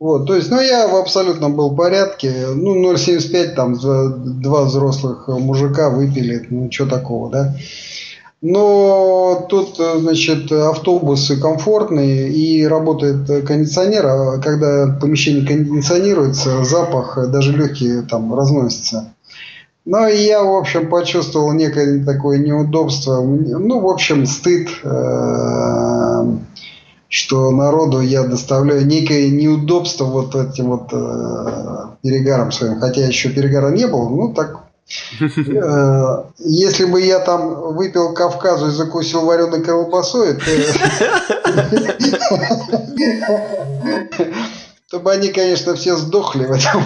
Вот, 0.00 0.26
то 0.26 0.36
есть, 0.36 0.50
ну, 0.50 0.60
я 0.60 0.86
в 0.86 0.94
абсолютном 0.94 1.56
был 1.56 1.74
порядке. 1.74 2.46
Ну, 2.54 2.92
0,75 2.92 3.54
там 3.54 3.74
два 4.40 4.64
взрослых 4.64 5.26
мужика 5.26 5.90
выпили, 5.90 6.46
ну, 6.50 6.70
что 6.70 6.86
такого, 6.86 7.30
да. 7.30 7.54
Но 8.40 9.46
тут, 9.48 9.80
э, 9.80 9.98
значит, 9.98 10.52
автобусы 10.52 11.40
комфортные 11.40 12.30
и 12.30 12.64
работает 12.64 13.44
кондиционер, 13.44 14.06
а 14.06 14.38
когда 14.38 14.96
помещение 15.00 15.44
кондиционируется, 15.44 16.62
запах 16.62 17.18
даже 17.30 17.52
легкий 17.52 18.02
там 18.02 18.32
разносится. 18.32 19.12
Ну, 19.84 20.06
и 20.06 20.18
я, 20.18 20.44
в 20.44 20.54
общем, 20.54 20.88
почувствовал 20.88 21.52
некое 21.52 22.04
такое 22.04 22.38
неудобство. 22.38 23.20
Ну, 23.22 23.80
в 23.80 23.88
общем, 23.88 24.26
стыд, 24.26 24.68
э, 24.84 26.24
что 27.08 27.50
народу 27.50 28.00
я 28.00 28.24
доставляю 28.24 28.86
некое 28.86 29.30
неудобство 29.30 30.04
вот 30.04 30.34
этим 30.34 30.66
вот 30.66 30.92
э, 30.92 31.96
перегаром 32.02 32.52
своим. 32.52 32.80
Хотя 32.80 33.06
еще 33.06 33.30
перегара 33.30 33.70
не 33.70 33.86
было, 33.86 34.08
ну, 34.08 34.34
так 34.34 34.68
Э, 35.20 36.24
если 36.38 36.86
бы 36.86 37.02
я 37.02 37.18
там 37.20 37.74
выпил 37.74 38.14
Кавказу 38.14 38.68
и 38.68 38.70
закусил 38.70 39.24
вареной 39.24 39.62
колбасой, 39.62 40.34
то... 40.34 40.44
то 44.90 45.00
бы 45.00 45.12
они, 45.12 45.28
конечно, 45.28 45.74
все 45.74 45.96
сдохли 45.96 46.46
в 46.46 46.52
этом. 46.52 46.82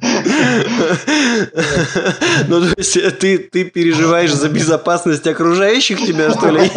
Ну, 2.48 2.60
то 2.60 2.74
есть 2.76 2.96
э, 2.96 3.10
ты, 3.10 3.38
ты 3.38 3.64
переживаешь 3.64 4.34
за 4.34 4.48
безопасность 4.48 5.26
окружающих 5.26 5.98
тебя, 5.98 6.30
что 6.30 6.50
ли? 6.50 6.70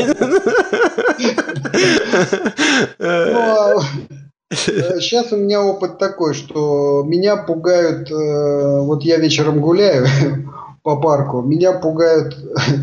Сейчас 4.51 5.31
э, 5.31 5.35
у 5.35 5.39
меня 5.39 5.61
опыт 5.61 5.97
такой, 5.99 6.33
что 6.33 7.03
меня 7.05 7.37
пугают, 7.37 8.09
э, 8.09 8.79
вот 8.81 9.03
я 9.03 9.17
вечером 9.17 9.61
гуляю 9.61 10.07
по 10.83 10.97
парку, 10.97 11.41
меня 11.41 11.73
пугают 11.73 12.35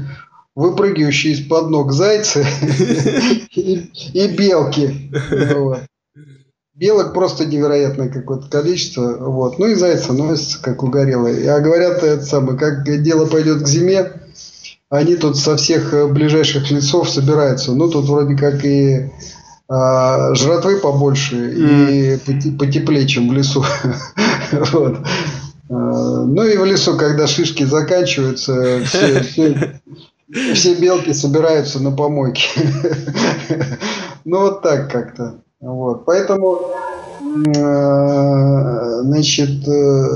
выпрыгивающие 0.54 1.32
из-под 1.34 1.70
ног 1.70 1.92
зайцы 1.92 2.46
и 3.54 4.28
белки. 4.28 5.10
Белок 6.76 7.14
просто 7.14 7.46
невероятное 7.46 8.10
какое-то 8.10 8.48
количество. 8.48 9.16
Вот. 9.18 9.58
Ну 9.58 9.66
и 9.66 9.74
зайцы 9.74 10.12
носятся, 10.12 10.60
как 10.60 10.82
угорелые. 10.82 11.50
А 11.50 11.60
говорят, 11.60 12.02
это 12.02 12.22
самое, 12.22 12.58
как 12.58 12.84
дело 13.02 13.24
пойдет 13.24 13.62
к 13.62 13.66
зиме, 13.66 14.12
они 14.90 15.16
тут 15.16 15.38
со 15.38 15.56
всех 15.56 15.94
э, 15.94 16.06
ближайших 16.06 16.70
лесов 16.70 17.08
собираются. 17.08 17.72
Ну, 17.72 17.90
тут 17.90 18.06
вроде 18.06 18.36
как 18.36 18.64
и 18.64 19.10
а, 19.68 20.34
жратвы 20.34 20.78
побольше 20.78 21.36
mm. 21.36 21.90
и 21.90 22.50
потеплее, 22.56 23.06
чем 23.08 23.28
в 23.28 23.32
лесу. 23.32 23.64
вот. 24.52 24.98
А, 25.68 25.72
ну 25.72 26.44
и 26.44 26.56
в 26.56 26.64
лесу, 26.64 26.96
когда 26.96 27.26
шишки 27.26 27.64
заканчиваются, 27.64 28.84
все, 28.84 29.20
все, 29.22 29.80
все 30.54 30.74
белки 30.74 31.12
собираются 31.12 31.80
на 31.80 31.90
помойке. 31.90 32.48
ну 34.24 34.40
вот 34.40 34.62
так 34.62 34.90
как-то. 34.92 35.40
Вот. 35.60 36.04
Поэтому, 36.04 36.60
а, 37.56 39.02
значит, 39.02 39.66
э, 39.66 40.06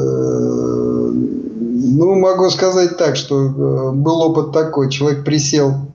ну 1.13 2.15
могу 2.15 2.51
сказать 2.51 2.97
так, 2.97 3.17
что 3.17 3.47
э, 3.47 3.93
был 3.93 4.21
опыт 4.21 4.53
такой, 4.53 4.91
человек 4.91 5.25
присел 5.25 5.91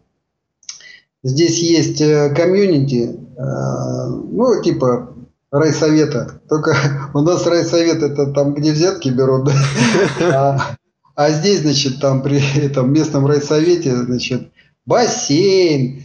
Здесь 1.25 1.57
есть 1.57 2.01
э, 2.01 2.29
комьюнити, 2.35 3.19
э, 3.35 4.07
ну, 4.31 4.61
типа 4.61 5.09
райсовета. 5.49 6.39
Только 6.47 6.75
у 7.15 7.21
нас 7.21 7.47
райсовет 7.47 8.03
это 8.03 8.27
там, 8.27 8.53
где 8.53 8.71
взятки 8.71 9.09
берут. 9.09 9.49
А, 10.21 10.75
а 11.15 11.31
здесь, 11.31 11.61
значит, 11.61 11.99
там 11.99 12.21
при 12.21 12.39
этом 12.59 12.93
местном 12.93 13.25
райсовете, 13.25 13.95
значит, 13.95 14.51
бассейн, 14.85 15.97
э, 15.97 16.01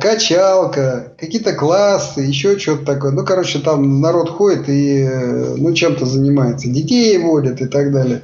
качалка, 0.00 1.14
какие-то 1.18 1.54
классы, 1.54 2.20
еще 2.20 2.58
что-то 2.58 2.84
такое. 2.84 3.12
Ну, 3.12 3.24
короче, 3.24 3.60
там 3.60 4.00
народ 4.00 4.28
ходит 4.28 4.68
и 4.68 5.08
ну, 5.56 5.72
чем-то 5.72 6.04
занимается. 6.04 6.68
Детей 6.68 7.16
водят 7.18 7.60
и 7.62 7.66
так 7.66 7.90
далее. 7.90 8.22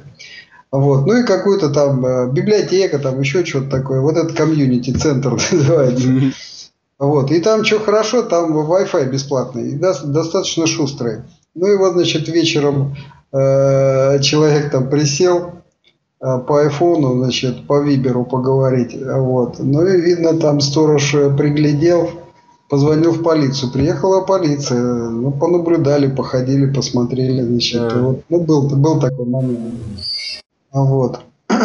Вот. 0.71 1.05
Ну 1.05 1.17
и 1.17 1.23
какую-то 1.23 1.69
там 1.69 2.05
э, 2.05 2.31
библиотека, 2.31 2.97
там 2.97 3.19
еще 3.19 3.43
что-то 3.45 3.69
такое. 3.69 3.99
Вот 3.99 4.15
этот 4.15 4.33
комьюнити-центр 4.37 5.31
называется. 5.51 6.07
Вот. 6.97 7.31
И 7.31 7.41
там 7.41 7.65
что 7.65 7.79
хорошо, 7.79 8.21
там 8.23 8.57
Wi-Fi 8.57 9.09
бесплатный. 9.09 9.71
И 9.71 9.75
достаточно 9.75 10.67
шустрый. 10.67 11.23
Ну 11.55 11.67
и 11.67 11.75
вот, 11.75 11.93
значит, 11.93 12.29
вечером 12.29 12.95
э, 13.33 14.19
человек 14.21 14.71
там 14.71 14.89
присел 14.89 15.47
э, 15.47 15.60
по 16.21 16.61
айфону, 16.61 17.15
значит, 17.17 17.65
по 17.65 17.81
Виберу 17.81 18.25
поговорить. 18.25 18.95
Вот. 19.01 19.55
Ну 19.57 19.85
и 19.85 19.99
видно, 19.99 20.37
там 20.37 20.61
сторож 20.61 21.15
э, 21.15 21.35
приглядел, 21.35 22.11
позвонил 22.69 23.11
в 23.11 23.23
полицию. 23.23 23.71
Приехала 23.71 24.21
полиция, 24.21 24.79
ну, 24.81 25.31
понаблюдали, 25.31 26.07
походили, 26.07 26.71
посмотрели, 26.71 27.41
значит. 27.41 27.81
Yeah. 27.81 28.01
Вот. 28.01 28.23
Ну, 28.29 28.41
был, 28.41 28.69
был 28.69 28.99
такой 28.99 29.25
момент. 29.25 29.73
Вот. 30.71 31.19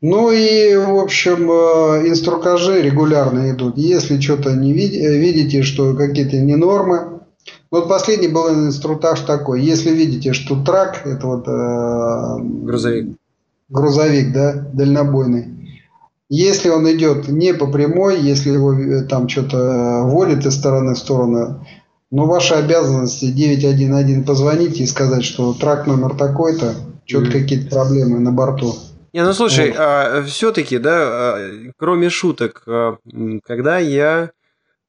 Ну 0.00 0.30
и, 0.30 0.76
в 0.76 0.96
общем, 0.96 1.50
э, 1.50 2.08
инструктажи 2.08 2.82
регулярно 2.82 3.50
идут. 3.50 3.76
Если 3.76 4.20
что-то 4.20 4.52
не 4.52 4.72
вид- 4.72 4.94
э, 4.94 5.18
видите, 5.18 5.62
что 5.62 5.94
какие-то 5.96 6.36
не 6.36 6.54
нормы, 6.54 7.18
вот 7.72 7.88
последний 7.88 8.28
был 8.28 8.48
инструктаж 8.48 9.20
такой. 9.22 9.60
Если 9.60 9.90
видите, 9.90 10.34
что 10.34 10.62
трак, 10.62 11.04
это 11.04 11.26
вот... 11.26 11.48
Э, 11.48 12.38
грузовик. 12.40 13.17
Грузовик, 13.68 14.32
да, 14.32 14.52
дальнобойный. 14.72 15.58
Если 16.30 16.68
он 16.68 16.90
идет 16.90 17.28
не 17.28 17.54
по 17.54 17.66
прямой, 17.66 18.20
если 18.20 18.50
его 18.50 18.74
э, 18.74 19.04
там 19.04 19.28
что-то 19.28 20.02
водит 20.04 20.44
из 20.44 20.54
стороны 20.54 20.94
в 20.94 20.98
сторону, 20.98 21.66
ну, 22.10 22.26
ваша 22.26 22.58
обязанность 22.58 23.20
911 23.34 24.26
позвонить 24.26 24.80
и 24.80 24.86
сказать, 24.86 25.24
что 25.24 25.54
трак 25.54 25.86
номер 25.86 26.14
такой-то, 26.16 26.74
что-то 27.04 27.28
mm. 27.28 27.32
какие-то 27.32 27.70
проблемы 27.70 28.18
на 28.18 28.32
борту. 28.32 28.74
Не, 29.12 29.24
ну 29.24 29.32
слушай, 29.32 29.70
вот. 29.70 29.76
а, 29.78 30.22
все-таки, 30.22 30.78
да, 30.78 30.96
а, 31.00 31.50
кроме 31.76 32.10
шуток, 32.10 32.62
а, 32.66 32.98
когда 33.44 33.78
я 33.78 34.30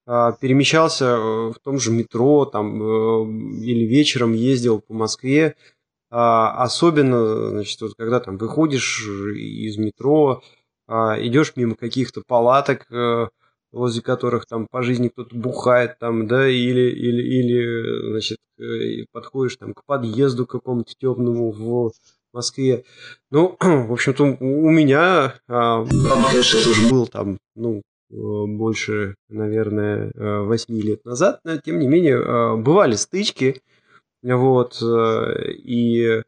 а, 0.06 0.34
перемещался 0.34 1.06
э, 1.06 1.18
в 1.52 1.56
том 1.64 1.80
же 1.80 1.92
метро, 1.92 2.46
там, 2.46 3.62
или 3.62 3.86
вечером 3.86 4.34
ездил 4.34 4.82
по 4.82 4.94
Москве, 4.94 5.56
а, 6.12 6.64
особенно, 6.64 7.49
значит, 7.49 7.80
вот 7.82 7.93
когда 7.97 8.20
там 8.20 8.38
выходишь 8.38 9.07
из 9.07 9.78
метро, 9.78 10.41
а, 10.88 11.16
идешь 11.20 11.53
мимо 11.55 11.76
каких-то 11.76 12.24
палаток, 12.26 12.88
а, 12.91 13.30
возле 13.72 14.01
которых 14.01 14.47
там 14.47 14.66
по 14.70 14.82
жизни 14.82 15.10
кто-то 15.10 15.36
бухает 15.36 15.99
там, 15.99 16.28
да, 16.28 16.47
или, 16.49 16.89
или, 16.89 17.22
или 17.22 18.10
значит, 18.10 18.38
подходишь 19.12 19.57
там 19.57 19.74
к 19.76 19.86
подъезду 19.86 20.47
какому-то 20.47 20.93
темному 20.99 21.51
в 21.51 21.91
Москве. 22.34 22.84
Ну, 23.30 23.55
в 23.60 23.93
общем-то, 23.93 24.24
у 24.24 24.70
меня 24.72 25.36
а, 25.47 25.86
был 26.89 27.05
там, 27.05 27.38
ну, 27.55 27.84
больше, 28.10 29.14
наверное, 29.30 30.12
восьми 30.16 30.82
лет 30.82 31.05
назад, 31.05 31.41
но 31.43 31.57
тем 31.57 31.78
не 31.78 31.88
менее 31.88 32.57
бывали 32.57 32.95
стычки, 32.95 33.62
вот, 34.24 34.82
и 34.82 36.22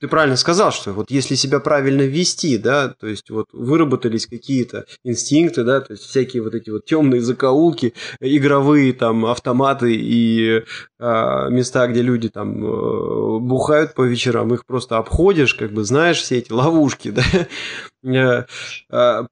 ты 0.00 0.08
правильно 0.08 0.36
сказал, 0.36 0.70
что 0.70 0.92
вот 0.92 1.10
если 1.10 1.34
себя 1.34 1.58
правильно 1.58 2.02
вести, 2.02 2.58
да, 2.58 2.88
то 2.88 3.06
есть 3.06 3.30
вот 3.30 3.48
выработались 3.52 4.26
какие-то 4.26 4.84
инстинкты, 5.02 5.64
да, 5.64 5.80
то 5.80 5.92
есть 5.92 6.04
всякие 6.04 6.42
вот 6.42 6.54
эти 6.54 6.70
вот 6.70 6.84
темные 6.84 7.20
закоулки, 7.20 7.94
игровые 8.20 8.92
там 8.92 9.26
автоматы 9.26 9.94
и 9.94 10.58
э, 10.58 10.62
места, 10.98 11.86
где 11.88 12.02
люди 12.02 12.28
там 12.28 12.64
э, 12.64 13.38
бухают 13.40 13.94
по 13.94 14.02
вечерам, 14.02 14.52
их 14.52 14.66
просто 14.66 14.98
обходишь, 14.98 15.54
как 15.54 15.72
бы 15.72 15.84
знаешь 15.84 16.20
все 16.20 16.38
эти 16.38 16.52
ловушки, 16.52 17.10
да, 17.10 17.22
Э, 17.32 17.44
э, 17.44 17.91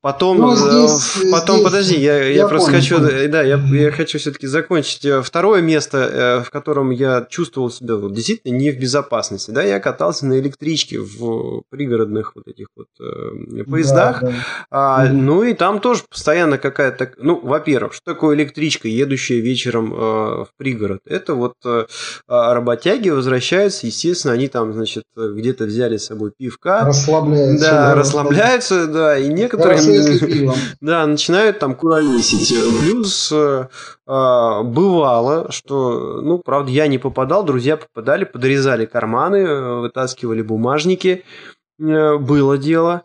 потом, 0.01 0.39
ну, 0.39 0.53
э, 0.53 0.57
здесь, 0.57 1.31
потом, 1.33 1.57
здесь, 1.57 1.65
подожди, 1.65 2.01
я, 2.01 2.19
я, 2.19 2.29
я 2.29 2.49
просто 2.49 2.71
понял, 2.71 2.83
хочу, 2.83 2.97
понял. 2.97 3.31
да, 3.31 3.43
я, 3.43 3.57
я 3.57 3.91
хочу 3.91 4.19
все-таки 4.19 4.47
закончить. 4.47 5.07
Второе 5.25 5.61
место, 5.63 6.43
в 6.47 6.51
котором 6.51 6.91
я 6.91 7.27
чувствовал 7.29 7.71
себя 7.71 7.97
вот, 7.97 8.15
действительно 8.15 8.57
не 8.57 8.71
в 8.71 8.79
безопасности, 8.79 9.51
да, 9.51 9.63
я 9.63 9.81
катался 9.81 10.27
на 10.27 10.39
электричке 10.39 10.99
в 11.01 11.63
пригородных 11.71 12.33
вот 12.35 12.47
этих 12.49 12.67
вот 12.77 12.89
э, 13.01 13.65
поездах, 13.65 14.21
да, 14.21 14.29
да. 14.29 14.35
А, 14.71 15.07
mm 15.07 15.21
ну 15.31 15.43
и 15.45 15.55
там 15.55 15.81
тоже 15.81 16.03
постоянно 16.09 16.59
какая-то, 16.59 17.13
ну, 17.19 17.39
во-первых, 17.41 17.93
что 17.93 18.03
такое 18.05 18.35
электричка, 18.37 18.89
едущая 18.89 19.41
вечером 19.41 19.93
э, 19.93 19.97
в 19.97 20.49
пригород? 20.57 21.01
Это 21.05 21.35
вот 21.35 21.55
э, 21.65 21.87
работяги 22.27 23.11
возвращаются, 23.11 23.87
естественно, 23.87 24.35
они 24.35 24.49
там, 24.49 24.73
значит, 24.73 25.05
где-то 25.17 25.65
взяли 25.65 25.99
с 25.99 26.07
собой 26.07 26.33
пивка, 26.37 26.85
расслабляются, 26.85 27.65
да, 27.65 27.71
да 27.71 27.95
расслабляются 27.95 28.60
нравится, 28.61 28.87
да, 28.87 29.19
и 29.19 29.29
некоторые 29.29 30.51
да, 30.81 31.07
начинают 31.07 31.59
там 31.59 31.75
куролесить. 31.75 32.55
Плюс 32.81 33.31
э, 33.33 33.69
а, 34.07 34.63
бывало, 34.63 35.51
что, 35.51 36.21
ну, 36.23 36.39
правда, 36.39 36.71
я 36.71 36.87
не 36.87 36.99
попадал, 36.99 37.45
друзья 37.45 37.77
попадали, 37.77 38.25
подрезали 38.25 38.87
карманы, 38.87 39.81
вытаскивали 39.81 40.43
бумажники, 40.43 41.25
э, 41.79 42.17
было 42.17 42.59
дело. 42.59 43.03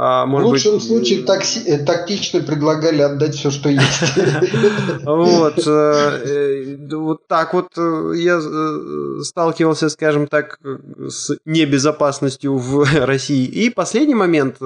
А, 0.00 0.26
может 0.26 0.46
в 0.46 0.50
лучшем 0.52 0.74
быть... 0.74 0.84
случае 0.84 1.24
такси... 1.24 1.60
Э, 1.66 1.84
тактично 1.84 2.40
предлагали 2.40 3.02
отдать 3.02 3.34
все, 3.34 3.50
что 3.50 3.68
есть. 3.68 4.14
Вот. 5.04 5.66
Вот 6.92 7.26
так 7.26 7.52
вот 7.52 7.76
я 8.14 8.40
сталкивался, 9.22 9.88
скажем 9.88 10.28
так, 10.28 10.60
с 11.08 11.36
небезопасностью 11.44 12.56
в 12.56 12.86
России. 13.04 13.44
И 13.44 13.70
последний 13.70 14.14
момент, 14.14 14.58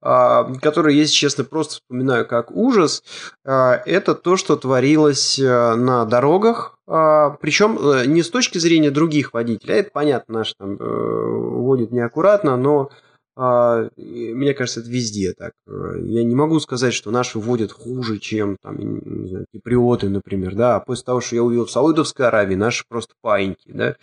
а, 0.00 0.52
который, 0.62 0.96
если 0.96 1.12
честно, 1.12 1.44
просто 1.44 1.74
вспоминаю 1.74 2.26
как 2.26 2.50
ужас, 2.50 3.02
это 3.44 4.14
то, 4.14 4.38
что 4.38 4.56
творилось 4.56 5.38
на 5.38 6.06
дорогах, 6.06 6.78
причем 6.86 7.78
э, 7.78 8.06
не 8.06 8.22
с 8.22 8.30
точки 8.30 8.58
зрения 8.58 8.92
других 8.92 9.34
водителей, 9.34 9.74
а 9.74 9.78
это 9.78 9.90
понятно, 9.92 10.38
наш 10.38 10.54
там 10.56 10.76
э, 10.76 10.84
водит 10.84 11.90
неаккуратно, 11.90 12.56
но 12.56 12.90
а, 12.90 13.05
мне 13.36 14.54
кажется, 14.54 14.80
это 14.80 14.88
везде 14.88 15.34
так. 15.34 15.52
Я 15.66 16.24
не 16.24 16.34
могу 16.34 16.58
сказать, 16.58 16.94
что 16.94 17.10
наши 17.10 17.38
вводят 17.38 17.70
хуже, 17.70 18.18
чем 18.18 18.56
там, 18.62 18.78
не 18.78 19.28
знаю, 19.28 19.46
киприоты, 19.52 20.08
например, 20.08 20.54
да. 20.54 20.76
А 20.76 20.80
после 20.80 21.04
того, 21.04 21.20
что 21.20 21.36
я 21.36 21.42
увидел 21.42 21.66
в 21.66 21.70
Саудовской 21.70 22.26
Аравии, 22.26 22.54
наши 22.54 22.84
просто 22.88 23.14
паиньки, 23.20 23.70
да. 23.70 23.96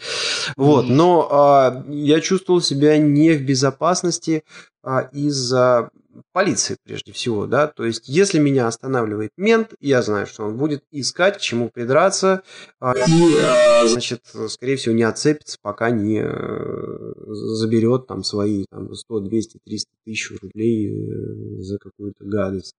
Вот, 0.56 0.88
но 0.88 1.28
а, 1.32 1.84
я 1.90 2.22
чувствовал 2.22 2.62
себя 2.62 2.98
не 3.00 3.32
в 3.32 3.44
безопасности 3.44 4.44
а, 4.84 5.10
из-за 5.12 5.90
полиции 6.32 6.78
прежде 6.84 7.12
всего, 7.12 7.46
да, 7.46 7.68
то 7.68 7.86
есть 7.86 8.08
если 8.08 8.40
меня 8.40 8.68
останавливает 8.68 9.32
мент, 9.38 9.74
я 9.80 10.02
знаю, 10.02 10.28
что 10.28 10.44
он 10.44 10.58
будет 10.58 10.84
искать, 10.92 11.38
к 11.38 11.42
чему 11.42 11.70
придраться, 11.70 12.42
а, 12.80 12.94
и, 12.96 13.88
значит, 13.88 14.22
скорее 14.50 14.76
всего, 14.76 14.96
не 14.96 15.04
отцепится, 15.04 15.58
пока 15.62 15.90
не 15.90 16.22
э, 16.24 17.14
заберет 17.28 18.08
там 18.08 18.24
свои 18.24 18.66
там, 18.70 18.94
100, 18.94 19.20
200, 19.20 19.60
300 19.66 19.90
тысяч 20.06 20.32
рублей 20.42 20.90
э, 20.90 21.62
за 21.62 21.78
какую-то 21.78 22.24
гадость. 22.24 22.76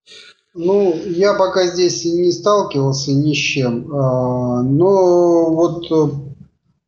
Ну, 0.55 0.95
я 1.07 1.35
пока 1.35 1.66
здесь 1.66 2.05
не 2.05 2.30
сталкивался 2.30 3.12
ни 3.12 3.32
с 3.32 3.37
чем, 3.37 3.93
а, 3.93 4.62
но 4.62 5.53
вот 5.53 5.91
э, 5.91 6.14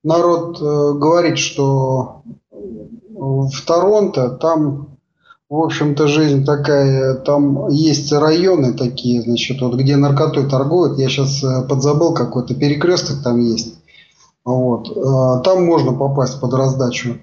народ 0.05 0.61
говорит, 0.61 1.39
что 1.39 2.23
в 3.17 3.67
Торонто 3.67 4.31
там 4.31 4.96
в 5.49 5.61
общем-то, 5.61 6.09
жизнь 6.09 6.45
такая, 6.45 7.15
там 7.15 7.69
есть 7.69 8.13
районы 8.13 8.73
такие, 8.73 9.23
значит, 9.23 9.61
вот 9.61 9.75
где 9.77 9.97
наркотой 9.97 10.49
торгуют. 10.49 10.99
Я 10.99 11.09
сейчас 11.09 11.43
э, 11.45 11.63
подзабыл, 11.69 12.15
какой-то 12.15 12.55
перекресток 12.55 13.23
там 13.23 13.41
есть. 13.41 13.79
Вот. 14.45 14.91
Э, 14.91 15.43
там 15.45 15.65
можно 15.65 15.93
попасть 15.93 16.41
под 16.41 16.53
раздачу. 16.55 17.19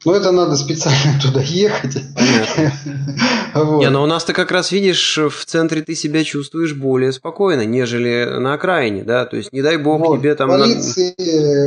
Э, 0.00 0.08
но 0.08 0.14
это 0.14 0.32
надо 0.32 0.56
специально 0.56 1.20
туда 1.22 1.40
ехать. 1.40 1.96
вот. 3.54 3.80
Не, 3.80 3.90
но 3.90 4.02
у 4.02 4.06
нас-то 4.06 4.32
как 4.32 4.50
раз 4.50 4.72
видишь, 4.72 5.18
в 5.18 5.44
центре 5.44 5.82
ты 5.82 5.94
себя 5.94 6.24
чувствуешь 6.24 6.74
более 6.74 7.12
спокойно, 7.12 7.64
нежели 7.64 8.38
на 8.38 8.54
окраине, 8.54 9.04
да? 9.04 9.26
То 9.26 9.36
есть, 9.36 9.52
не 9.52 9.62
дай 9.62 9.76
бог 9.76 10.00
вот. 10.00 10.18
тебе 10.18 10.34
там... 10.34 10.48
Полиции 10.48 11.14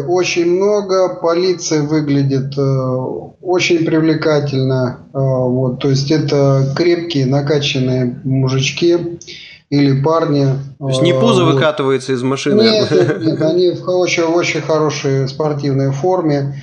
на... 0.02 0.08
очень 0.08 0.52
много, 0.52 1.16
полиция 1.16 1.84
выглядит 1.84 2.58
э, 2.58 2.62
очень 3.42 3.86
привлекательно. 3.86 5.00
Э, 5.14 5.18
вот, 5.18 5.80
то 5.80 5.90
есть, 5.90 6.12
это 6.12 6.74
крепкие, 6.76 7.26
накачанные 7.26 8.20
мужички 8.24 9.20
или 9.70 10.04
парни. 10.04 10.48
То 10.78 10.90
есть 10.90 11.02
не 11.02 11.14
пузо 11.14 11.46
вот. 11.46 11.56
выкатывается 11.56 12.14
из 12.14 12.22
машины? 12.22 12.62
Нет, 12.62 12.92
нет, 12.92 13.22
нет 13.26 13.42
они 13.42 13.72
в 13.72 13.90
очень, 13.90 14.24
очень 14.24 14.62
хорошей 14.62 15.28
спортивной 15.28 15.92
форме. 15.92 16.62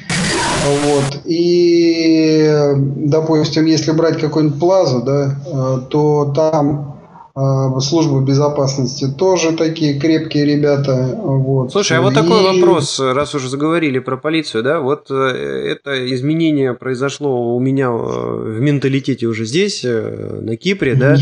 Вот. 0.66 1.22
И, 1.24 2.50
допустим, 2.76 3.66
если 3.66 3.92
брать 3.92 4.20
какой-нибудь 4.20 4.58
плазу, 4.60 5.02
да, 5.02 5.36
э, 5.46 5.78
то 5.88 6.32
там 6.34 7.00
э, 7.34 7.80
службы 7.80 8.22
безопасности 8.22 9.06
тоже 9.08 9.52
такие 9.52 9.98
крепкие 9.98 10.44
ребята. 10.44 11.18
Вот. 11.22 11.72
Слушай, 11.72 11.98
а 11.98 12.02
вот 12.02 12.14
такой 12.14 12.40
и... 12.40 12.60
вопрос, 12.60 13.00
раз 13.00 13.34
уже 13.34 13.48
заговорили 13.48 13.98
про 13.98 14.16
полицию, 14.16 14.62
да, 14.62 14.80
вот 14.80 15.10
э, 15.10 15.14
это 15.14 16.14
изменение 16.14 16.74
произошло 16.74 17.54
у 17.54 17.60
меня 17.60 17.90
в 17.90 18.60
менталитете 18.60 19.26
уже 19.26 19.46
здесь, 19.46 19.82
на 19.84 20.56
Кипре, 20.56 20.94
да, 20.94 21.16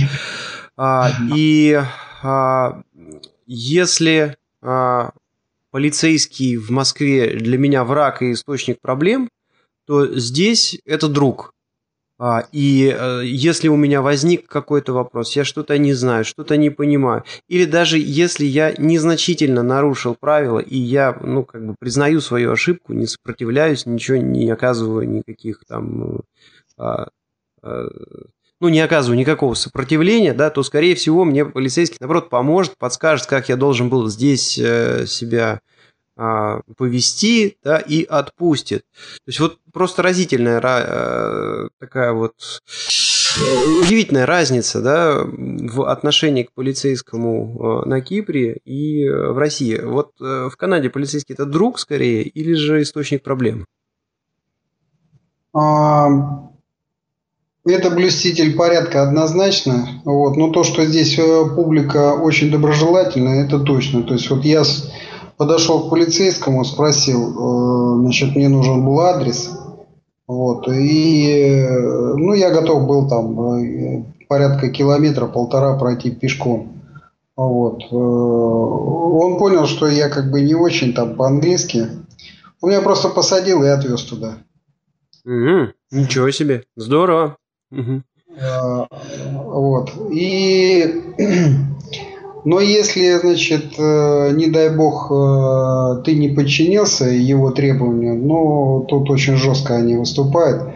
а, 0.76 1.11
и 1.34 1.80
а, 2.22 2.80
если 3.47 4.36
а, 4.62 5.11
полицейский 5.70 6.56
в 6.56 6.70
Москве 6.70 7.36
для 7.36 7.58
меня 7.58 7.84
враг 7.84 8.22
и 8.22 8.32
источник 8.32 8.80
проблем, 8.80 9.28
то 9.86 10.06
здесь 10.18 10.78
это 10.84 11.08
друг. 11.08 11.52
А, 12.20 12.48
и 12.50 12.92
э, 12.92 13.22
если 13.24 13.68
у 13.68 13.76
меня 13.76 14.02
возник 14.02 14.48
какой-то 14.48 14.92
вопрос, 14.92 15.36
я 15.36 15.44
что-то 15.44 15.78
не 15.78 15.94
знаю, 15.94 16.24
что-то 16.24 16.56
не 16.56 16.68
понимаю, 16.68 17.22
или 17.46 17.64
даже 17.64 17.96
если 17.98 18.44
я 18.44 18.74
незначительно 18.76 19.62
нарушил 19.62 20.16
правила, 20.16 20.58
и 20.58 20.76
я, 20.76 21.16
ну, 21.22 21.44
как 21.44 21.64
бы 21.64 21.76
признаю 21.78 22.20
свою 22.20 22.50
ошибку, 22.50 22.92
не 22.92 23.06
сопротивляюсь, 23.06 23.86
ничего 23.86 24.16
не 24.16 24.50
оказываю 24.50 25.08
никаких 25.08 25.62
там, 25.64 26.22
а, 26.76 27.08
а, 27.62 27.86
ну, 28.61 28.68
не 28.68 28.80
оказываю 28.80 29.18
никакого 29.18 29.54
сопротивления, 29.54 30.34
да, 30.34 30.50
то, 30.50 30.62
скорее 30.62 30.94
всего, 30.94 31.24
мне 31.24 31.44
полицейский, 31.44 31.98
наоборот, 32.00 32.30
поможет, 32.30 32.76
подскажет, 32.76 33.26
как 33.26 33.48
я 33.48 33.56
должен 33.56 33.88
был 33.88 34.09
здесь 34.09 34.59
э, 34.59 35.06
себя 35.06 35.61
а, 36.20 36.62
повести, 36.76 37.59
да, 37.62 37.78
и 37.78 38.02
отпустит. 38.02 38.82
То 39.24 39.28
есть 39.28 39.38
вот 39.38 39.59
просто 39.72 40.02
разительная 40.02 40.61
э, 40.61 41.68
такая 41.78 42.12
вот 42.12 42.34
удивительная 43.84 44.26
разница 44.26 44.82
да, 44.82 45.22
в 45.24 45.88
отношении 45.88 46.42
к 46.42 46.50
полицейскому 46.50 47.84
э, 47.84 47.88
на 47.88 48.00
Кипре 48.00 48.59
и 48.64 49.04
э, 49.04 49.30
в 49.30 49.38
России. 49.38 49.80
Вот 49.80 50.11
в 50.18 50.50
Канаде 50.56 50.90
полицейский 50.90 51.34
это 51.34 51.46
друг 51.46 51.78
скорее 51.78 52.24
или 52.24 52.54
же 52.54 52.82
источник 52.82 53.22
проблем? 53.22 53.64
Это 57.68 57.90
блюститель 57.90 58.56
порядка 58.56 59.02
однозначно. 59.02 60.00
Вот. 60.04 60.36
Но 60.36 60.50
то, 60.50 60.64
что 60.64 60.84
здесь 60.86 61.20
публика 61.54 62.14
очень 62.14 62.50
доброжелательная, 62.50 63.44
это 63.44 63.60
точно. 63.60 64.02
То 64.02 64.14
есть 64.14 64.30
вот 64.30 64.44
я 64.44 64.64
подошел 65.38 65.86
к 65.86 65.90
полицейскому, 65.90 66.64
спросил, 66.64 67.30
э, 67.30 68.00
значит, 68.00 68.36
мне 68.36 68.48
нужен 68.48 68.84
был 68.84 69.00
адрес. 69.00 69.50
Вот, 70.26 70.68
и, 70.68 71.66
ну, 71.70 72.34
я 72.34 72.50
готов 72.50 72.86
был 72.86 73.08
там 73.08 73.40
э, 73.54 74.04
порядка 74.28 74.68
километра, 74.68 75.26
полтора 75.26 75.78
пройти 75.78 76.10
пешком. 76.10 76.82
Вот. 77.34 77.80
Э, 77.90 77.94
он 77.94 79.38
понял, 79.38 79.64
что 79.64 79.86
я 79.86 80.10
как 80.10 80.30
бы 80.30 80.42
не 80.42 80.54
очень 80.54 80.92
там 80.92 81.14
по-английски. 81.14 81.86
Он 82.60 82.70
меня 82.70 82.82
просто 82.82 83.08
посадил 83.08 83.62
и 83.62 83.68
отвез 83.68 84.02
туда. 84.02 84.34
Угу. 85.24 85.72
Ничего 85.92 86.30
себе. 86.30 86.64
Здорово. 86.76 87.38
Угу. 87.70 88.02
Вот. 89.44 89.92
И 90.10 91.02
но 92.44 92.60
если, 92.60 93.18
значит, 93.18 93.74
э, 93.78 94.30
не 94.32 94.46
дай 94.46 94.74
бог, 94.74 95.10
э, 95.10 96.02
ты 96.02 96.14
не 96.14 96.28
подчинился 96.28 97.04
его 97.04 97.50
требованиям, 97.50 98.26
ну, 98.26 98.86
тут 98.88 99.10
очень 99.10 99.36
жестко 99.36 99.76
они 99.76 99.96
выступают. 99.96 100.72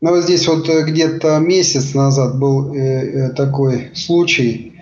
Но 0.00 0.10
вот 0.10 0.24
здесь 0.24 0.48
вот 0.48 0.68
где-то 0.68 1.38
месяц 1.38 1.94
назад 1.94 2.38
был 2.38 2.74
э, 2.74 3.30
такой 3.30 3.90
случай. 3.94 4.72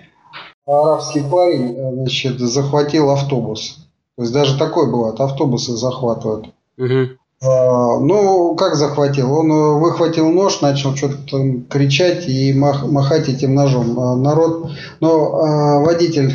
Арабский 0.65 1.21
парень, 1.21 1.75
значит, 1.95 2.39
захватил 2.39 3.09
автобус. 3.09 3.87
То 4.15 4.23
есть 4.23 4.33
даже 4.33 4.57
такое 4.57 4.89
бывает, 4.89 5.19
автобусы 5.19 5.75
захватывают. 5.75 6.47
Угу. 6.77 7.17
А, 7.43 7.99
ну, 7.99 8.55
как 8.55 8.75
захватил? 8.75 9.33
Он 9.33 9.51
э, 9.51 9.79
выхватил 9.79 10.29
нож, 10.29 10.61
начал 10.61 10.95
что-то 10.95 11.61
кричать 11.69 12.27
и 12.27 12.53
мах, 12.53 12.85
махать 12.85 13.29
этим 13.29 13.55
ножом. 13.55 13.99
А 13.99 14.15
народ, 14.15 14.69
но 14.99 15.39
а, 15.39 15.79
водитель 15.79 16.33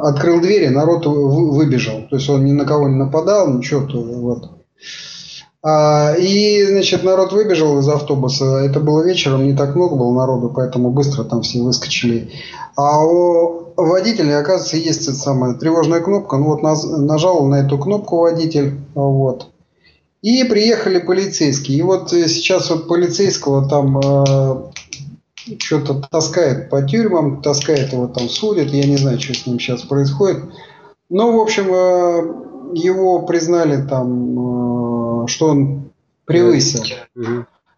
открыл 0.00 0.40
двери, 0.40 0.68
народ 0.68 1.06
выбежал. 1.06 2.06
То 2.08 2.16
есть 2.16 2.28
он 2.30 2.44
ни 2.44 2.52
на 2.52 2.64
кого 2.64 2.88
не 2.88 2.96
нападал, 2.96 3.52
ничего. 3.52 3.86
Вот. 3.90 4.50
И, 6.18 6.66
значит, 6.66 7.02
народ 7.02 7.32
выбежал 7.32 7.78
из 7.78 7.88
автобуса. 7.88 8.44
Это 8.60 8.80
было 8.80 9.04
вечером, 9.04 9.44
не 9.44 9.54
так 9.54 9.76
много 9.76 9.96
было 9.96 10.14
народу, 10.14 10.50
поэтому 10.54 10.90
быстро 10.90 11.24
там 11.24 11.42
все 11.42 11.60
выскочили. 11.60 12.30
А 12.78 13.04
у 13.04 13.72
водителя, 13.74 14.38
оказывается, 14.38 14.76
есть 14.76 15.02
эта 15.02 15.14
самая 15.14 15.54
тревожная 15.54 15.98
кнопка. 15.98 16.36
Ну 16.36 16.54
вот 16.54 16.62
нажал 16.62 17.44
на 17.46 17.56
эту 17.56 17.76
кнопку 17.76 18.18
водитель. 18.18 18.78
Вот. 18.94 19.48
И 20.22 20.44
приехали 20.44 21.00
полицейские. 21.00 21.78
И 21.78 21.82
вот 21.82 22.12
э, 22.12 22.28
сейчас 22.28 22.70
вот 22.70 22.86
полицейского 22.86 23.68
там 23.68 23.98
э, 23.98 24.70
что-то 25.58 26.06
таскает 26.08 26.70
по 26.70 26.80
тюрьмам, 26.82 27.42
таскает 27.42 27.92
его 27.92 28.06
там 28.06 28.28
судят. 28.28 28.68
Я 28.68 28.86
не 28.86 28.96
знаю, 28.96 29.18
что 29.18 29.34
с 29.34 29.44
ним 29.44 29.58
сейчас 29.58 29.82
происходит. 29.82 30.44
Ну, 31.10 31.36
в 31.36 31.40
общем, 31.40 31.74
э, 31.74 32.76
его 32.76 33.22
признали 33.22 33.84
там, 33.88 35.24
э, 35.24 35.26
что 35.26 35.48
он 35.48 35.90
превысил. 36.26 36.84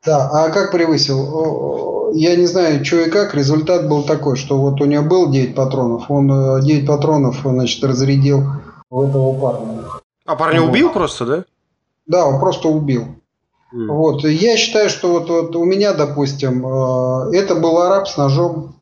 Да, 0.05 0.31
а 0.33 0.51
как 0.51 0.73
превысил? 0.73 2.13
Я 2.15 2.37
не 2.37 2.47
знаю, 2.47 2.85
что 2.85 3.01
и 3.01 3.11
как. 3.11 3.35
Результат 3.35 3.89
был 3.89 4.03
такой, 4.03 4.37
что 4.37 4.59
вот 4.59 4.81
у 4.81 4.87
него 4.87 5.05
было 5.05 5.31
9 5.31 5.55
патронов. 5.55 6.11
Он 6.11 6.61
9 6.61 6.83
э, 6.83 6.87
патронов, 6.87 7.41
значит, 7.45 7.85
разрядил 7.85 8.45
у 8.89 9.03
этого 9.05 9.39
парня. 9.39 9.83
А 10.27 10.37
парня 10.37 10.63
вот. 10.63 10.71
убил 10.71 10.91
просто, 10.91 11.27
да? 11.27 11.45
Да, 12.07 12.27
он 12.27 12.41
просто 12.41 12.69
убил. 12.69 13.03
Mm. 13.75 13.87
Вот. 13.87 14.25
Я 14.25 14.57
считаю, 14.57 14.89
что 14.89 15.13
вот, 15.13 15.29
вот 15.29 15.55
у 15.55 15.65
меня, 15.65 15.93
допустим, 15.93 16.67
э, 16.67 17.37
это 17.37 17.55
был 17.55 17.81
араб 17.81 18.09
с 18.09 18.17
ножом, 18.17 18.75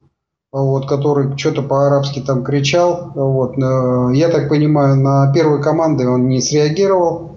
вот, 0.51 0.89
который 0.89 1.37
что-то 1.37 1.63
по-арабски 1.63 2.21
там 2.21 2.45
кричал. 2.45 3.13
Вот. 3.15 3.59
Э, 3.59 4.11
я 4.15 4.29
так 4.29 4.49
понимаю, 4.49 4.97
на 4.97 5.33
первой 5.33 5.63
команды 5.63 6.09
он 6.09 6.29
не 6.29 6.41
среагировал. 6.41 7.33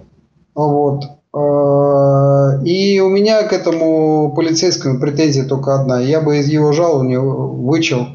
Вот. 0.54 1.04
И 1.34 3.00
у 3.00 3.08
меня 3.08 3.42
к 3.44 3.52
этому 3.52 4.34
полицейскому 4.34 5.00
претензия 5.00 5.46
только 5.46 5.74
одна. 5.80 6.00
Я 6.00 6.20
бы 6.20 6.38
из 6.38 6.48
его 6.48 6.72
жалования 6.72 7.20
вычел 7.20 8.06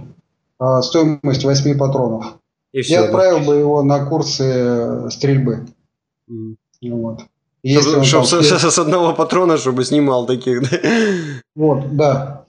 а, 0.59 0.81
стоимость 0.81 1.43
8 1.43 1.77
патронов. 1.77 2.37
И 2.73 2.81
все, 2.81 2.93
Я 2.93 3.03
отправил 3.05 3.39
да? 3.39 3.45
бы 3.45 3.55
его 3.55 3.81
на 3.81 4.05
курсы 4.05 5.09
стрельбы. 5.09 5.65
Mm. 6.29 6.55
Вот. 6.91 7.21
Если 7.63 7.89
чтобы, 8.03 8.05
чтобы 8.05 8.27
там... 8.27 8.71
с, 8.71 8.79
одного 8.79 9.13
патрона, 9.13 9.57
чтобы 9.57 9.83
снимал 9.83 10.25
таких, 10.25 10.61
да? 10.69 10.77
Вот, 11.55 11.95
да. 11.95 12.45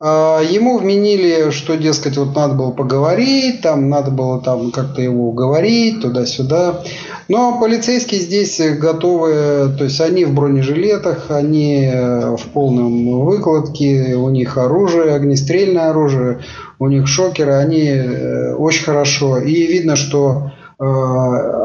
А, 0.00 0.40
ему 0.42 0.78
вменили, 0.78 1.50
что, 1.50 1.76
дескать, 1.76 2.16
вот 2.16 2.34
надо 2.34 2.54
было 2.54 2.70
поговорить, 2.72 3.62
там 3.62 3.88
надо 3.88 4.10
было 4.10 4.40
там 4.40 4.70
как-то 4.70 5.00
его 5.00 5.28
уговорить, 5.28 6.02
туда-сюда. 6.02 6.82
Но 7.28 7.58
полицейские 7.58 8.20
здесь 8.20 8.60
готовы, 8.78 9.72
то 9.78 9.84
есть 9.84 10.00
они 10.00 10.24
в 10.24 10.34
бронежилетах, 10.34 11.30
они 11.30 11.90
в 11.90 12.48
полном 12.52 13.20
выкладке, 13.20 14.14
у 14.16 14.28
них 14.30 14.58
оружие, 14.58 15.14
огнестрельное 15.14 15.90
оружие, 15.90 16.40
у 16.78 16.88
них 16.88 17.06
шокеры, 17.06 17.54
они 17.54 17.86
э, 17.86 18.54
очень 18.54 18.84
хорошо. 18.84 19.38
И 19.38 19.66
видно, 19.66 19.96
что 19.96 20.50
э, 20.78 20.84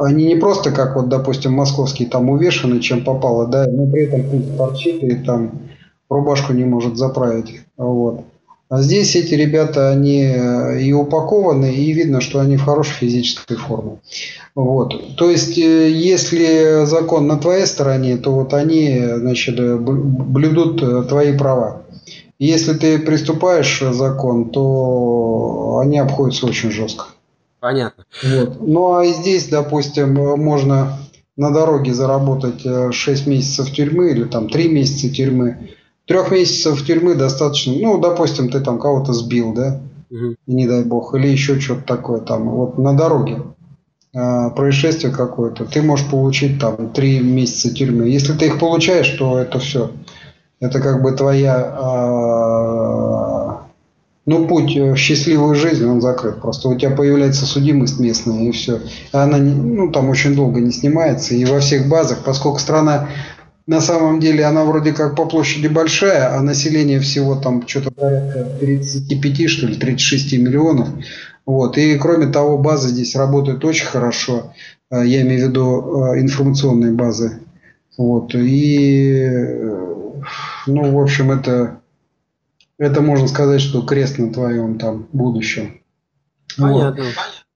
они 0.04 0.26
не 0.26 0.36
просто 0.36 0.72
как 0.72 0.96
вот, 0.96 1.10
допустим, 1.10 1.54
московские 1.54 2.08
там 2.08 2.30
увешаны, 2.30 2.80
чем 2.80 3.04
попало, 3.04 3.48
да, 3.48 3.66
но 3.68 3.86
при 3.88 4.04
этом 4.04 4.24
путь 4.24 4.56
торчит 4.56 5.04
и 5.04 5.16
там 5.16 5.69
рубашку 6.10 6.54
не 6.54 6.66
может 6.66 6.98
заправить. 6.98 7.62
Вот. 7.78 8.26
А 8.70 8.84
здесь 8.84 9.16
эти 9.16 9.34
ребята, 9.34 9.90
они 9.90 10.22
э, 10.22 10.82
и 10.82 10.94
упакованы, 10.94 11.74
и 11.74 11.92
видно, 11.92 12.22
что 12.22 12.40
они 12.40 12.56
в 12.56 12.64
хорошей 12.64 12.94
физической 12.94 13.56
форме. 13.56 13.98
Вот. 14.54 15.16
То 15.16 15.32
есть, 15.32 15.58
э, 15.58 15.90
если 15.90 16.86
закон 16.86 17.26
на 17.26 17.40
твоей 17.40 17.66
стороне, 17.66 18.18
то 18.18 18.32
вот 18.32 18.54
они, 18.54 19.00
значит, 19.16 19.60
э, 19.60 19.76
блюдут 19.76 21.08
твои 21.10 21.36
права. 21.36 21.82
Если 22.38 22.74
ты 22.74 23.00
приступаешь 23.00 23.84
закон, 23.92 24.52
то 24.52 25.80
они 25.82 25.98
обходятся 25.98 26.46
очень 26.46 26.70
жестко. 26.70 27.06
Понятно. 27.60 28.06
Вот. 28.24 28.62
Ну 28.62 28.94
а 28.94 29.06
здесь, 29.08 29.48
допустим, 29.48 30.14
можно 30.14 31.00
на 31.36 31.52
дороге 31.52 31.94
заработать 31.94 32.64
6 32.94 33.28
месяцев 33.28 33.72
тюрьмы 33.72 34.12
или 34.12 34.24
там 34.26 34.48
3 34.48 34.70
месяца 34.70 35.10
тюрьмы 35.10 35.58
трех 36.10 36.32
месяцев 36.32 36.84
тюрьмы 36.84 37.14
достаточно, 37.14 37.72
ну, 37.74 38.00
допустим, 38.00 38.50
ты 38.50 38.60
там 38.62 38.80
кого-то 38.80 39.14
сбил, 39.14 39.54
да, 39.54 39.80
угу. 40.10 40.36
не 40.48 40.68
дай 40.68 40.84
бог, 40.84 41.14
или 41.14 41.28
еще 41.28 41.60
что-то 41.60 41.84
такое 41.84 42.20
там, 42.20 42.50
вот 42.50 42.80
на 42.80 42.98
дороге 42.98 43.44
э, 44.16 44.50
происшествие 44.56 45.14
какое-то, 45.14 45.66
ты 45.66 45.84
можешь 45.84 46.08
получить 46.08 46.60
там 46.60 46.90
три 46.90 47.20
месяца 47.20 47.72
тюрьмы. 47.72 48.08
Если 48.10 48.34
ты 48.34 48.48
их 48.48 48.58
получаешь, 48.58 49.10
то 49.20 49.38
это 49.38 49.60
все. 49.60 49.92
Это 50.60 50.80
как 50.80 51.04
бы 51.04 51.12
твоя, 51.12 51.78
э, 51.80 53.50
ну, 54.26 54.48
путь 54.48 54.76
в 54.76 54.96
счастливую 54.96 55.54
жизнь, 55.54 55.86
он 55.86 56.02
закрыт. 56.02 56.42
Просто 56.42 56.70
у 56.70 56.76
тебя 56.76 56.90
появляется 56.90 57.46
судимость 57.46 58.00
местная, 58.00 58.46
и 58.46 58.52
все. 58.52 58.82
Она, 59.12 59.38
ну, 59.38 59.92
там 59.92 60.10
очень 60.10 60.36
долго 60.36 60.60
не 60.60 60.72
снимается. 60.72 61.36
И 61.36 61.46
во 61.46 61.60
всех 61.60 61.88
базах, 61.88 62.24
поскольку 62.26 62.58
страна 62.58 63.10
на 63.70 63.82
самом 63.82 64.20
деле 64.20 64.46
она 64.46 64.66
вроде 64.66 64.94
как 64.94 65.16
по 65.16 65.28
площади 65.28 65.68
большая, 65.68 66.36
а 66.36 66.42
население 66.42 67.00
всего 67.00 67.36
там 67.36 67.68
что-то 67.68 67.92
порядка 67.92 68.44
35, 68.60 69.48
что 69.48 69.68
ли, 69.68 69.76
36 69.76 70.34
миллионов. 70.40 70.90
Вот. 71.46 71.78
И 71.78 71.96
кроме 72.00 72.26
того, 72.34 72.58
базы 72.58 72.90
здесь 72.90 73.16
работают 73.16 73.64
очень 73.64 73.86
хорошо. 73.86 74.54
Э, 74.90 75.06
я 75.06 75.22
имею 75.22 75.46
в 75.46 75.50
виду 75.50 76.14
э, 76.16 76.20
информационные 76.20 76.94
базы. 76.94 77.42
Вот. 77.96 78.34
И, 78.34 79.22
э, 79.22 79.94
ну, 80.66 80.92
в 80.92 81.00
общем, 81.00 81.30
это, 81.30 81.80
это 82.80 83.02
можно 83.02 83.28
сказать, 83.28 83.62
что 83.62 83.84
крест 83.84 84.18
на 84.18 84.34
твоем 84.34 84.80
там 84.80 85.08
будущем. 85.14 85.80
Понятно. 86.58 87.04
Вот. 87.04 87.14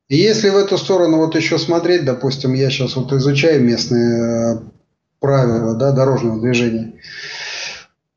И 0.10 0.18
если 0.18 0.52
в 0.52 0.58
эту 0.58 0.78
сторону 0.78 1.18
вот 1.18 1.34
еще 1.36 1.58
смотреть, 1.58 2.06
допустим, 2.06 2.54
я 2.54 2.70
сейчас 2.70 2.96
вот 2.98 3.12
изучаю 3.14 3.64
местные 3.64 4.62
правила 5.24 5.74
да, 5.74 5.94
дорожного 5.94 6.42
движения. 6.42 6.96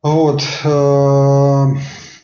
Вот. 0.03 0.43
Э, 0.65 1.67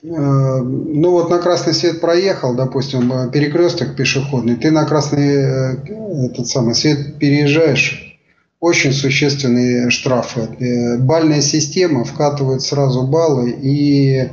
э, 0.02 0.06
ну 0.06 1.10
вот 1.12 1.30
на 1.30 1.38
красный 1.38 1.72
свет 1.72 2.00
проехал, 2.00 2.56
допустим, 2.56 3.30
перекресток 3.30 3.94
пешеходный, 3.94 4.56
ты 4.56 4.72
на 4.72 4.84
красный 4.84 5.36
э, 5.36 6.26
этот 6.26 6.48
самый 6.48 6.74
свет 6.74 7.16
переезжаешь, 7.18 8.18
очень 8.58 8.92
существенные 8.92 9.90
штрафы. 9.90 10.98
Бальная 10.98 11.42
система 11.42 12.04
вкатывает 12.04 12.62
сразу 12.62 13.06
баллы, 13.06 13.50
и 13.50 14.30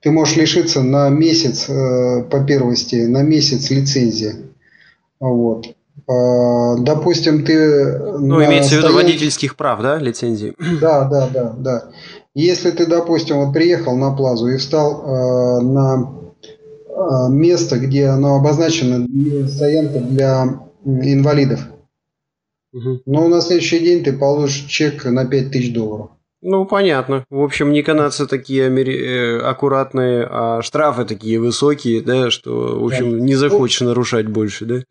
ты 0.00 0.10
можешь 0.10 0.36
лишиться 0.36 0.82
на 0.82 1.10
месяц 1.10 1.66
по 1.66 2.44
первости, 2.46 3.06
на 3.06 3.22
месяц 3.22 3.70
лицензии. 3.70 4.34
Вот. 5.18 5.74
А, 6.08 6.76
допустим, 6.76 7.44
ты... 7.44 7.98
Ну, 8.18 8.44
имеется 8.44 8.76
в 8.76 8.78
виду 8.78 8.94
водительских 8.94 9.56
прав, 9.56 9.80
да, 9.82 9.98
лицензии? 9.98 10.54
Да, 10.80 11.04
да, 11.04 11.28
да, 11.32 11.54
да. 11.56 11.84
Если 12.34 12.70
ты, 12.70 12.86
допустим, 12.86 13.44
вот 13.44 13.52
приехал 13.52 13.96
на 13.96 14.14
плазу 14.14 14.48
и 14.48 14.56
встал 14.56 15.02
э, 15.02 15.60
на 15.62 16.12
э, 16.88 17.32
место, 17.32 17.78
где 17.78 18.06
оно 18.06 18.36
обозначено 18.36 19.06
стоянка 19.48 19.98
для 19.98 20.60
инвалидов, 20.84 21.60
угу. 22.72 23.00
но 23.04 23.28
на 23.28 23.40
следующий 23.40 23.80
день 23.80 24.04
ты 24.04 24.12
получишь 24.12 24.66
чек 24.68 25.04
на 25.04 25.26
5000 25.26 25.72
долларов. 25.72 26.10
Ну, 26.42 26.64
понятно. 26.64 27.26
В 27.28 27.42
общем, 27.42 27.70
не 27.70 27.82
канадцы 27.82 28.26
такие 28.26 28.66
амери... 28.66 29.38
аккуратные, 29.40 30.26
а 30.30 30.62
штрафы 30.62 31.04
такие 31.04 31.38
высокие, 31.38 32.00
да, 32.00 32.30
что, 32.30 32.80
в 32.80 32.86
общем, 32.86 33.24
не 33.26 33.34
захочешь 33.34 33.82
нарушать 33.82 34.26
больше, 34.26 34.64
да? 34.64 34.82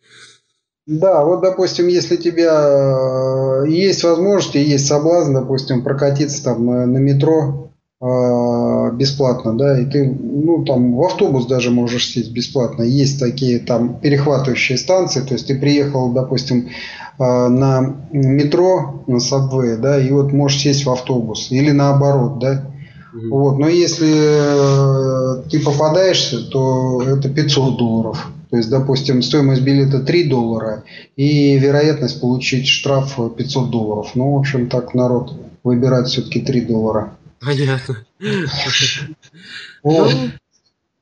Да, 0.89 1.23
вот, 1.23 1.41
допустим, 1.41 1.87
если 1.87 2.15
у 2.15 2.17
тебя 2.17 3.63
э, 3.63 3.69
есть 3.69 4.03
возможность 4.03 4.55
и 4.55 4.63
есть 4.63 4.87
соблазн, 4.87 5.35
допустим, 5.35 5.83
прокатиться 5.83 6.43
там 6.43 6.65
на 6.65 6.97
метро, 6.97 7.69
э, 8.01 8.91
бесплатно, 8.93 9.55
да, 9.55 9.79
и 9.79 9.85
ты, 9.85 10.09
ну, 10.09 10.65
там, 10.65 10.95
в 10.95 11.03
автобус 11.03 11.45
даже 11.45 11.69
можешь 11.69 12.07
сесть 12.07 12.31
бесплатно. 12.31 12.81
Есть 12.81 13.19
такие 13.19 13.59
там 13.59 13.99
перехватывающие 13.99 14.79
станции, 14.79 15.21
то 15.21 15.35
есть 15.35 15.45
ты 15.45 15.59
приехал, 15.59 16.11
допустим, 16.11 16.69
э, 17.19 17.23
на 17.23 17.95
метро, 18.11 19.03
на 19.05 19.19
сабвей, 19.19 19.77
да, 19.77 20.01
и 20.01 20.11
вот 20.11 20.33
можешь 20.33 20.61
сесть 20.61 20.87
в 20.87 20.91
автобус, 20.91 21.51
или 21.51 21.69
наоборот, 21.69 22.39
да, 22.39 22.65
Mm-hmm. 23.11 23.29
Вот. 23.31 23.57
Но 23.57 23.67
если 23.67 25.39
э, 25.39 25.41
ты 25.49 25.59
попадаешься, 25.61 26.47
то 26.47 27.01
это 27.01 27.27
500 27.27 27.75
долларов. 27.75 28.31
То 28.49 28.57
есть, 28.57 28.69
допустим, 28.69 29.21
стоимость 29.21 29.61
билета 29.61 29.99
3 29.99 30.23
доллара 30.23 30.83
и 31.15 31.57
вероятность 31.57 32.19
получить 32.19 32.67
штраф 32.67 33.17
500 33.37 33.69
долларов. 33.69 34.11
Ну, 34.15 34.33
в 34.33 34.39
общем, 34.39 34.69
так 34.69 34.93
народ 34.93 35.33
выбирает 35.63 36.07
все-таки 36.07 36.41
3 36.41 36.61
доллара. 36.61 37.15
Понятно. 37.39 38.05
Вот, 39.83 40.13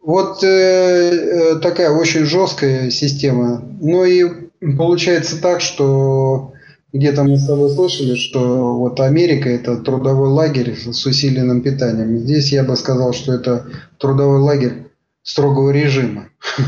вот 0.02 0.44
э, 0.44 0.48
э, 0.48 1.56
такая 1.56 1.92
очень 1.92 2.26
жесткая 2.26 2.92
система. 2.92 3.64
Ну 3.82 4.06
и 4.06 4.50
получается 4.78 5.42
так, 5.42 5.62
что 5.62 6.54
где-то 6.94 7.24
мы 7.24 7.38
с 7.38 7.46
тобой 7.46 7.70
слышали, 7.70 8.16
что 8.16 8.76
вот 8.78 9.00
Америка 9.00 9.50
это 9.50 9.78
трудовой 9.78 10.30
лагерь 10.30 10.78
с 10.78 11.06
усиленным 11.06 11.62
питанием. 11.62 12.20
Здесь 12.20 12.52
я 12.52 12.64
бы 12.64 12.76
сказал, 12.76 13.14
что 13.14 13.34
это 13.34 13.66
трудовой 13.98 14.40
лагерь 14.40 14.87
строгого 15.28 15.72
режима. 15.72 16.30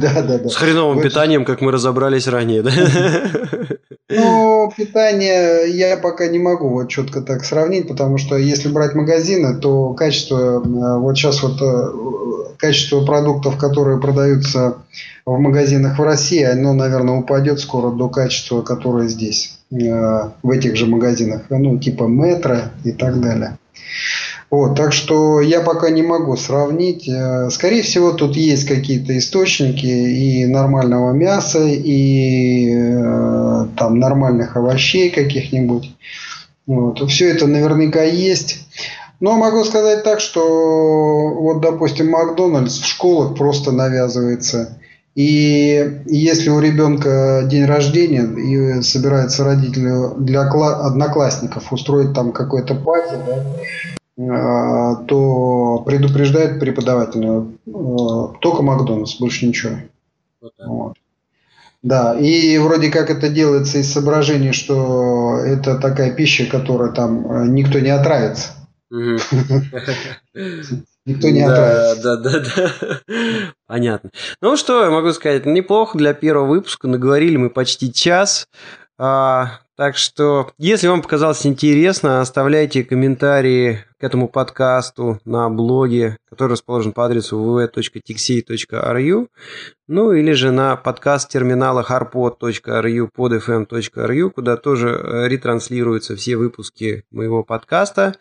Да, 0.00 0.22
да, 0.22 0.38
да. 0.38 0.48
С 0.48 0.56
хреновым 0.56 1.00
питанием, 1.00 1.44
как 1.44 1.60
мы 1.60 1.72
разобрались 1.72 2.26
ранее, 2.26 2.62
да? 2.62 2.70
Ну, 4.10 4.72
питание 4.74 5.70
я 5.70 5.98
пока 5.98 6.28
не 6.28 6.38
могу 6.38 6.70
вот 6.70 6.88
четко 6.88 7.20
так 7.20 7.44
сравнить, 7.44 7.88
потому 7.88 8.16
что 8.16 8.36
если 8.36 8.68
брать 8.68 8.94
магазины, 8.94 9.58
то 9.58 9.92
качество, 9.92 10.62
э, 10.64 10.98
вот 10.98 11.16
сейчас 11.16 11.42
вот 11.42 11.60
э, 11.60 12.56
качество 12.56 13.04
продуктов, 13.04 13.58
которые 13.58 14.00
продаются 14.00 14.78
в 15.26 15.38
магазинах 15.38 15.98
в 15.98 16.02
России, 16.02 16.42
оно, 16.42 16.72
наверное, 16.72 17.16
упадет 17.16 17.60
скоро 17.60 17.90
до 17.90 18.08
качества, 18.08 18.62
которое 18.62 19.08
здесь, 19.08 19.58
э, 19.70 19.76
в 20.42 20.50
этих 20.50 20.76
же 20.76 20.86
магазинах, 20.86 21.42
ну, 21.50 21.78
типа 21.78 22.04
метро 22.04 22.56
и 22.84 22.92
так 22.92 23.20
далее. 23.20 23.58
Вот, 24.50 24.76
так 24.76 24.94
что 24.94 25.42
я 25.42 25.60
пока 25.60 25.90
не 25.90 26.02
могу 26.02 26.36
сравнить. 26.36 27.06
Э, 27.06 27.50
скорее 27.50 27.82
всего, 27.82 28.12
тут 28.12 28.34
есть 28.34 28.66
какие-то 28.66 29.16
источники 29.18 29.84
и 29.84 30.46
нормального 30.46 31.12
мяса, 31.12 31.64
и 31.66 32.72
э, 32.72 33.66
там 33.76 33.98
нормальных 33.98 34.56
овощей 34.56 35.10
каких-нибудь. 35.10 35.94
Вот. 36.66 37.06
Все 37.10 37.30
это 37.30 37.46
наверняка 37.46 38.02
есть. 38.02 38.66
Но 39.20 39.36
могу 39.36 39.64
сказать 39.64 40.02
так, 40.02 40.20
что 40.20 41.34
вот, 41.40 41.60
допустим, 41.60 42.08
Макдональдс 42.10 42.78
в 42.78 42.86
школах 42.86 43.36
просто 43.36 43.72
навязывается. 43.72 44.78
И 45.14 46.00
если 46.06 46.48
у 46.48 46.60
ребенка 46.60 47.42
день 47.44 47.64
рождения 47.64 48.22
и 48.22 48.82
собирается 48.82 49.42
родители 49.44 49.92
для 50.18 50.42
одноклассников 50.42 51.72
устроить 51.72 52.14
там 52.14 52.30
какой-то 52.30 52.76
пати, 52.76 53.16
да, 53.26 53.44
то 54.18 55.84
предупреждает 55.86 56.58
преподавателя 56.58 57.46
а, 57.72 58.28
только 58.40 58.62
Макдональдс, 58.62 59.20
больше 59.20 59.46
ничего. 59.46 59.76
Вот 60.40 60.52
вот. 60.58 60.94
Да, 61.82 62.18
и 62.18 62.58
вроде 62.58 62.90
как 62.90 63.10
это 63.10 63.28
делается 63.28 63.78
из 63.78 63.92
соображений, 63.92 64.52
что 64.52 65.38
это 65.38 65.78
такая 65.78 66.12
пища, 66.12 66.46
которая 66.46 66.90
там 66.90 67.30
э, 67.30 67.46
никто 67.46 67.78
не 67.78 67.90
отравится. 67.90 68.48
Никто 68.90 69.20
не 71.30 71.42
отравится. 71.42 72.02
Да, 72.02 72.16
да, 72.16 72.40
да. 72.40 72.72
Понятно. 73.66 74.10
Ну 74.42 74.56
что, 74.56 74.84
я 74.84 74.90
могу 74.90 75.12
сказать, 75.12 75.46
неплохо 75.46 75.96
для 75.96 76.12
первого 76.12 76.46
выпуска. 76.46 76.88
Наговорили 76.88 77.36
мы 77.36 77.48
почти 77.48 77.92
час. 77.92 78.48
А, 78.98 79.60
так 79.78 79.96
что, 79.96 80.50
если 80.58 80.88
вам 80.88 81.02
показалось 81.02 81.46
интересно, 81.46 82.20
оставляйте 82.20 82.82
комментарии 82.82 83.84
к 84.00 84.02
этому 84.02 84.28
подкасту 84.28 85.20
на 85.24 85.48
блоге, 85.50 86.18
который 86.28 86.54
расположен 86.54 86.90
по 86.90 87.04
адресу 87.06 87.36
www.tixey.ru, 87.36 89.28
ну 89.86 90.12
или 90.12 90.32
же 90.32 90.50
на 90.50 90.74
подкаст 90.74 91.30
терминала 91.30 91.86
harpod.ru, 91.88 93.08
podfm.ru, 93.16 94.30
куда 94.30 94.56
тоже 94.56 94.88
э, 94.88 95.28
ретранслируются 95.28 96.16
все 96.16 96.36
выпуски 96.36 97.04
моего 97.12 97.44
подкаста. 97.44 98.16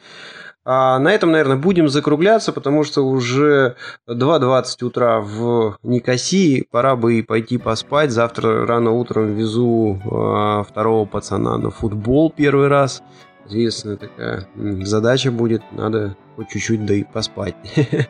А 0.69 0.99
на 0.99 1.13
этом, 1.13 1.31
наверное, 1.31 1.55
будем 1.55 1.87
закругляться, 1.87 2.51
потому 2.51 2.83
что 2.83 3.07
уже 3.07 3.77
2.20 4.05 4.83
утра 4.83 5.21
в 5.21 5.77
Никосии. 5.81 6.67
Пора 6.69 6.97
бы 6.97 7.19
и 7.19 7.21
пойти 7.21 7.57
поспать. 7.57 8.11
Завтра 8.11 8.67
рано 8.67 8.91
утром 8.91 9.33
везу 9.33 9.97
а, 10.11 10.63
второго 10.63 11.05
пацана 11.05 11.57
на 11.57 11.71
футбол 11.71 12.33
первый 12.35 12.67
раз. 12.67 13.01
Известная 13.47 13.95
такая 13.95 14.49
задача 14.81 15.31
будет. 15.31 15.61
Надо 15.71 16.17
хоть 16.35 16.49
чуть-чуть 16.49 16.85
да 16.85 16.95
и 16.95 17.05
поспать. 17.05 17.55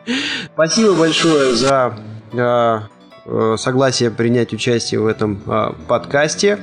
Спасибо 0.52 0.94
большое 0.94 1.54
за 1.54 1.96
а, 2.36 2.88
э, 3.24 3.54
согласие 3.56 4.10
принять 4.10 4.52
участие 4.52 4.98
в 4.98 5.06
этом 5.06 5.40
а, 5.46 5.76
подкасте. 5.86 6.58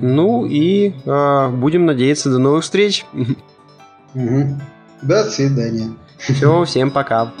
Ну 0.00 0.46
и 0.46 0.92
будем 1.04 1.84
надеяться 1.84 2.30
до 2.30 2.38
новых 2.38 2.62
встреч. 2.62 3.04
До 5.06 5.24
свидания. 5.24 5.92
Все, 6.18 6.64
всем 6.64 6.90
пока. 6.90 7.32